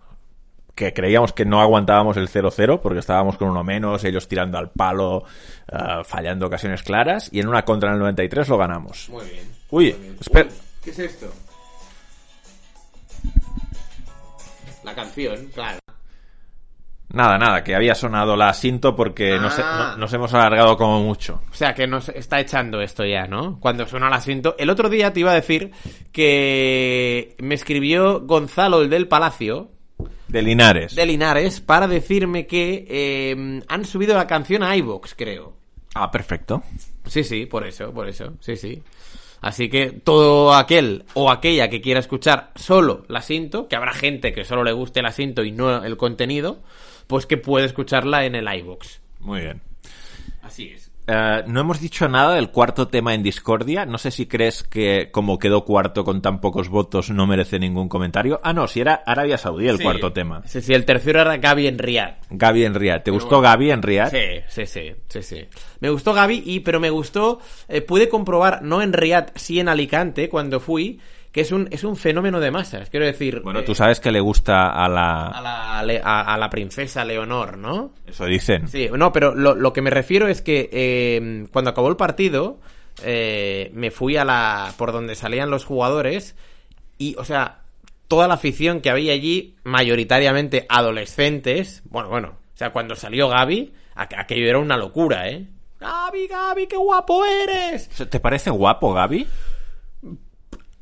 [0.74, 4.70] que creíamos que no aguantábamos el 0-0 porque estábamos con uno menos, ellos tirando al
[4.72, 5.26] palo,
[5.72, 9.10] ah, fallando ocasiones claras, y en una contra en el 93 lo ganamos.
[9.10, 9.44] Muy bien.
[9.70, 10.50] Uy, espera.
[10.84, 11.28] ¿Qué es esto?
[14.86, 15.80] La canción, claro.
[17.10, 19.92] Nada, nada, que había sonado la cinto porque nos, Ah.
[19.94, 21.42] no- nos hemos alargado como mucho.
[21.50, 23.60] O sea, que nos está echando esto ya, ¿no?
[23.62, 24.56] Cuando suena el asiento.
[24.60, 25.72] El otro día te iba a decir
[26.32, 29.72] que me escribió Gonzalo, el del Palacio,
[30.28, 30.96] De Linares.
[30.96, 35.54] de Linares, para decirme que eh, han subido la canción a iVoox, creo.
[35.96, 36.62] Ah, perfecto.
[37.06, 38.84] Sí, sí, por eso, por eso, sí, sí.
[39.42, 44.34] Así que todo aquel o aquella que quiera escuchar solo la cinto, que habrá gente
[44.34, 46.60] que solo le guste el asiento y no el contenido,
[47.08, 49.00] pues que puede escucharla en el iVoox.
[49.20, 49.62] Muy bien.
[50.42, 50.92] Así es.
[51.08, 53.86] Eh, no hemos dicho nada del cuarto tema en Discordia.
[53.86, 57.88] No sé si crees que como quedó cuarto con tan pocos votos no merece ningún
[57.88, 58.42] comentario.
[58.44, 60.42] Ah, no, si era Arabia Saudí el cuarto tema.
[60.46, 62.16] Sí, sí, el tercero era Gaby en Riyadh.
[62.30, 63.04] Gaby en Riyadh.
[63.04, 63.44] ¿Te gustó bueno.
[63.44, 64.12] Gaby en Riyadh?
[64.12, 65.48] Sí, sí, sí, sí, sí.
[65.80, 67.40] Me gustó Gaby, y, pero me gustó,
[67.70, 71.00] eh, pude comprobar, no en Riyadh, sí en Alicante, cuando fui,
[71.32, 72.90] que es un, es un fenómeno de masas.
[72.90, 75.42] Quiero decir, Bueno, eh, tú sabes que le gusta a a la...
[75.42, 77.92] la, le- a- a la princesa Leonor, ¿no?
[78.08, 78.68] Eso dicen.
[78.68, 82.60] Sí, no, pero lo, lo que me refiero es que eh, cuando acabó el partido,
[83.04, 84.74] eh, me fui a la.
[84.78, 86.36] por donde salían los jugadores,
[86.98, 87.60] y, o sea,
[88.08, 93.74] toda la afición que había allí, mayoritariamente adolescentes, bueno, bueno, o sea, cuando salió Gaby,
[93.96, 95.46] aqu- aquello era una locura, ¿eh?
[95.80, 97.88] Gaby, Gaby, qué guapo eres.
[97.90, 99.28] ¿Te parece guapo Gaby?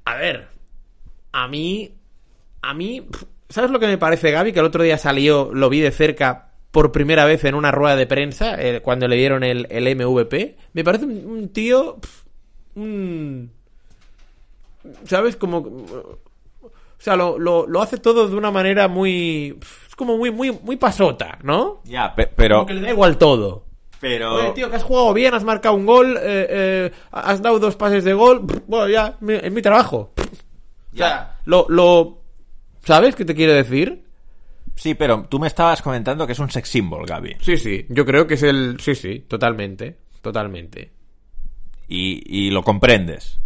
[0.06, 0.48] A ver,
[1.32, 1.92] a mí,
[2.62, 3.08] a mí,
[3.50, 4.54] ¿sabes lo que me parece Gaby?
[4.54, 7.96] Que el otro día salió, lo vi de cerca por primera vez en una rueda
[7.96, 10.58] de prensa, eh, cuando le dieron el, el MVP.
[10.74, 11.98] Me parece un, un tío,
[12.76, 13.52] un...
[15.06, 15.36] ¿Sabes?
[15.36, 15.58] Como...
[15.60, 19.58] O sea, lo, lo, lo hace todo de una manera muy...
[19.88, 21.82] Es como muy, muy, muy pasota, ¿no?
[21.86, 22.56] Ya, pe- pero...
[22.58, 23.66] Como que le da igual todo.
[24.00, 24.36] Pero...
[24.36, 27.76] Oye, tío, que has jugado bien, has marcado un gol, eh, eh, has dado dos
[27.76, 28.46] pases de gol.
[28.46, 30.14] pff, Bueno, ya, es mi trabajo.
[30.94, 32.22] O sea, lo, lo...
[32.84, 34.04] ¿Sabes qué te quiero decir?
[34.76, 37.38] Sí, pero tú me estabas comentando que es un sex symbol, Gaby.
[37.42, 38.78] Sí, sí, yo creo que es el...
[38.80, 40.92] Sí, sí, totalmente, totalmente.
[41.88, 43.40] Y, y lo comprendes.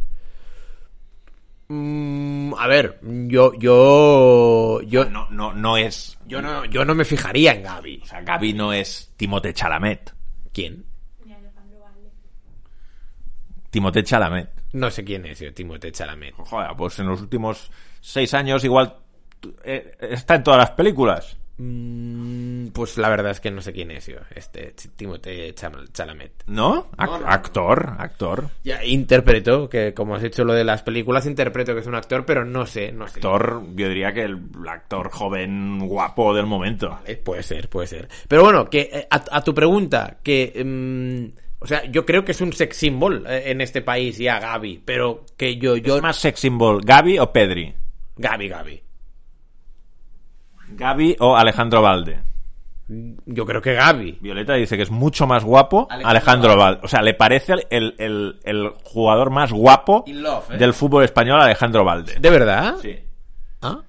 [1.68, 6.18] Mm, a ver, yo, yo, yo, No, no, no es...
[6.26, 8.02] yo no, yo no me fijaría en Gaby.
[8.04, 10.14] O sea, Gaby no es Timothée Chalamet.
[10.60, 10.84] ¿Quién?
[13.70, 14.50] Timothée Chalamet.
[14.74, 16.34] No sé quién es, yo, Timothée Chalamet.
[16.36, 17.72] Joder, pues en los últimos
[18.02, 18.98] seis años igual
[19.64, 21.38] eh, está en todas las películas.
[21.62, 26.44] Mm, pues la verdad es que no sé quién es yo, este Timothée Chalamet.
[26.48, 26.90] ¿No?
[26.98, 27.28] Ac- No, no.
[27.28, 28.50] Actor, actor.
[28.64, 32.26] Ya interpreto, que como has hecho lo de las películas, interpreto que es un actor,
[32.26, 33.20] pero no sé, no sé.
[33.20, 37.00] Actor, yo diría que el actor joven guapo del momento.
[37.06, 38.08] Eh, Puede ser, puede ser.
[38.28, 40.64] Pero bueno, que eh, a, a tu pregunta, que...
[40.66, 44.40] mm, o sea, yo creo que es un sex symbol eh, en este país ya
[44.40, 45.98] Gaby, pero que yo, yo...
[45.98, 47.74] ¿Es más sex symbol, Gaby o Pedri?
[48.16, 48.82] Gaby, Gaby.
[50.72, 52.20] Gaby o Alejandro Valde.
[52.88, 54.18] Yo creo que Gaby.
[54.20, 56.80] Violeta dice que es mucho más guapo Alejandro Alejandro, Valde.
[56.84, 60.58] O sea, le parece el, el- el jugador más guapo love, ¿eh?
[60.58, 62.16] del fútbol español Alejandro Valde.
[62.20, 62.76] ¿De verdad?
[62.82, 62.96] Sí.
[63.62, 63.80] ¿Ah?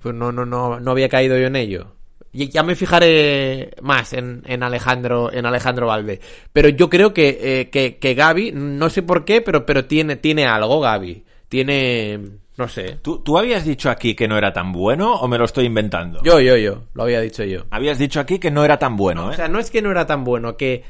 [0.00, 1.94] Pues no, no, no, no había caído yo en ello.
[2.32, 6.18] Y ya me fijaré más en, en Alejandro, en Alejandro Valde.
[6.54, 10.16] Pero yo creo que, eh, que, que Gaby, no sé por qué, pero, pero tiene,
[10.16, 11.24] tiene algo Gaby.
[11.50, 12.18] Tiene,
[12.62, 12.98] no sé.
[13.02, 16.20] ¿Tú, tú habías dicho aquí que no era tan bueno o me lo estoy inventando?
[16.22, 17.64] Yo, yo, yo, lo había dicho yo.
[17.70, 19.36] Habías dicho aquí que no era tan bueno, O ¿eh?
[19.36, 20.84] sea, no es que no era tan bueno, que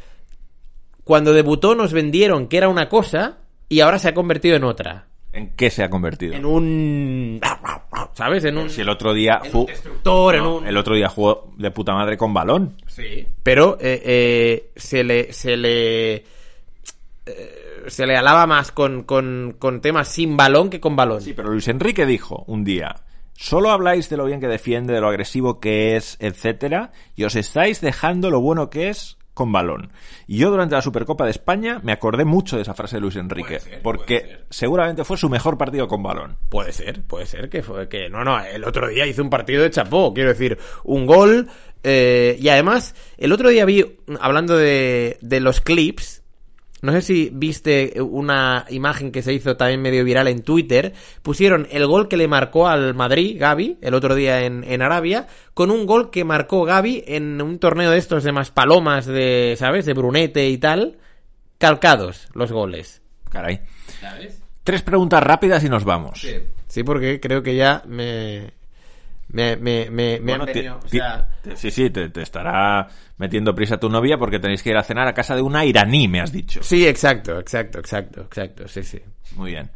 [1.03, 3.39] cuando debutó nos vendieron que era una cosa
[3.70, 5.07] y ahora se ha convertido en otra.
[5.32, 6.35] ¿En qué se ha convertido?
[6.35, 7.40] En un...
[8.12, 8.44] ¿Sabes?
[8.44, 8.69] En un...
[8.69, 9.66] Si el otro día en un jugó...
[9.66, 10.66] destructor, en un...
[10.66, 12.77] el otro día jugó de puta madre con balón.
[12.86, 13.27] Sí.
[13.43, 15.32] Pero eh, eh, se le.
[15.32, 16.15] Se le.
[16.16, 21.20] eh, se le alaba más con, con, con temas sin balón que con balón.
[21.20, 22.96] Sí, pero Luis Enrique dijo un día,
[23.34, 27.36] solo habláis de lo bien que defiende, de lo agresivo que es, etcétera, y os
[27.36, 29.90] estáis dejando lo bueno que es con balón.
[30.26, 33.16] Y yo durante la Supercopa de España me acordé mucho de esa frase de Luis
[33.16, 36.36] Enrique, ser, porque seguramente fue su mejor partido con balón.
[36.50, 38.10] Puede ser, puede ser que fue que.
[38.10, 40.12] No, no, el otro día hizo un partido de chapó.
[40.12, 41.48] Quiero decir, un gol.
[41.82, 46.22] eh, y además, el otro día vi, hablando de, de los clips.
[46.82, 50.92] No sé si viste una imagen que se hizo también medio viral en Twitter.
[51.22, 55.28] Pusieron el gol que le marcó al Madrid, Gaby, el otro día en, en Arabia,
[55.54, 59.54] con un gol que marcó Gaby en un torneo de estos de más palomas, de,
[59.56, 59.86] ¿sabes?
[59.86, 60.98] De Brunete y tal.
[61.59, 63.00] Calcados los goles.
[63.30, 63.60] Caray.
[64.00, 64.42] ¿Sabes?
[64.64, 66.26] Tres preguntas rápidas y nos vamos.
[66.66, 68.54] Sí, porque creo que ya me.
[69.32, 72.86] Me, me, me, me Bueno, han venido, o sea, sí, sí, te, te estará
[73.16, 76.06] metiendo prisa tu novia porque tenéis que ir a cenar a casa de una iraní,
[76.06, 76.62] me has dicho.
[76.62, 79.00] Sí, exacto, exacto, exacto, exacto, sí, sí.
[79.36, 79.70] Muy bien.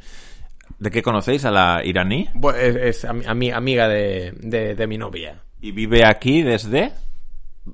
[0.79, 2.29] ¿De qué conocéis a la iraní?
[2.35, 5.41] Bueno, es, es ami- ami- amiga de, de, de mi novia.
[5.61, 6.93] ¿Y vive aquí desde?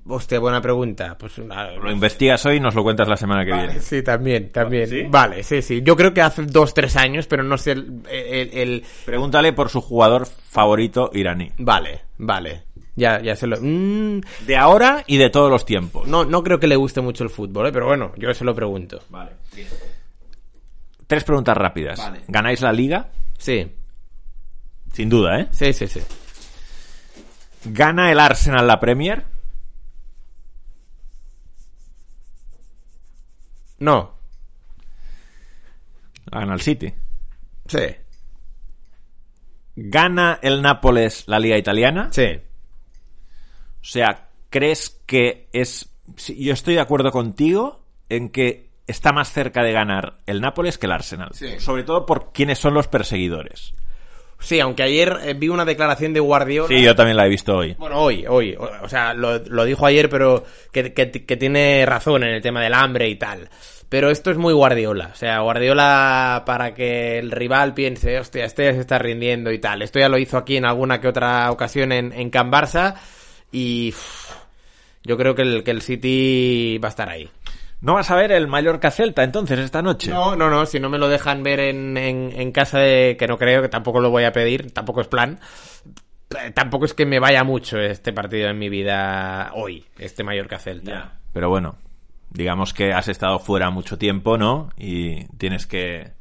[0.07, 1.17] Hostia, buena pregunta.
[1.19, 3.81] Pues ah, Lo investigas hoy y nos lo cuentas la semana que vale, viene.
[3.81, 4.89] sí, también, también.
[4.89, 5.03] ¿Sí?
[5.09, 5.83] Vale, sí, sí.
[5.85, 8.03] Yo creo que hace dos, tres años, pero no sé el...
[8.11, 11.51] el- el- Pregúntale por su jugador favorito iraní.
[11.59, 12.63] Vale, vale.
[12.97, 13.57] Ya, ya se lo...
[13.61, 16.07] Mm, De ahora y de todos los tiempos.
[16.09, 17.73] no, no creo que le guste mucho el fútbol, ¿eh?
[17.73, 19.01] pero bueno, yo se lo pregunto.
[19.11, 19.31] Vale.
[21.07, 21.99] Tres preguntas rápidas.
[21.99, 22.21] Vale.
[22.29, 23.09] ¿Ganáis la liga?
[23.39, 23.71] Sí,
[24.93, 25.49] Sin duda, ¿eh?
[25.53, 26.01] sí, sí, sí.
[27.67, 29.25] ¿Gana el Arsenal la Premier?
[33.83, 34.15] No,
[36.31, 36.95] Gana el City.
[37.67, 37.79] sí,
[39.75, 42.09] ¿Gana el Nápoles la liga italiana?
[42.13, 42.41] sí.
[43.81, 45.91] O sea, ¿crees que es...
[46.17, 50.79] sí, yo estoy de acuerdo contigo en que está más cerca de ganar el Nápoles
[50.79, 51.31] que el Arsenal.
[51.33, 51.59] Sí.
[51.59, 53.75] Sobre todo por quiénes son los perseguidores.
[54.43, 56.69] Sí, aunque ayer eh, vi una declaración de Guardiola.
[56.69, 57.75] Sí, yo también la he visto hoy.
[57.79, 58.55] Bueno, hoy, hoy.
[58.59, 62.43] O, o sea, lo, lo dijo ayer, pero que, que- que tiene razón en el
[62.43, 63.49] tema del hambre y tal.
[63.89, 65.11] Pero esto es muy Guardiola.
[65.13, 69.83] O sea, Guardiola para que el rival piense, hostia, este se está rindiendo y tal.
[69.83, 72.95] Esto ya lo hizo aquí en alguna que otra ocasión en, en Can Barça.
[73.53, 74.33] Y uff,
[75.05, 77.29] yo creo que el, que el City va a estar ahí.
[77.83, 80.11] ¿No vas a ver el Mallorca Celta entonces esta noche?
[80.11, 83.17] No, no, no, si no me lo dejan ver en, en, en casa de...
[83.19, 85.39] que no creo, que tampoco lo voy a pedir, tampoco es plan.
[86.31, 90.59] Eh, Tampoco es que me vaya mucho este partido en mi vida hoy, este Mallorca
[90.59, 91.19] Celta.
[91.33, 91.77] Pero bueno,
[92.31, 94.71] digamos que has estado fuera mucho tiempo, ¿no?
[94.79, 96.13] Y tienes que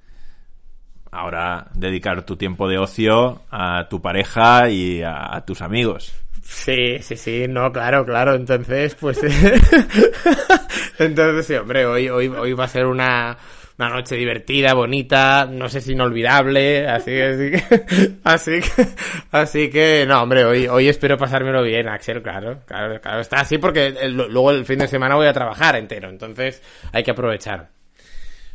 [1.12, 6.14] ahora dedicar tu tiempo de ocio a tu pareja y a, a tus amigos.
[6.54, 9.20] Sí, sí, sí, no, claro, claro, entonces, pues...
[11.00, 13.38] entonces, sí, hombre, hoy, hoy, hoy va a ser una,
[13.78, 18.12] una noche divertida, bonita, no sé si inolvidable, así, así que...
[18.24, 18.88] Así que,
[19.32, 23.58] así que, no, hombre, hoy, hoy espero pasármelo bien, Axel, claro, claro, claro, está así
[23.58, 26.62] porque el- luego el fin de semana voy a trabajar entero, entonces
[26.92, 27.70] hay que aprovechar.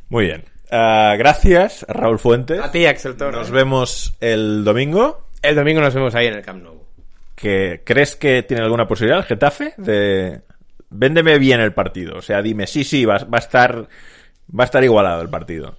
[0.08, 0.44] Muy bien.
[0.70, 2.60] Ah, gracias, Raúl Fuentes.
[2.60, 3.16] A ti, Axel.
[3.18, 5.28] Nos vemos el domingo.
[5.42, 6.85] El domingo nos vemos ahí en el Camp Nou.
[7.36, 10.40] Que ¿Crees que tiene alguna posibilidad el Getafe de...
[10.88, 12.16] Véndeme bien el partido.
[12.16, 13.88] O sea, dime, sí, sí, va, va a estar
[14.58, 15.76] va a estar igualado el partido.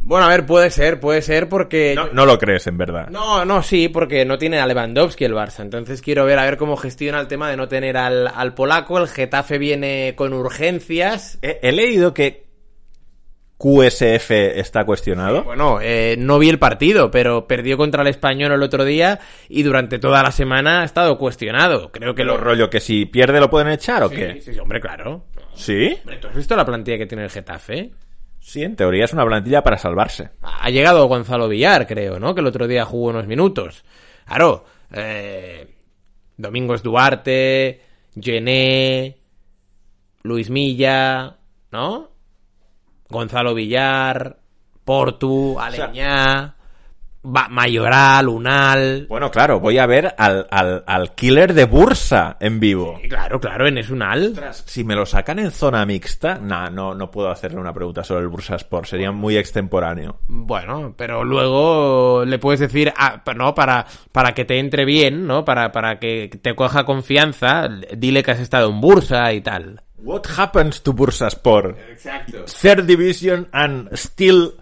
[0.00, 1.94] Bueno, a ver, puede ser, puede ser porque...
[1.94, 3.08] No, no lo crees, en verdad.
[3.08, 5.60] No, no, sí, porque no tiene a Lewandowski el Barça.
[5.60, 8.98] Entonces quiero ver a ver cómo gestiona el tema de no tener al, al polaco.
[8.98, 11.38] El Getafe viene con urgencias.
[11.42, 12.47] He, he leído que
[13.58, 15.42] QSF está cuestionado.
[15.42, 19.18] Bueno, eh, no vi el partido, pero perdió contra el español el otro día
[19.48, 21.90] y durante toda la semana ha estado cuestionado.
[21.90, 22.40] Creo que lo lo...
[22.44, 24.40] rollo que si pierde lo pueden echar o Sí, qué?
[24.40, 25.24] sí, sí, hombre, claro.
[25.54, 25.98] ¿Sí?
[26.20, 27.90] ¿Tú has visto la plantilla que tiene el Getafe?
[28.38, 30.30] Sí, en teoría es una plantilla para salvarse.
[30.40, 32.34] Ha llegado Gonzalo Villar, creo, ¿no?
[32.36, 33.84] Que el otro día jugó unos minutos.
[34.24, 35.66] Claro, eh,
[36.36, 37.82] Domingos Duarte,
[38.18, 39.16] Gené,
[40.22, 41.38] Luis Milla,
[41.72, 42.10] ¿no?
[43.08, 44.36] Gonzalo Villar,
[44.84, 46.56] Portu, Aleñá,
[47.22, 49.06] Mayoral, Unal.
[49.08, 53.00] Bueno, claro, voy a ver al, al, al killer de Bursa en vivo.
[53.08, 54.34] Claro, claro, en Esunal.
[54.66, 58.22] Si me lo sacan en zona mixta, nah, no, no puedo hacerle una pregunta sobre
[58.22, 60.20] el Bursa Sport, sería muy extemporáneo.
[60.28, 65.44] Bueno, pero luego le puedes decir, ah, no, para, para que te entre bien, ¿no?
[65.44, 69.82] Para, para que te coja confianza, dile que has estado en bursa y tal.
[70.00, 71.76] What happens to Bursa Sport?
[71.90, 72.44] Exacto.
[72.44, 74.54] Third Division and still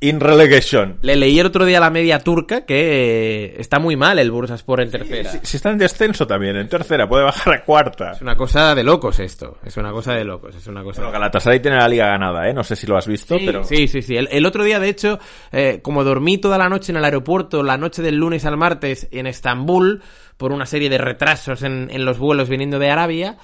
[0.00, 0.98] in relegation.
[1.00, 4.82] Le leí el otro día la media turca que eh, está muy mal el Bursaspor
[4.82, 5.30] en tercera.
[5.30, 8.10] Si, si está en descenso también, en tercera, puede bajar a cuarta.
[8.12, 9.58] Es una cosa de locos esto.
[9.64, 10.54] Es una cosa de locos.
[10.56, 11.00] Es una cosa.
[11.00, 12.52] Bueno, Galatasaray tiene la liga ganada, ¿eh?
[12.52, 13.64] No sé si lo has visto, Sí, pero...
[13.64, 14.16] sí, sí, sí.
[14.16, 15.18] El, el otro día, de hecho,
[15.52, 19.08] eh, como dormí toda la noche en el aeropuerto, la noche del lunes al martes
[19.10, 20.02] en Estambul,
[20.36, 23.38] por una serie de retrasos en, en los vuelos viniendo de Arabia,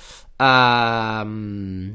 [1.24, 1.90] mm,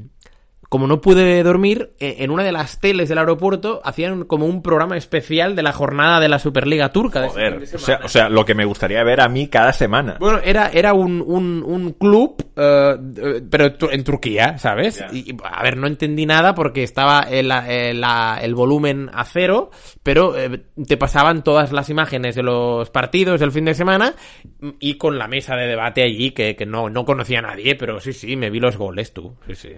[0.68, 4.62] como no pude dormir, eh, en una de las teles del aeropuerto hacían como un
[4.62, 7.20] programa especial de la jornada de la Superliga Turca.
[7.20, 9.72] de Joder, de o sea, o sea, lo que me gustaría ver a mí cada
[9.72, 10.16] semana.
[10.18, 15.04] Bueno, era, era un, un, un club, eh, pero en Turquía, ¿sabes?
[15.12, 18.04] Y, a ver, no entendí nada porque estaba el, el,
[18.42, 19.70] el volumen a cero,
[20.02, 24.14] pero eh, te pasaban todas las imágenes de los partidos del fin de semana
[24.80, 28.00] y con la mesa de debate allí que, que no, no conocía a nadie, pero
[28.00, 29.36] sí, sí, me vi los goles tú.
[29.46, 29.68] Sí, sí.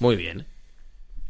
[0.00, 0.46] Muy bien.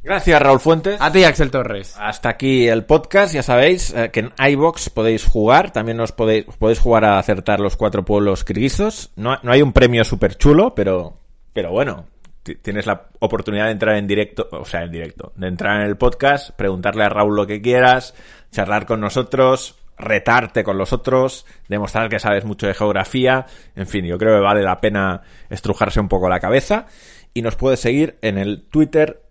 [0.02, 1.00] Gracias, Raúl Fuentes.
[1.00, 1.94] A ti, Axel Torres.
[1.98, 3.34] Hasta aquí el podcast.
[3.34, 5.72] Ya sabéis eh, que en iBox podéis jugar.
[5.72, 9.10] También os podéis, podéis jugar a acertar los cuatro pueblos crisos.
[9.16, 11.18] No, no hay un premio súper chulo, pero,
[11.52, 12.06] pero bueno.
[12.44, 15.86] ti- Tienes la oportunidad de entrar en directo, o sea, en directo, de entrar en
[15.88, 18.14] el podcast, preguntarle a Raúl lo que quieras,
[18.52, 23.46] charlar con nosotros, retarte con los otros, demostrar que sabes mucho de geografía.
[23.74, 26.86] En fin, yo creo que vale la pena estrujarse un poco la cabeza.
[27.34, 29.22] Y nos puedes seguir en el Twitter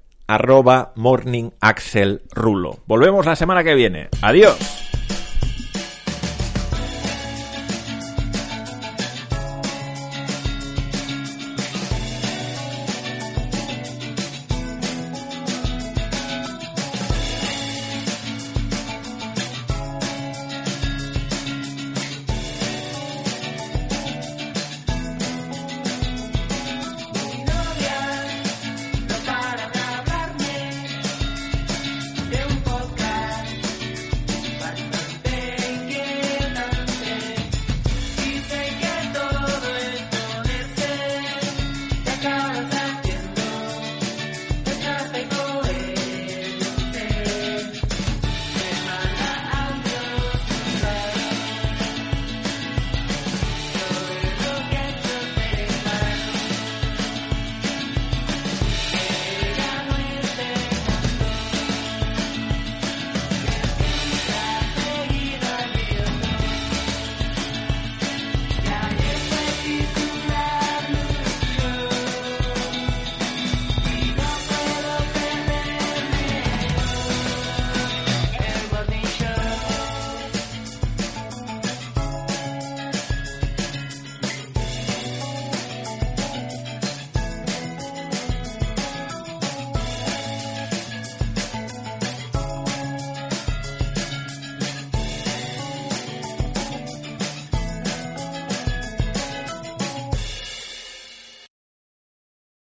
[0.96, 2.80] morningaxelrulo.
[2.86, 4.10] Volvemos la semana que viene.
[4.22, 4.58] Adiós.